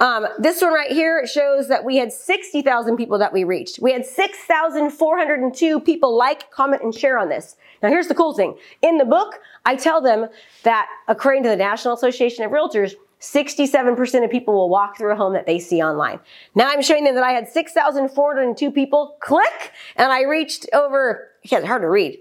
Um, 0.00 0.26
this 0.38 0.60
one 0.60 0.74
right 0.74 0.92
here 0.92 1.26
shows 1.26 1.68
that 1.68 1.84
we 1.84 1.96
had 1.96 2.12
60,000 2.12 2.96
people 2.96 3.18
that 3.18 3.32
we 3.32 3.44
reached. 3.44 3.78
We 3.80 3.92
had 3.92 4.04
6,402 4.04 5.80
people 5.80 6.14
like, 6.16 6.50
comment, 6.50 6.82
and 6.82 6.94
share 6.94 7.18
on 7.18 7.30
this. 7.30 7.56
Now 7.82 7.88
here's 7.88 8.08
the 8.08 8.14
cool 8.14 8.34
thing. 8.34 8.58
In 8.82 8.98
the 8.98 9.04
book, 9.04 9.40
I 9.64 9.76
tell 9.76 10.02
them 10.02 10.26
that 10.64 10.88
according 11.08 11.44
to 11.44 11.48
the 11.48 11.56
National 11.56 11.94
Association 11.94 12.44
of 12.44 12.50
Realtors, 12.50 12.92
67% 13.20 14.24
of 14.24 14.30
people 14.30 14.54
will 14.54 14.68
walk 14.68 14.96
through 14.96 15.12
a 15.12 15.16
home 15.16 15.32
that 15.32 15.46
they 15.46 15.58
see 15.58 15.82
online. 15.82 16.20
Now 16.54 16.68
I'm 16.68 16.82
showing 16.82 17.02
them 17.04 17.14
that 17.14 17.24
I 17.24 17.32
had 17.32 17.48
6,402 17.48 18.70
people 18.70 19.16
click 19.20 19.72
and 19.96 20.12
I 20.12 20.22
reached 20.22 20.68
over, 20.72 21.30
yeah, 21.42 21.58
it's 21.58 21.66
hard 21.66 21.82
to 21.82 21.88
read. 21.88 22.18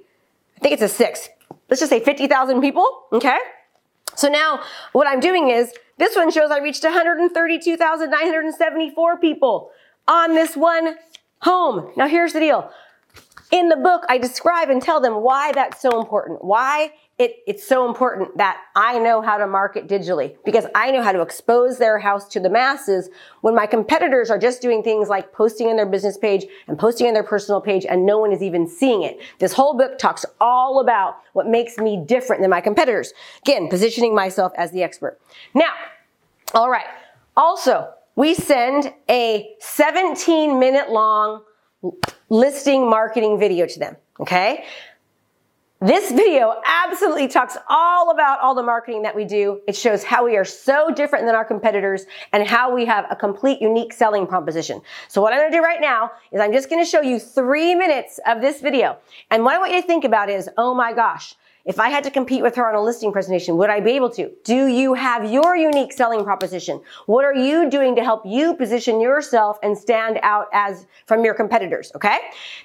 I 0.55 0.59
think 0.59 0.73
it's 0.73 0.81
a 0.81 0.87
six. 0.87 1.29
Let's 1.69 1.81
just 1.81 1.89
say 1.89 1.99
50,000 1.99 2.61
people. 2.61 3.03
Okay. 3.11 3.37
So 4.15 4.29
now 4.29 4.61
what 4.93 5.07
I'm 5.07 5.19
doing 5.19 5.49
is 5.49 5.73
this 5.97 6.15
one 6.15 6.31
shows 6.31 6.51
I 6.51 6.59
reached 6.59 6.83
132,974 6.83 9.17
people 9.17 9.71
on 10.07 10.33
this 10.33 10.55
one 10.55 10.95
home. 11.39 11.91
Now 11.97 12.07
here's 12.07 12.31
the 12.33 12.39
deal. 12.39 12.71
In 13.51 13.69
the 13.69 13.75
book, 13.75 14.03
I 14.09 14.17
describe 14.17 14.69
and 14.69 14.81
tell 14.81 14.99
them 14.99 15.21
why 15.21 15.51
that's 15.51 15.79
so 15.81 15.99
important. 15.99 16.43
Why 16.43 16.91
it, 17.17 17.37
it's 17.47 17.65
so 17.65 17.87
important 17.87 18.37
that 18.37 18.57
I 18.75 18.99
know 18.99 19.21
how 19.21 19.37
to 19.37 19.47
market 19.47 19.87
digitally 19.87 20.35
because 20.43 20.65
I 20.75 20.91
know 20.91 21.01
how 21.01 21.13
to 21.13 21.21
expose 21.21 21.77
their 21.77 21.97
house 21.97 22.27
to 22.29 22.41
the 22.41 22.49
masses 22.49 23.09
when 23.39 23.55
my 23.55 23.65
competitors 23.65 24.29
are 24.29 24.37
just 24.37 24.61
doing 24.61 24.83
things 24.83 25.07
like 25.07 25.31
posting 25.31 25.67
on 25.67 25.77
their 25.77 25.85
business 25.85 26.17
page 26.17 26.45
and 26.67 26.77
posting 26.77 27.07
on 27.07 27.13
their 27.13 27.23
personal 27.23 27.61
page 27.61 27.85
and 27.85 28.05
no 28.05 28.17
one 28.17 28.33
is 28.33 28.41
even 28.41 28.67
seeing 28.67 29.03
it. 29.03 29.19
This 29.39 29.53
whole 29.53 29.77
book 29.77 29.97
talks 29.97 30.25
all 30.41 30.81
about 30.81 31.19
what 31.31 31.47
makes 31.47 31.77
me 31.77 32.03
different 32.05 32.41
than 32.41 32.49
my 32.49 32.59
competitors. 32.59 33.13
Again, 33.43 33.69
positioning 33.69 34.13
myself 34.13 34.51
as 34.57 34.71
the 34.71 34.83
expert. 34.83 35.17
Now, 35.53 35.71
all 36.53 36.69
right. 36.69 36.85
Also, 37.37 37.93
we 38.17 38.33
send 38.33 38.93
a 39.09 39.55
17 39.59 40.59
minute 40.59 40.89
long 40.89 41.43
listing 42.29 42.89
marketing 42.89 43.39
video 43.39 43.65
to 43.67 43.79
them. 43.79 43.95
Okay. 44.19 44.65
This 45.81 46.09
video 46.09 46.55
absolutely 46.65 47.27
talks 47.27 47.57
all 47.69 48.09
about 48.09 48.39
all 48.39 48.55
the 48.55 48.63
marketing 48.63 49.01
that 49.01 49.13
we 49.13 49.25
do. 49.25 49.59
It 49.67 49.75
shows 49.75 50.05
how 50.05 50.23
we 50.23 50.37
are 50.37 50.45
so 50.45 50.89
different 50.89 51.25
than 51.25 51.35
our 51.35 51.43
competitors 51.43 52.05
and 52.31 52.47
how 52.47 52.73
we 52.73 52.85
have 52.85 53.05
a 53.11 53.15
complete 53.15 53.61
unique 53.61 53.91
selling 53.91 54.25
proposition. 54.25 54.79
So 55.09 55.21
what 55.21 55.33
I'm 55.33 55.39
going 55.39 55.51
to 55.51 55.57
do 55.57 55.61
right 55.61 55.81
now 55.81 56.11
is 56.31 56.39
I'm 56.39 56.53
just 56.53 56.69
going 56.69 56.81
to 56.81 56.89
show 56.89 57.01
you 57.01 57.19
three 57.19 57.75
minutes 57.75 58.21
of 58.25 58.39
this 58.39 58.61
video. 58.61 58.97
And 59.29 59.43
what 59.43 59.53
I 59.53 59.59
want 59.59 59.73
you 59.73 59.81
to 59.81 59.85
think 59.85 60.05
about 60.05 60.29
is, 60.29 60.49
oh 60.57 60.73
my 60.73 60.93
gosh, 60.93 61.35
if 61.65 61.79
I 61.79 61.89
had 61.89 62.03
to 62.03 62.11
compete 62.11 62.43
with 62.43 62.55
her 62.55 62.69
on 62.69 62.75
a 62.75 62.81
listing 62.81 63.11
presentation, 63.11 63.57
would 63.57 63.71
I 63.71 63.79
be 63.79 63.91
able 63.91 64.11
to? 64.11 64.31
Do 64.43 64.67
you 64.67 64.93
have 64.93 65.29
your 65.29 65.57
unique 65.57 65.93
selling 65.93 66.23
proposition? 66.23 66.79
What 67.07 67.25
are 67.25 67.33
you 67.33 67.71
doing 67.71 67.95
to 67.95 68.03
help 68.03 68.21
you 68.23 68.53
position 68.53 69.01
yourself 69.01 69.57
and 69.63 69.75
stand 69.75 70.19
out 70.21 70.45
as 70.53 70.85
from 71.07 71.25
your 71.25 71.33
competitors? 71.33 71.91
Okay. 71.95 72.19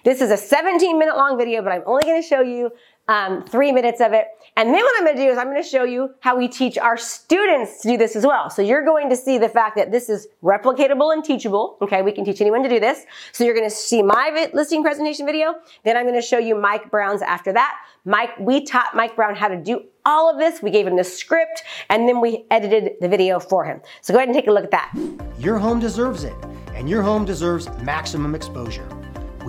This 0.05 0.21
is 0.21 0.31
a 0.31 0.37
17 0.37 0.99
minute 0.99 1.17
long 1.17 1.39
video, 1.39 1.63
but 1.63 1.73
I'm 1.73 1.83
only 1.87 2.03
going 2.03 2.21
to 2.21 2.29
show 2.29 2.43
you 2.43 2.71
um, 3.11 3.43
three 3.45 3.73
minutes 3.73 4.01
of 4.01 4.13
it. 4.13 4.29
And 4.57 4.69
then 4.69 4.77
what 4.77 4.95
I'm 4.99 5.05
going 5.05 5.17
to 5.17 5.23
do 5.23 5.29
is 5.29 5.37
I'm 5.37 5.49
going 5.49 5.63
to 5.63 5.69
show 5.69 5.83
you 5.83 6.15
how 6.21 6.37
we 6.37 6.47
teach 6.47 6.79
our 6.79 6.97
students 6.97 7.83
to 7.83 7.89
do 7.89 7.97
this 7.97 8.15
as 8.15 8.25
well. 8.25 8.49
So 8.51 8.63
you're 8.63 8.85
going 8.85 9.11
to 9.11 9.17
see 9.17 9.37
the 9.37 9.49
fact 9.49 9.77
that 9.77 9.91
this 9.91 10.09
is 10.09 10.29
replicatable 10.45 11.13
and 11.13 11.25
teachable. 11.25 11.77
Okay, 11.83 12.03
we 12.03 12.13
can 12.13 12.25
teach 12.25 12.41
anyone 12.41 12.63
to 12.63 12.69
do 12.69 12.79
this. 12.79 13.05
So 13.33 13.43
you're 13.43 13.55
going 13.55 13.69
to 13.69 13.75
see 13.75 14.03
my 14.03 14.49
listing 14.55 14.83
presentation 14.83 15.27
video. 15.27 15.57
Then 15.85 15.97
I'm 15.97 16.05
going 16.05 16.21
to 16.21 16.27
show 16.27 16.39
you 16.39 16.55
Mike 16.55 16.89
Brown's 16.91 17.23
after 17.23 17.53
that. 17.53 17.79
Mike, 18.05 18.39
we 18.39 18.65
taught 18.65 18.95
Mike 18.95 19.17
Brown 19.17 19.35
how 19.35 19.49
to 19.49 19.57
do 19.57 19.83
all 20.05 20.31
of 20.31 20.39
this. 20.39 20.63
We 20.63 20.71
gave 20.71 20.87
him 20.87 20.97
the 20.97 21.05
script 21.05 21.65
and 21.89 22.09
then 22.09 22.21
we 22.21 22.45
edited 22.53 22.93
the 23.01 23.09
video 23.09 23.41
for 23.41 23.65
him. 23.65 23.81
So 24.03 24.15
go 24.15 24.19
ahead 24.19 24.29
and 24.29 24.37
take 24.37 24.47
a 24.47 24.53
look 24.53 24.65
at 24.65 24.71
that. 24.71 24.93
Your 25.39 25.59
home 25.59 25.81
deserves 25.81 26.23
it 26.23 26.35
and 26.75 26.89
your 26.89 27.03
home 27.03 27.25
deserves 27.25 27.69
maximum 27.83 28.37
exposure. 28.37 29.00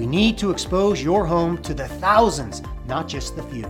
We 0.02 0.08
need 0.08 0.40
to 0.40 0.50
expose 0.50 1.04
your 1.04 1.28
home 1.28 1.60
to 1.60 1.76
the 1.76 1.88
thousands, 1.88 2.64
not 2.88 3.08
just 3.08 3.36
the 3.36 3.44
few. 3.44 3.68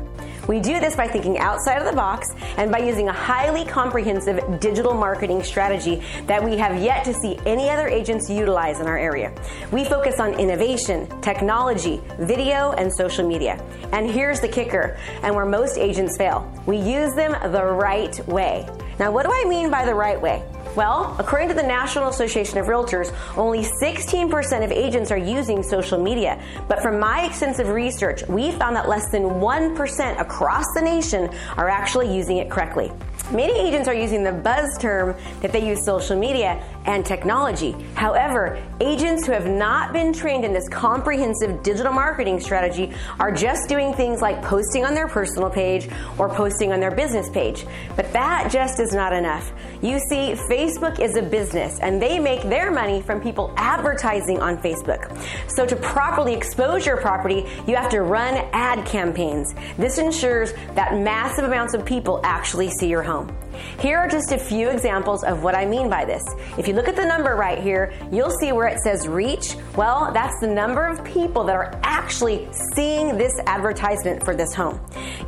We 0.48 0.62
do 0.62 0.80
this 0.80 0.96
by 0.96 1.10
thinking 1.10 1.38
outside 1.40 1.80
of 1.80 1.84
the 1.84 1.92
box 1.92 2.30
and 2.56 2.72
by 2.72 2.78
using 2.78 3.10
a 3.10 3.12
highly 3.12 3.66
comprehensive 3.66 4.62
digital 4.62 4.94
marketing 4.94 5.44
strategy 5.44 6.02
that 6.28 6.42
we 6.42 6.56
have 6.56 6.82
yet 6.82 7.04
to 7.04 7.14
see 7.16 7.38
any 7.46 7.70
other 7.70 7.90
agents 7.90 8.30
utilize 8.30 8.80
in 8.80 8.88
our 8.88 8.98
area. 8.98 9.34
We 9.74 9.84
focus 9.84 10.22
on 10.22 10.36
innovation, 10.36 11.20
technology, 11.20 12.00
video, 12.18 12.72
and 12.78 12.94
social 12.94 13.28
media. 13.28 13.62
And 13.92 14.10
here's 14.10 14.40
the 14.40 14.48
kicker, 14.48 14.98
and 15.24 15.36
where 15.36 15.46
most 15.46 15.78
agents 15.78 16.16
fail. 16.16 16.50
We 16.66 16.78
use 16.78 17.14
them 17.14 17.34
the 17.52 17.66
right 17.66 18.26
way. 18.30 18.70
Now, 19.00 19.12
what 19.12 19.26
do 19.26 19.34
I 19.34 19.44
mean 19.50 19.70
by 19.70 19.84
the 19.84 19.94
right 19.94 20.20
way? 20.22 20.42
Well, 20.74 21.18
according 21.20 21.50
to 21.50 21.54
the 21.54 21.64
National 21.64 22.08
Association 22.08 22.58
of 22.58 22.68
Realtors, 22.68 23.14
only 23.36 23.64
16% 23.84 24.64
of 24.64 24.72
agents 24.72 25.12
are 25.12 25.18
using 25.18 25.64
social 25.64 26.02
media. 26.02 26.42
But 26.70 26.82
from 26.82 26.98
my 26.98 27.26
extensive 27.26 27.68
research, 27.68 28.26
we 28.30 28.54
found 28.54 28.78
that 28.78 28.88
less 28.88 29.10
than 29.10 29.24
1% 29.24 30.22
across 30.22 30.66
the 30.74 30.82
nation 30.82 31.30
are 31.58 31.68
actually 31.68 32.16
using 32.16 32.38
it 32.38 32.50
correctly. 32.50 32.90
Many 33.34 33.54
agents 33.60 33.90
are 33.90 33.94
using 33.94 34.24
the 34.24 34.32
buzz 34.32 34.78
term 34.78 35.16
that 35.42 35.52
they 35.52 35.66
use 35.66 35.84
social 35.84 36.18
media 36.18 36.64
and 36.86 37.06
technology. 37.06 37.76
However, 37.96 38.62
agents 38.80 39.26
who 39.26 39.32
have 39.32 39.48
not 39.48 39.94
been 39.94 40.14
trained 40.14 40.44
in 40.44 40.54
this 40.54 40.68
comprehensive 40.70 41.64
digital 41.64 41.94
marketing 41.94 42.40
strategy 42.40 42.92
are 43.20 43.32
just 43.32 43.70
doing 43.70 43.94
things 43.94 44.22
like 44.22 44.42
posting 44.42 44.86
on 44.86 44.94
their 44.94 45.08
personal 45.08 45.50
page 45.50 45.90
or 46.18 46.30
posting 46.30 46.74
on 46.74 46.80
their 46.80 46.92
business 46.92 47.30
page. 47.30 47.66
But 47.96 48.12
that 48.14 48.52
just 48.52 48.80
is 48.80 48.94
not 48.94 49.14
enough. 49.14 49.52
You 49.82 50.00
see, 50.10 50.34
Facebook 50.50 51.00
is 51.00 51.16
a 51.16 51.22
business 51.22 51.80
and 51.80 52.02
they 52.02 52.20
make 52.20 52.42
their 52.44 52.72
money 52.72 53.02
from 53.02 53.22
people 53.22 53.54
advertising 53.58 54.40
on 54.40 54.58
Facebook. 54.58 55.18
So 55.52 55.66
to 55.66 55.76
properly 55.76 56.34
expose 56.34 56.86
your 56.86 56.98
property, 56.98 57.46
you 57.68 57.76
have 57.76 57.90
to 57.92 58.02
run 58.02 58.36
ad 58.54 58.86
campaigns. 58.86 59.54
This 59.78 59.98
ensures 59.98 60.54
that 60.76 60.98
massive 61.00 61.46
amounts 61.46 61.74
of 61.74 61.86
people 61.86 62.22
actually 62.24 62.70
see 62.70 62.88
your 62.88 63.04
home. 63.04 63.36
Here 63.80 63.98
are 63.98 64.08
just 64.08 64.32
a 64.32 64.38
few 64.38 64.70
examples 64.70 65.24
of 65.24 65.44
what 65.44 65.56
I 65.56 65.66
mean 65.66 65.90
by 65.90 66.06
this. 66.06 66.24
If 66.58 66.68
you 66.68 66.74
look 66.74 66.88
at 66.88 66.96
the 66.96 67.06
number 67.06 67.36
right 67.36 67.60
here, 67.60 67.94
you'll 68.12 68.32
see 68.32 68.52
where 68.52 68.68
it 68.68 68.80
says 68.80 69.08
reach. 69.08 69.56
Well, 69.76 70.12
that's 70.14 70.40
the 70.40 70.48
number 70.48 70.88
of 70.88 71.04
people 71.04 71.44
that 71.46 71.56
are 71.56 71.80
actually 71.84 72.48
seeing 72.74 73.18
this 73.18 73.40
advertisement 73.48 74.24
for 74.24 74.36
this 74.36 74.54
home. 74.54 74.80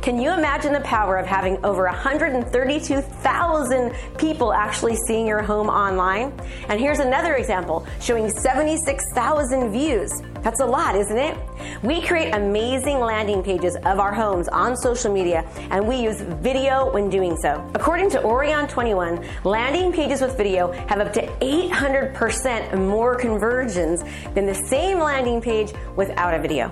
Can 0.02 0.20
you 0.20 0.30
imagine 0.30 0.72
the 0.72 0.80
power 0.80 1.16
of 1.16 1.26
having 1.26 1.64
over 1.64 1.84
132,000 1.84 3.92
people 4.18 4.52
actually 4.52 4.96
seeing 5.06 5.26
your 5.26 5.42
home 5.42 5.68
online? 5.68 6.32
And 6.68 6.80
here's 6.80 6.98
another 6.98 7.34
example 7.34 7.86
showing 8.00 8.30
76,000 8.30 9.72
views. 9.72 10.10
That's 10.44 10.60
a 10.60 10.66
lot, 10.66 10.94
isn't 10.94 11.16
it? 11.16 11.38
We 11.82 12.02
create 12.02 12.34
amazing 12.34 13.00
landing 13.00 13.42
pages 13.42 13.76
of 13.76 13.98
our 13.98 14.12
homes 14.12 14.46
on 14.48 14.76
social 14.76 15.10
media 15.10 15.42
and 15.70 15.88
we 15.88 15.96
use 15.96 16.20
video 16.20 16.92
when 16.92 17.08
doing 17.08 17.34
so. 17.38 17.66
According 17.74 18.10
to 18.10 18.22
Orion 18.22 18.68
21, 18.68 19.24
landing 19.44 19.90
pages 19.90 20.20
with 20.20 20.36
video 20.36 20.70
have 20.88 21.00
up 21.00 21.14
to 21.14 21.26
800% 21.38 22.78
more 22.78 23.16
conversions 23.16 24.04
than 24.34 24.44
the 24.44 24.54
same 24.54 24.98
landing 24.98 25.40
page 25.40 25.72
without 25.96 26.34
a 26.34 26.38
video. 26.38 26.70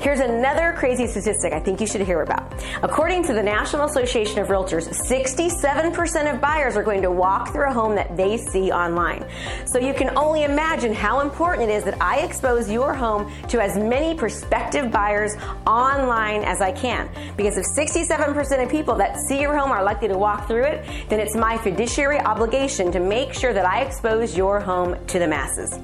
Here's 0.00 0.20
another 0.20 0.74
crazy 0.76 1.06
statistic 1.06 1.52
I 1.52 1.60
think 1.60 1.80
you 1.80 1.86
should 1.86 2.02
hear 2.02 2.20
about. 2.20 2.52
According 2.82 3.24
to 3.24 3.32
the 3.32 3.42
National 3.42 3.84
Association 3.84 4.38
of 4.40 4.48
Realtors, 4.48 4.88
67% 4.88 6.34
of 6.34 6.40
buyers 6.40 6.76
are 6.76 6.82
going 6.82 7.00
to 7.02 7.10
walk 7.10 7.52
through 7.52 7.70
a 7.70 7.72
home 7.72 7.94
that 7.94 8.14
they 8.16 8.36
see 8.36 8.70
online. 8.70 9.24
So 9.64 9.78
you 9.78 9.94
can 9.94 10.16
only 10.18 10.44
imagine 10.44 10.92
how 10.92 11.20
important 11.20 11.70
it 11.70 11.72
is 11.72 11.84
that 11.84 12.00
I 12.02 12.20
expose 12.20 12.70
your 12.70 12.92
home 12.92 13.32
to 13.48 13.62
as 13.62 13.78
many 13.78 14.14
prospective 14.14 14.90
buyers 14.90 15.36
online 15.66 16.42
as 16.42 16.60
I 16.60 16.72
can. 16.72 17.08
Because 17.36 17.56
if 17.56 17.64
67% 17.64 18.62
of 18.62 18.70
people 18.70 18.96
that 18.96 19.16
see 19.28 19.40
your 19.40 19.56
home 19.56 19.70
are 19.70 19.82
likely 19.82 20.08
to 20.08 20.18
walk 20.18 20.48
through 20.48 20.64
it, 20.64 20.84
then 21.08 21.18
it's 21.18 21.34
my 21.34 21.56
fiduciary 21.58 22.18
obligation 22.18 22.92
to 22.92 23.00
make 23.00 23.32
sure 23.32 23.54
that 23.54 23.64
I 23.64 23.80
expose 23.80 24.36
your 24.36 24.60
home 24.60 24.96
to 25.06 25.18
the 25.18 25.26
masses. 25.26 25.78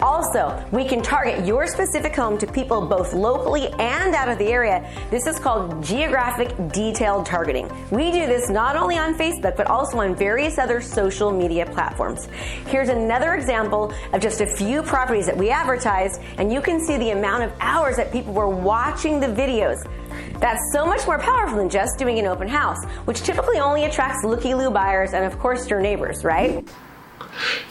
Also, 0.00 0.60
we 0.72 0.84
can 0.84 1.02
target 1.02 1.46
your 1.46 1.66
specific 1.66 2.16
home 2.16 2.36
to 2.38 2.46
people 2.46 2.86
both 2.86 3.12
locally 3.12 3.49
and 3.56 4.14
out 4.14 4.28
of 4.28 4.38
the 4.38 4.46
area. 4.46 4.88
This 5.10 5.26
is 5.26 5.38
called 5.38 5.82
geographic 5.82 6.54
detailed 6.72 7.26
targeting. 7.26 7.70
We 7.90 8.10
do 8.10 8.26
this 8.26 8.48
not 8.48 8.76
only 8.76 8.96
on 8.96 9.14
Facebook, 9.14 9.56
but 9.56 9.66
also 9.66 9.98
on 9.98 10.14
various 10.14 10.58
other 10.58 10.80
social 10.80 11.30
media 11.30 11.66
platforms. 11.66 12.28
Here's 12.66 12.88
another 12.88 13.34
example 13.34 13.92
of 14.12 14.20
just 14.20 14.40
a 14.40 14.46
few 14.46 14.82
properties 14.82 15.26
that 15.26 15.36
we 15.36 15.50
advertised, 15.50 16.20
and 16.38 16.52
you 16.52 16.60
can 16.60 16.80
see 16.80 16.96
the 16.96 17.10
amount 17.10 17.42
of 17.42 17.52
hours 17.60 17.96
that 17.96 18.12
people 18.12 18.32
were 18.32 18.48
watching 18.48 19.20
the 19.20 19.26
videos. 19.26 19.84
That's 20.40 20.60
so 20.72 20.86
much 20.86 21.06
more 21.06 21.18
powerful 21.18 21.58
than 21.58 21.68
just 21.68 21.98
doing 21.98 22.18
an 22.18 22.26
open 22.26 22.48
house, 22.48 22.82
which 23.04 23.20
typically 23.22 23.58
only 23.58 23.84
attracts 23.84 24.24
looky-loo 24.24 24.70
buyers 24.70 25.12
and 25.12 25.24
of 25.24 25.38
course 25.38 25.68
your 25.68 25.80
neighbors, 25.80 26.24
right? 26.24 26.66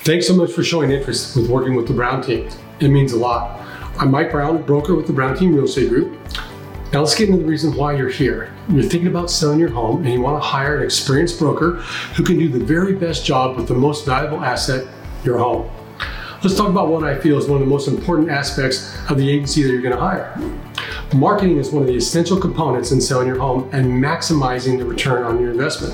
Thanks 0.01 0.27
so 0.27 0.35
much 0.35 0.51
for 0.51 0.63
showing 0.63 0.91
interest 0.91 1.35
with 1.35 1.49
working 1.49 1.75
with 1.75 1.87
the 1.87 1.93
Brown 1.93 2.21
team. 2.21 2.49
It 2.79 2.89
means 2.89 3.11
a 3.11 3.17
lot. 3.17 3.59
I'm 3.99 4.11
Mike 4.11 4.31
Brown, 4.31 4.61
broker 4.61 4.95
with 4.95 5.07
the 5.07 5.11
Brown 5.11 5.35
Team 5.35 5.53
Real 5.53 5.65
Estate 5.65 5.89
Group. 5.89 6.17
Now 6.93 7.01
let's 7.01 7.15
get 7.15 7.27
into 7.27 7.43
the 7.43 7.49
reason 7.49 7.75
why 7.75 7.97
you're 7.97 8.07
here. 8.07 8.55
You're 8.69 8.83
thinking 8.83 9.07
about 9.07 9.29
selling 9.29 9.59
your 9.59 9.71
home 9.71 10.05
and 10.05 10.13
you 10.13 10.21
want 10.21 10.41
to 10.41 10.47
hire 10.47 10.77
an 10.77 10.83
experienced 10.83 11.37
broker 11.37 11.81
who 12.15 12.23
can 12.23 12.39
do 12.39 12.47
the 12.47 12.63
very 12.63 12.95
best 12.95 13.25
job 13.25 13.57
with 13.57 13.67
the 13.67 13.73
most 13.73 14.05
valuable 14.05 14.39
asset, 14.41 14.87
your 15.25 15.37
home. 15.37 15.69
Let's 16.41 16.55
talk 16.55 16.69
about 16.69 16.87
what 16.87 17.03
I 17.03 17.19
feel 17.19 17.37
is 17.37 17.47
one 17.47 17.61
of 17.61 17.67
the 17.67 17.69
most 17.69 17.89
important 17.89 18.29
aspects 18.29 18.97
of 19.09 19.17
the 19.17 19.29
agency 19.29 19.63
that 19.63 19.69
you're 19.69 19.81
going 19.81 19.93
to 19.93 19.99
hire. 19.99 20.33
Marketing 21.13 21.57
is 21.57 21.71
one 21.71 21.81
of 21.81 21.89
the 21.89 21.97
essential 21.97 22.39
components 22.39 22.93
in 22.93 23.01
selling 23.01 23.27
your 23.27 23.39
home 23.39 23.69
and 23.73 23.85
maximizing 23.85 24.77
the 24.77 24.85
return 24.85 25.23
on 25.23 25.41
your 25.41 25.51
investment. 25.51 25.93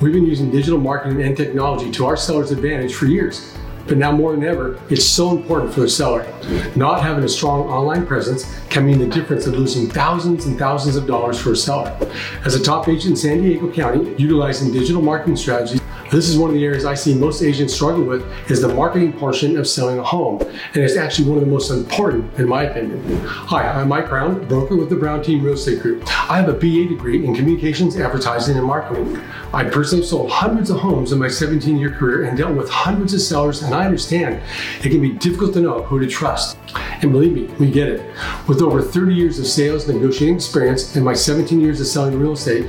We've 0.00 0.14
been 0.14 0.24
using 0.24 0.50
digital 0.50 0.80
marketing 0.80 1.20
and 1.20 1.36
technology 1.36 1.90
to 1.92 2.06
our 2.06 2.16
sellers' 2.16 2.50
advantage 2.50 2.94
for 2.94 3.04
years. 3.04 3.54
But 3.86 3.98
now 3.98 4.10
more 4.10 4.32
than 4.32 4.44
ever, 4.44 4.80
it's 4.90 5.04
so 5.04 5.30
important 5.36 5.72
for 5.72 5.80
the 5.80 5.88
seller. 5.88 6.26
Not 6.74 7.02
having 7.02 7.22
a 7.22 7.28
strong 7.28 7.68
online 7.68 8.04
presence 8.04 8.44
can 8.68 8.84
mean 8.84 8.98
the 8.98 9.06
difference 9.06 9.46
of 9.46 9.54
losing 9.54 9.88
thousands 9.88 10.46
and 10.46 10.58
thousands 10.58 10.96
of 10.96 11.06
dollars 11.06 11.40
for 11.40 11.52
a 11.52 11.56
seller. 11.56 11.96
As 12.44 12.54
a 12.54 12.62
top 12.62 12.88
agent 12.88 13.10
in 13.10 13.16
San 13.16 13.42
Diego 13.42 13.70
County, 13.72 14.14
utilizing 14.18 14.72
digital 14.72 15.02
marketing 15.02 15.36
strategies, 15.36 15.80
this 16.10 16.28
is 16.28 16.38
one 16.38 16.50
of 16.50 16.54
the 16.54 16.64
areas 16.64 16.84
I 16.84 16.94
see 16.94 17.14
most 17.14 17.42
agents 17.42 17.74
struggle 17.74 18.04
with 18.04 18.24
is 18.50 18.60
the 18.60 18.72
marketing 18.72 19.12
portion 19.12 19.58
of 19.58 19.66
selling 19.66 19.98
a 19.98 20.02
home. 20.02 20.40
And 20.40 20.76
it's 20.76 20.96
actually 20.96 21.28
one 21.28 21.38
of 21.38 21.44
the 21.44 21.50
most 21.50 21.70
important 21.70 22.32
in 22.38 22.48
my 22.48 22.64
opinion. 22.64 23.02
Hi, 23.24 23.68
I'm 23.68 23.88
Mike 23.88 24.08
Brown, 24.08 24.46
broker 24.46 24.76
with 24.76 24.88
the 24.88 24.96
Brown 24.96 25.22
Team 25.22 25.42
Real 25.42 25.54
Estate 25.54 25.80
Group. 25.80 26.04
I 26.30 26.38
have 26.38 26.48
a 26.48 26.52
BA 26.52 26.88
degree 26.88 27.24
in 27.24 27.34
communications, 27.34 27.96
advertising, 27.96 28.56
and 28.56 28.66
marketing. 28.66 29.20
I 29.52 29.64
personally 29.64 30.04
sold 30.04 30.30
hundreds 30.30 30.70
of 30.70 30.78
homes 30.78 31.12
in 31.12 31.18
my 31.18 31.28
17 31.28 31.76
year 31.76 31.90
career 31.90 32.24
and 32.24 32.36
dealt 32.36 32.56
with 32.56 32.68
hundreds 32.68 33.14
of 33.14 33.20
sellers 33.20 33.62
and 33.62 33.74
I 33.74 33.84
understand 33.84 34.40
it 34.84 34.90
can 34.90 35.00
be 35.00 35.12
difficult 35.12 35.54
to 35.54 35.60
know 35.60 35.82
who 35.82 35.98
to 35.98 36.06
trust. 36.06 36.58
And 37.02 37.12
believe 37.12 37.32
me, 37.32 37.44
we 37.58 37.70
get 37.70 37.88
it. 37.88 38.14
With 38.48 38.62
over 38.62 38.82
30 38.82 39.14
years 39.14 39.38
of 39.38 39.46
sales 39.46 39.88
negotiating 39.88 40.36
experience 40.36 40.94
and 40.94 41.04
my 41.04 41.14
17 41.14 41.60
years 41.60 41.80
of 41.80 41.86
selling 41.86 42.18
real 42.18 42.32
estate, 42.32 42.66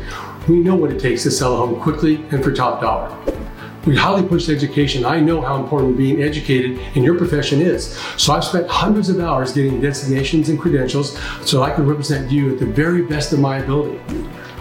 we 0.48 0.60
know 0.60 0.76
what 0.76 0.92
it 0.92 1.00
takes 1.00 1.24
to 1.24 1.32
sell 1.32 1.54
a 1.54 1.58
home 1.58 1.80
quickly 1.82 2.16
and 2.32 2.44
for 2.44 2.52
top 2.54 2.82
dollar. 2.82 3.16
We 3.86 3.96
highly 3.96 4.28
push 4.28 4.50
education. 4.50 5.06
I 5.06 5.20
know 5.20 5.40
how 5.42 5.62
important 5.62 5.96
being 5.96 6.22
educated 6.22 6.80
in 6.96 7.04
your 7.04 7.18
profession 7.18 7.62
is. 7.62 7.98
So 8.18 8.34
I've 8.34 8.44
spent 8.44 8.68
hundreds 8.68 9.08
of 9.10 9.20
hours 9.20 9.54
getting 9.54 9.80
designations 9.80 10.50
and 10.50 10.60
credentials 10.60 11.18
so 11.46 11.64
I 11.64 11.72
can 11.72 11.88
represent 11.88 12.30
you 12.30 12.54
at 12.54 12.60
the 12.60 12.66
very 12.66 13.04
best 13.04 13.32
of 13.32 13.40
my 13.40 13.60
ability. 13.60 14.00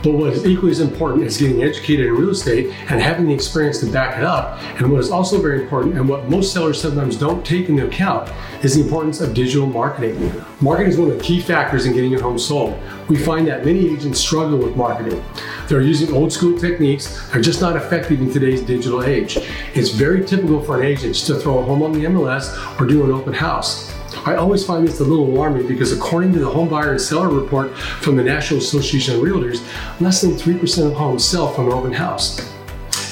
But 0.02 0.12
what 0.12 0.32
is 0.32 0.46
equally 0.46 0.70
as 0.70 0.80
important 0.80 1.24
is 1.24 1.36
getting 1.36 1.62
educated 1.62 2.06
in 2.06 2.12
real 2.12 2.30
estate 2.30 2.72
and 2.90 3.00
having 3.00 3.26
the 3.26 3.34
experience 3.34 3.80
to 3.80 3.86
back 3.86 4.16
it 4.16 4.24
up. 4.24 4.60
And 4.80 4.92
what 4.92 5.00
is 5.00 5.10
also 5.10 5.40
very 5.40 5.62
important, 5.62 5.96
and 5.96 6.08
what 6.08 6.28
most 6.28 6.52
sellers 6.52 6.80
sometimes 6.80 7.16
don't 7.16 7.44
take 7.44 7.68
into 7.68 7.86
account, 7.86 8.30
is 8.62 8.74
the 8.74 8.82
importance 8.82 9.20
of 9.20 9.34
digital 9.34 9.66
marketing. 9.66 10.32
Marketing 10.60 10.92
is 10.92 10.98
one 10.98 11.10
of 11.10 11.18
the 11.18 11.24
key 11.24 11.40
factors 11.40 11.86
in 11.86 11.92
getting 11.92 12.10
your 12.10 12.22
home 12.22 12.38
sold. 12.38 12.78
We 13.08 13.16
find 13.16 13.46
that 13.48 13.64
many 13.64 13.88
agents 13.92 14.20
struggle 14.20 14.58
with 14.58 14.76
marketing. 14.76 15.22
They're 15.68 15.80
using 15.80 16.14
old 16.14 16.32
school 16.32 16.58
techniques, 16.58 17.26
that 17.28 17.36
are 17.36 17.40
just 17.40 17.60
not 17.60 17.76
effective 17.76 18.20
in 18.20 18.32
today's 18.32 18.62
digital 18.62 19.02
age. 19.02 19.38
It's 19.74 19.90
very 19.90 20.24
typical 20.24 20.62
for 20.62 20.80
an 20.80 20.86
agent 20.86 21.14
to 21.26 21.36
throw 21.36 21.58
a 21.58 21.62
home 21.62 21.82
on 21.82 21.92
the 21.92 22.04
MLS 22.04 22.80
or 22.80 22.86
do 22.86 23.04
an 23.04 23.10
open 23.10 23.32
house. 23.32 23.95
I 24.24 24.36
always 24.36 24.64
find 24.64 24.86
this 24.86 25.00
a 25.00 25.04
little 25.04 25.26
alarming 25.26 25.68
because 25.68 25.92
according 25.92 26.32
to 26.32 26.38
the 26.38 26.48
home 26.48 26.68
buyer 26.68 26.92
and 26.92 27.00
seller 27.00 27.28
report 27.28 27.76
from 27.76 28.16
the 28.16 28.24
National 28.24 28.58
Association 28.60 29.16
of 29.16 29.22
Realtors, 29.22 29.60
less 30.00 30.20
than 30.20 30.32
3% 30.32 30.86
of 30.86 30.94
homes 30.94 31.24
sell 31.24 31.52
from 31.52 31.66
an 31.66 31.72
open 31.72 31.92
house. 31.92 32.40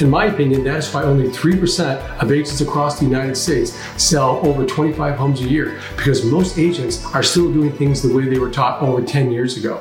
In 0.01 0.11
my 0.11 0.25
opinion, 0.25 0.65
that 0.65 0.79
is 0.79 0.93
why 0.93 1.05
only 1.05 1.29
3% 1.29 2.21
of 2.21 2.33
agents 2.33 2.61
across 2.61 2.99
the 2.99 3.05
United 3.05 3.37
States 3.37 3.73
sell 3.97 4.45
over 4.45 4.67
25 4.67 5.15
homes 5.17 5.41
a 5.41 5.45
year 5.45 5.81
because 5.97 6.25
most 6.25 6.59
agents 6.59 7.05
are 7.15 7.23
still 7.23 7.53
doing 7.53 7.71
things 7.73 8.03
the 8.03 8.13
way 8.13 8.29
they 8.29 8.41
were 8.41 8.51
taught 8.51 8.83
over 8.83 9.03
10 9.03 9.31
years 9.31 9.57
ago. 9.57 9.81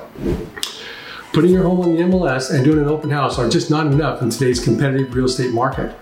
Putting 1.33 1.49
your 1.49 1.63
home 1.63 1.81
on 1.81 1.95
the 1.95 2.01
MLS 2.03 2.53
and 2.53 2.63
doing 2.63 2.77
an 2.77 2.87
open 2.87 3.09
house 3.09 3.39
are 3.39 3.49
just 3.49 3.71
not 3.71 3.87
enough 3.87 4.21
in 4.21 4.29
today's 4.29 4.63
competitive 4.63 5.15
real 5.15 5.25
estate 5.25 5.51
market. 5.51 5.95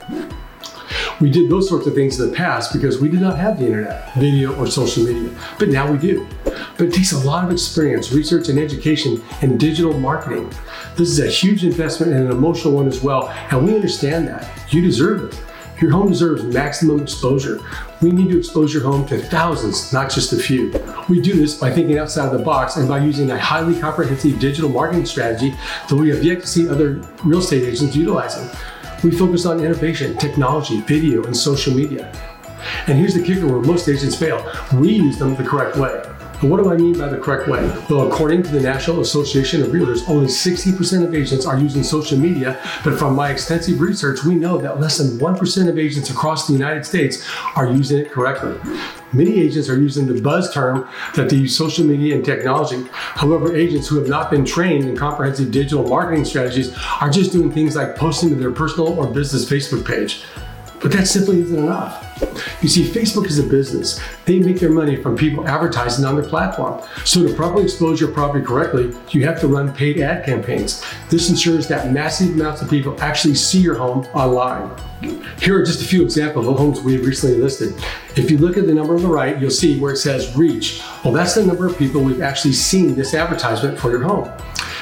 We 1.22 1.30
did 1.30 1.52
those 1.52 1.70
sorts 1.70 1.86
of 1.86 1.94
things 1.94 2.20
in 2.20 2.32
the 2.32 2.36
past 2.36 2.74
because 2.74 3.00
we 3.00 3.08
did 3.08 3.22
not 3.22 3.38
have 3.38 3.60
the 3.60 3.68
internet, 3.68 4.12
video, 4.16 4.56
or 4.56 4.66
social 4.66 5.04
media, 5.04 5.30
but 5.60 5.70
now 5.70 5.90
we 5.90 6.00
do. 6.00 6.28
But 6.44 6.88
it 6.88 6.94
takes 6.96 7.12
a 7.12 7.20
lot 7.20 7.46
of 7.46 7.52
experience, 7.52 8.12
research, 8.12 8.50
and 8.50 8.58
education 8.58 9.24
in 9.44 9.60
digital 9.60 9.94
marketing. 10.00 10.52
This 10.96 11.10
is 11.10 11.20
a 11.20 11.28
huge 11.28 11.64
investment 11.64 12.12
and 12.12 12.26
an 12.26 12.32
emotional 12.32 12.74
one 12.74 12.88
as 12.88 13.04
well, 13.04 13.30
and 13.52 13.68
we 13.68 13.76
understand 13.76 14.28
that. 14.30 14.50
You 14.74 14.82
deserve 14.82 15.32
it. 15.32 15.40
Your 15.80 15.92
home 15.92 16.10
deserves 16.10 16.44
maximum 16.44 17.00
exposure. 17.02 17.60
We 18.02 18.12
need 18.12 18.30
to 18.30 18.38
expose 18.40 18.74
your 18.74 18.84
home 18.84 19.06
to 19.08 19.20
thousands, 19.20 19.94
not 19.94 20.10
just 20.10 20.34
a 20.34 20.38
few. 20.38 20.72
We 21.08 21.22
do 21.22 21.34
this 21.34 21.56
by 21.56 21.72
thinking 21.72 22.00
outside 22.00 22.32
of 22.32 22.38
the 22.38 22.44
box 22.44 22.78
and 22.78 22.88
by 22.88 23.00
using 23.00 23.30
a 23.30 23.38
highly 23.38 23.80
comprehensive 23.80 24.40
digital 24.40 24.70
marketing 24.72 25.06
strategy 25.06 25.54
that 25.88 25.96
we 25.96 26.10
have 26.10 26.24
yet 26.24 26.42
to 26.42 26.48
see 26.48 26.68
other 26.68 27.02
real 27.24 27.40
estate 27.40 27.64
agents 27.64 27.96
utilizing. 27.96 28.50
We 29.04 29.10
focus 29.10 29.48
on 29.48 29.60
innovation, 29.60 30.16
technology, 30.18 30.82
video, 30.82 31.24
and 31.24 31.36
social 31.36 31.74
media. 31.74 32.12
And 32.86 33.00
here's 33.00 33.16
the 33.16 33.24
kicker 33.24 33.48
where 33.48 33.62
most 33.62 33.90
agents 33.90 34.16
fail 34.16 34.46
we 34.74 34.94
use 34.94 35.18
them 35.18 35.36
the 35.36 35.44
correct 35.44 35.76
way. 35.76 36.04
And 36.42 36.50
what 36.50 36.58
do 36.58 36.72
I 36.72 36.76
mean 36.76 36.98
by 36.98 37.08
the 37.08 37.20
correct 37.20 37.48
way? 37.48 37.62
Well, 37.88 38.12
according 38.12 38.42
to 38.44 38.50
the 38.50 38.60
National 38.60 39.02
Association 39.02 39.62
of 39.62 39.68
Realtors, 39.68 40.10
only 40.10 40.26
60% 40.26 41.06
of 41.06 41.14
agents 41.14 41.46
are 41.46 41.60
using 41.60 41.84
social 41.84 42.18
media, 42.18 42.60
but 42.84 42.98
from 42.98 43.16
my 43.16 43.30
extensive 43.30 43.80
research, 43.80 44.24
we 44.24 44.34
know 44.34 44.58
that 44.58 44.80
less 44.80 44.98
than 44.98 45.20
1% 45.20 45.70
of 45.70 45.78
agents 45.78 46.10
across 46.10 46.48
the 46.48 46.54
United 46.54 46.84
States 46.84 47.24
are 47.56 47.72
using 47.72 48.00
it 48.00 48.12
correctly. 48.12 48.58
Many 49.14 49.40
agents 49.40 49.70
are 49.70 49.80
using 49.80 50.08
the 50.08 50.20
buzz 50.20 50.52
term 50.52 50.90
that 51.16 51.30
they 51.30 51.36
use 51.36 51.56
social 51.56 51.86
media 51.86 52.16
and 52.16 52.26
technology. 52.26 52.88
However, 52.92 53.56
agents 53.56 53.88
who 53.88 54.00
have 54.00 54.08
not 54.08 54.32
been 54.32 54.44
trained 54.44 54.86
in 54.90 54.98
comprehensive 54.98 55.52
digital 55.52 55.88
marketing 55.88 56.26
strategies 56.26 56.76
are 57.02 57.10
just 57.12 57.32
doing 57.32 57.52
things 57.52 57.76
like 57.76 57.96
posting 57.96 58.30
to 58.30 58.36
their 58.36 58.52
personal 58.52 59.00
or 59.00 59.06
business 59.06 59.46
Facebook 59.48 59.86
page. 59.86 60.24
But 60.82 60.92
that 60.94 61.08
simply 61.08 61.42
isn't 61.42 61.60
enough. 61.60 62.11
You 62.62 62.70
see, 62.70 62.88
Facebook 62.88 63.26
is 63.26 63.40
a 63.40 63.44
business. 63.44 64.00
They 64.26 64.40
make 64.40 64.60
their 64.60 64.70
money 64.70 64.96
from 64.96 65.18
people 65.18 65.48
advertising 65.48 66.06
on 66.06 66.16
their 66.16 66.28
platform. 66.28 66.82
So 67.06 67.28
to 67.28 67.34
properly 67.34 67.64
expose 67.64 68.00
your 68.00 68.12
property 68.12 68.46
correctly, 68.46 68.96
you 69.10 69.26
have 69.26 69.40
to 69.42 69.48
run 69.48 69.74
paid 69.74 70.00
ad 70.00 70.26
campaigns. 70.26 70.84
This 71.10 71.30
ensures 71.30 71.68
that 71.70 71.92
massive 71.92 72.36
amounts 72.36 72.62
of 72.62 72.70
people 72.70 73.02
actually 73.02 73.36
see 73.36 73.60
your 73.60 73.76
home 73.76 74.06
online. 74.14 74.72
Here 75.40 75.60
are 75.60 75.66
just 75.66 75.82
a 75.82 75.86
few 75.86 76.04
examples 76.04 76.48
of 76.48 76.58
homes 76.58 76.82
we 76.82 76.98
recently 76.98 77.38
listed. 77.38 77.74
If 78.16 78.30
you 78.30 78.38
look 78.38 78.58
at 78.58 78.68
the 78.68 78.74
number 78.74 78.96
on 78.96 79.02
the 79.02 79.08
right, 79.08 79.40
you'll 79.40 79.50
see 79.50 79.80
where 79.80 79.94
it 79.94 79.98
says 79.98 80.36
reach. 80.36 80.84
Well, 81.04 81.14
that's 81.14 81.34
the 81.34 81.44
number 81.44 81.66
of 81.66 81.78
people 81.78 82.02
we've 82.02 82.22
actually 82.22 82.54
seen 82.54 82.94
this 82.94 83.16
advertisement 83.16 83.80
for 83.80 83.90
your 83.90 84.04
home. 84.04 84.32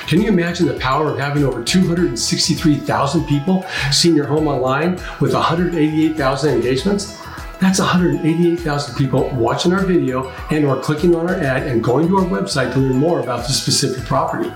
Can 0.07 0.21
you 0.21 0.27
imagine 0.27 0.65
the 0.65 0.73
power 0.79 1.11
of 1.11 1.19
having 1.19 1.43
over 1.43 1.63
263,000 1.63 3.25
people 3.25 3.63
seeing 3.91 4.15
your 4.15 4.25
home 4.25 4.47
online 4.47 4.99
with 5.21 5.33
188,000 5.33 6.53
engagements? 6.53 7.17
That's 7.59 7.79
188,000 7.79 8.95
people 8.95 9.29
watching 9.31 9.73
our 9.73 9.83
video 9.83 10.29
and 10.49 10.63
or 10.63 10.79
clicking 10.81 11.13
on 11.13 11.27
our 11.27 11.35
ad 11.35 11.67
and 11.67 11.83
going 11.83 12.07
to 12.07 12.17
our 12.17 12.23
website 12.23 12.71
to 12.73 12.79
learn 12.79 12.95
more 12.95 13.19
about 13.19 13.45
the 13.47 13.53
specific 13.53 14.05
property. 14.05 14.49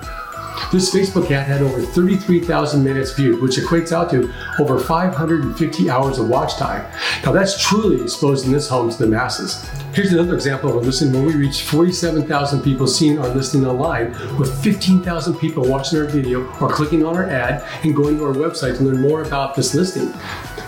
This 0.71 0.93
Facebook 0.93 1.29
ad 1.29 1.45
had 1.45 1.61
over 1.61 1.81
33,000 1.81 2.81
minutes 2.81 3.11
viewed, 3.11 3.41
which 3.41 3.57
equates 3.57 3.91
out 3.91 4.09
to 4.11 4.31
over 4.57 4.79
550 4.79 5.89
hours 5.89 6.17
of 6.17 6.29
watch 6.29 6.55
time. 6.55 6.89
Now 7.25 7.33
that's 7.33 7.61
truly 7.61 8.01
exposing 8.01 8.53
this 8.53 8.69
home 8.69 8.89
to 8.89 8.97
the 8.97 9.07
masses. 9.07 9.69
Here's 9.93 10.13
another 10.13 10.33
example 10.33 10.69
of 10.69 10.77
a 10.77 10.79
listing 10.79 11.11
where 11.11 11.23
we 11.23 11.35
reached 11.35 11.63
47,000 11.63 12.63
people 12.63 12.87
seeing 12.87 13.19
our 13.19 13.27
listing 13.27 13.65
online 13.65 14.11
with 14.37 14.63
15,000 14.63 15.35
people 15.35 15.67
watching 15.67 15.99
our 15.99 16.05
video 16.05 16.47
or 16.59 16.69
clicking 16.69 17.05
on 17.05 17.17
our 17.17 17.29
ad 17.29 17.63
and 17.83 17.93
going 17.93 18.17
to 18.17 18.25
our 18.25 18.33
website 18.33 18.77
to 18.77 18.83
learn 18.83 19.01
more 19.01 19.23
about 19.23 19.55
this 19.55 19.75
listing. 19.75 20.13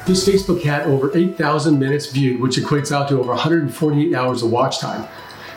This 0.06 0.28
Facebook 0.28 0.62
had 0.62 0.86
over 0.86 1.16
8,000 1.18 1.80
minutes 1.80 2.06
viewed, 2.12 2.39
which 2.39 2.58
equates 2.58 2.91
out 2.91 3.10
to 3.10 3.20
over 3.20 3.30
148 3.30 4.14
hours 4.14 4.43
of 4.43 4.51
watch 4.51 4.78
time. 4.78 5.08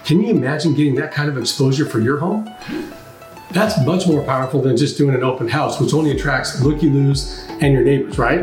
Can 0.07 0.22
you 0.22 0.30
imagine 0.30 0.72
getting 0.72 0.94
that 0.94 1.12
kind 1.12 1.28
of 1.28 1.36
exposure 1.36 1.84
for 1.84 2.01
your 2.01 2.16
home? 2.18 2.51
That's 3.51 3.78
much 3.84 4.07
more 4.07 4.24
powerful 4.24 4.62
than 4.62 4.78
just 4.78 4.96
doing 4.96 5.14
an 5.14 5.22
open 5.22 5.49
house, 5.49 5.78
which 5.78 5.92
only 5.92 6.12
attracts 6.12 6.62
looky 6.62 6.88
loos 6.88 7.46
and 7.61 7.74
your 7.74 7.82
neighbors, 7.82 8.16
right? 8.16 8.40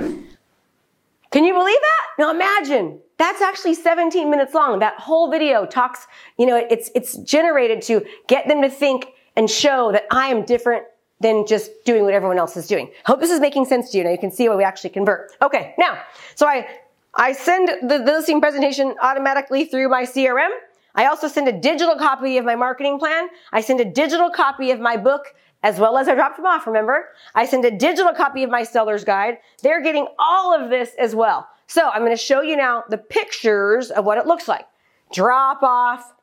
Can 1.31 1.43
you 1.43 1.53
believe 1.53 1.79
that? 1.81 2.07
Now 2.19 2.29
imagine 2.29 2.99
that's 3.17 3.41
actually 3.41 3.73
17 3.73 4.29
minutes 4.29 4.53
long. 4.53 4.77
That 4.79 4.99
whole 4.99 5.31
video 5.31 5.65
talks, 5.65 6.05
you 6.37 6.45
know, 6.45 6.55
it's, 6.69 6.91
it's 6.93 7.17
generated 7.17 7.81
to 7.83 8.05
get 8.27 8.47
them 8.47 8.61
to 8.61 8.69
think 8.69 9.07
and 9.35 9.49
show 9.49 9.91
that 9.91 10.05
I 10.11 10.27
am 10.27 10.45
different 10.45 10.85
than 11.25 11.47
just 11.47 11.71
doing 11.85 12.03
what 12.03 12.13
everyone 12.13 12.37
else 12.37 12.55
is 12.55 12.67
doing. 12.67 12.87
Hope 13.07 13.19
this 13.19 13.31
is 13.31 13.39
making 13.39 13.65
sense 13.65 13.89
to 13.89 13.97
you. 13.97 14.03
Now 14.03 14.11
you 14.11 14.17
can 14.19 14.29
see 14.29 14.47
why 14.47 14.55
we 14.55 14.63
actually 14.63 14.91
convert. 14.91 15.31
Okay. 15.41 15.73
Now, 15.79 15.97
so 16.35 16.45
I, 16.45 16.67
I 17.15 17.33
send 17.33 17.67
the, 17.67 17.97
the 17.97 18.11
listing 18.11 18.39
presentation 18.39 18.93
automatically 19.01 19.65
through 19.65 19.89
my 19.89 20.03
CRM. 20.03 20.51
I 20.93 21.07
also 21.07 21.27
send 21.27 21.47
a 21.47 21.51
digital 21.51 21.95
copy 21.95 22.37
of 22.37 22.45
my 22.45 22.55
marketing 22.55 22.99
plan. 22.99 23.29
I 23.51 23.61
send 23.61 23.79
a 23.79 23.85
digital 23.85 24.29
copy 24.29 24.69
of 24.69 24.79
my 24.79 24.97
book 24.97 25.33
as 25.63 25.79
well 25.79 25.97
as 25.97 26.07
I 26.07 26.13
dropped 26.13 26.37
them 26.37 26.45
off, 26.45 26.67
remember? 26.67 27.05
I 27.33 27.47
send 27.47 27.65
a 27.65 27.71
digital 27.71 28.13
copy 28.13 28.43
of 28.43 28.51
my 28.51 28.61
seller's 28.61 29.03
guide. 29.03 29.39
They're 29.63 29.81
getting 29.81 30.05
all 30.19 30.53
of 30.53 30.69
this 30.69 30.91
as 30.99 31.15
well. 31.15 31.47
So 31.65 31.89
I'm 31.89 32.01
going 32.01 32.11
to 32.11 32.23
show 32.23 32.41
you 32.41 32.55
now 32.55 32.83
the 32.87 32.99
pictures 32.99 33.89
of 33.89 34.05
what 34.05 34.19
it 34.19 34.27
looks 34.27 34.47
like. 34.47 34.67
Drop 35.11 35.63
off 35.63 36.13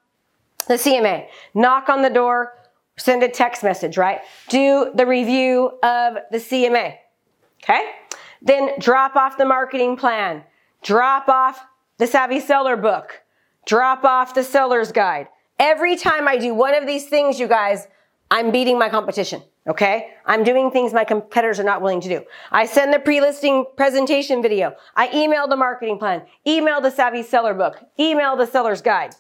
the 0.69 0.75
CMA, 0.75 1.27
knock 1.55 1.89
on 1.89 2.03
the 2.03 2.11
door, 2.11 2.53
send 3.03 3.23
a 3.23 3.29
text 3.29 3.63
message, 3.63 3.97
right? 3.97 4.21
Do 4.49 4.93
the 4.95 5.07
review 5.07 5.79
of 5.83 6.19
the 6.31 6.39
CMA. 6.39 6.97
Okay? 7.63 7.91
Then 8.41 8.71
drop 8.79 9.17
off 9.17 9.39
the 9.39 9.45
marketing 9.45 9.97
plan. 9.97 10.45
Drop 10.83 11.29
off 11.29 11.65
the 11.99 12.07
Savvy 12.07 12.41
Seller 12.41 12.77
book 12.77 13.23
drop 13.67 14.05
off 14.05 14.35
the 14.35 14.45
seller's 14.45 14.93
guide. 14.93 15.29
Every 15.59 15.97
time 15.97 16.27
I 16.27 16.37
do 16.37 16.55
one 16.55 16.75
of 16.75 16.87
these 16.87 17.07
things, 17.07 17.39
you 17.39 17.47
guys, 17.47 17.87
I'm 18.31 18.51
beating 18.51 18.79
my 18.79 18.89
competition. 18.89 19.43
Okay. 19.67 20.15
I'm 20.27 20.43
doing 20.43 20.73
things 20.73 20.93
my 20.93 21.05
competitors 21.05 21.61
are 21.61 21.65
not 21.65 21.83
willing 21.83 22.01
to 22.01 22.09
do. 22.09 22.25
I 22.51 22.67
send 22.67 22.93
the 22.93 22.99
pre-listing 22.99 23.67
presentation 23.77 24.43
video. 24.43 24.75
I 24.97 25.09
email 25.15 25.47
the 25.47 25.57
marketing 25.57 25.99
plan, 25.99 26.23
email 26.47 26.81
the 26.81 26.91
savvy 26.91 27.23
seller 27.23 27.55
book, 27.55 27.79
email 27.99 28.37
the 28.37 28.47
seller's 28.47 28.83
guide. 28.83 29.15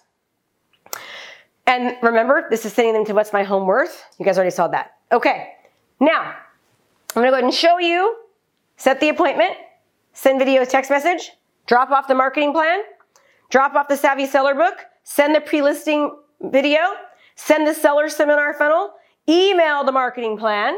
And 1.66 1.96
remember, 2.02 2.46
this 2.50 2.64
is 2.64 2.72
sending 2.72 2.94
them 2.94 3.04
to 3.06 3.14
what's 3.14 3.32
my 3.32 3.44
home 3.44 3.66
worth. 3.66 4.04
You 4.18 4.24
guys 4.24 4.36
already 4.36 4.50
saw 4.50 4.68
that. 4.68 4.96
Okay. 5.10 5.52
Now, 6.00 6.34
I'm 7.14 7.22
to 7.22 7.28
go 7.28 7.34
ahead 7.34 7.44
and 7.44 7.54
show 7.54 7.78
you, 7.78 8.16
set 8.76 9.00
the 9.00 9.08
appointment, 9.08 9.52
send 10.12 10.38
video 10.38 10.64
text 10.64 10.90
message, 10.90 11.32
drop 11.66 11.90
off 11.90 12.08
the 12.08 12.14
marketing 12.14 12.52
plan, 12.52 12.80
drop 13.50 13.74
off 13.74 13.88
the 13.88 13.96
Savvy 13.96 14.26
Seller 14.26 14.54
book, 14.54 14.78
send 15.04 15.34
the 15.34 15.40
pre-listing 15.40 16.10
video, 16.40 16.80
send 17.36 17.66
the 17.66 17.74
seller 17.74 18.08
seminar 18.08 18.54
funnel, 18.54 18.94
email 19.28 19.84
the 19.84 19.92
marketing 19.92 20.36
plan, 20.36 20.76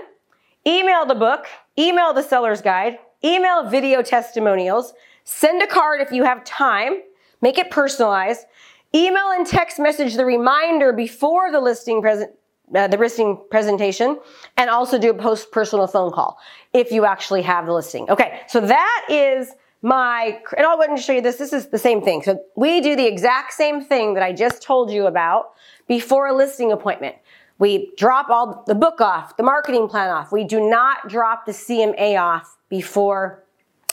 email 0.66 1.06
the 1.06 1.14
book, 1.14 1.46
email 1.78 2.12
the 2.12 2.22
seller's 2.22 2.60
guide, 2.60 2.98
email 3.24 3.68
video 3.68 4.02
testimonials, 4.02 4.92
send 5.24 5.62
a 5.62 5.66
card 5.66 6.00
if 6.00 6.12
you 6.12 6.24
have 6.24 6.44
time, 6.44 7.00
make 7.40 7.58
it 7.58 7.70
personalized, 7.70 8.46
email 8.94 9.30
and 9.32 9.46
text 9.46 9.78
message 9.78 10.14
the 10.14 10.24
reminder 10.24 10.92
before 10.92 11.50
the 11.50 11.60
listing 11.60 12.00
present 12.00 12.30
uh, 12.74 12.88
the 12.88 12.96
listing 12.96 13.38
presentation 13.50 14.18
and 14.56 14.70
also 14.70 14.98
do 14.98 15.10
a 15.10 15.14
post 15.14 15.52
personal 15.52 15.86
phone 15.86 16.10
call 16.10 16.38
if 16.72 16.90
you 16.90 17.04
actually 17.04 17.42
have 17.42 17.66
the 17.66 17.72
listing. 17.72 18.08
Okay, 18.08 18.40
so 18.48 18.60
that 18.60 19.06
is 19.10 19.52
my, 19.82 20.40
and 20.56 20.66
I'll 20.66 20.76
go 20.76 20.82
ahead 20.82 20.90
and 20.90 20.98
show 20.98 21.12
you 21.12 21.20
this. 21.20 21.36
This 21.36 21.52
is 21.52 21.68
the 21.68 21.78
same 21.78 22.00
thing. 22.00 22.22
So 22.22 22.40
we 22.56 22.80
do 22.80 22.96
the 22.96 23.06
exact 23.06 23.52
same 23.52 23.84
thing 23.84 24.14
that 24.14 24.22
I 24.22 24.32
just 24.32 24.62
told 24.62 24.90
you 24.90 25.06
about 25.06 25.52
before 25.86 26.26
a 26.26 26.34
listing 26.34 26.72
appointment. 26.72 27.16
We 27.58 27.92
drop 27.98 28.30
all 28.30 28.64
the 28.66 28.74
book 28.74 29.02
off, 29.02 29.36
the 29.36 29.42
marketing 29.42 29.88
plan 29.88 30.08
off. 30.08 30.32
We 30.32 30.42
do 30.42 30.58
not 30.58 31.08
drop 31.08 31.44
the 31.44 31.52
CMA 31.52 32.18
off 32.18 32.56
before 32.70 33.44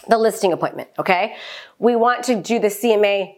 the 0.08 0.18
listing 0.18 0.54
appointment, 0.54 0.90
okay? 0.98 1.36
We 1.78 1.98
want 1.98 2.24
to 2.24 2.42
do 2.42 2.58
the 2.58 2.70
CMA 2.70 3.36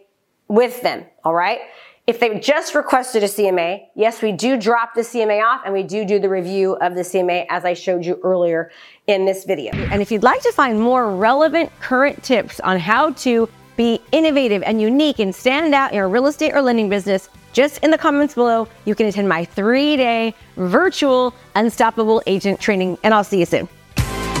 with 0.54 0.80
them, 0.82 1.04
all 1.24 1.34
right? 1.34 1.60
If 2.06 2.20
they 2.20 2.38
just 2.38 2.74
requested 2.74 3.22
a 3.22 3.26
CMA, 3.26 3.86
yes, 3.96 4.20
we 4.20 4.30
do 4.30 4.60
drop 4.60 4.94
the 4.94 5.00
CMA 5.00 5.42
off 5.42 5.62
and 5.64 5.72
we 5.72 5.82
do 5.82 6.04
do 6.04 6.18
the 6.18 6.28
review 6.28 6.74
of 6.76 6.94
the 6.94 7.00
CMA 7.00 7.46
as 7.48 7.64
I 7.64 7.72
showed 7.72 8.04
you 8.04 8.20
earlier 8.22 8.70
in 9.06 9.24
this 9.24 9.44
video. 9.44 9.72
And 9.72 10.02
if 10.02 10.12
you'd 10.12 10.22
like 10.22 10.42
to 10.42 10.52
find 10.52 10.78
more 10.78 11.16
relevant 11.16 11.72
current 11.80 12.22
tips 12.22 12.60
on 12.60 12.78
how 12.78 13.12
to 13.24 13.48
be 13.76 14.00
innovative 14.12 14.62
and 14.62 14.80
unique 14.80 15.18
and 15.18 15.34
stand 15.34 15.74
out 15.74 15.90
in 15.90 15.96
your 15.96 16.08
real 16.08 16.26
estate 16.26 16.52
or 16.54 16.62
lending 16.62 16.88
business, 16.88 17.30
just 17.52 17.82
in 17.82 17.90
the 17.90 17.98
comments 17.98 18.34
below, 18.34 18.68
you 18.84 18.94
can 18.94 19.06
attend 19.06 19.28
my 19.28 19.44
three 19.44 19.96
day 19.96 20.34
virtual 20.56 21.34
Unstoppable 21.54 22.22
Agent 22.26 22.60
training, 22.60 22.98
and 23.02 23.14
I'll 23.14 23.24
see 23.24 23.40
you 23.40 23.46
soon. 23.46 23.66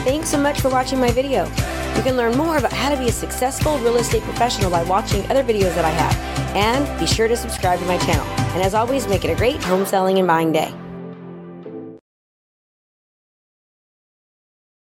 Thanks 0.04 0.28
so 0.28 0.38
much 0.38 0.60
for 0.60 0.68
watching 0.68 1.00
my 1.00 1.10
video. 1.10 1.46
You 1.96 2.02
can 2.02 2.18
learn 2.18 2.36
more 2.36 2.58
about 2.58 2.74
how 2.74 2.90
to 2.90 2.96
be 2.98 3.08
a 3.08 3.12
successful 3.12 3.78
real 3.78 3.96
estate 3.96 4.22
professional 4.22 4.70
by 4.70 4.82
watching 4.84 5.24
other 5.30 5.42
videos 5.42 5.74
that 5.74 5.86
I 5.86 5.88
have. 5.88 6.54
And 6.54 7.00
be 7.00 7.06
sure 7.06 7.26
to 7.26 7.34
subscribe 7.34 7.78
to 7.78 7.86
my 7.86 7.96
channel. 7.96 8.26
And 8.52 8.62
as 8.62 8.74
always, 8.74 9.08
make 9.08 9.24
it 9.24 9.30
a 9.30 9.34
great 9.34 9.62
home 9.64 9.86
selling 9.86 10.18
and 10.18 10.28
buying 10.28 10.52
day. 10.52 10.74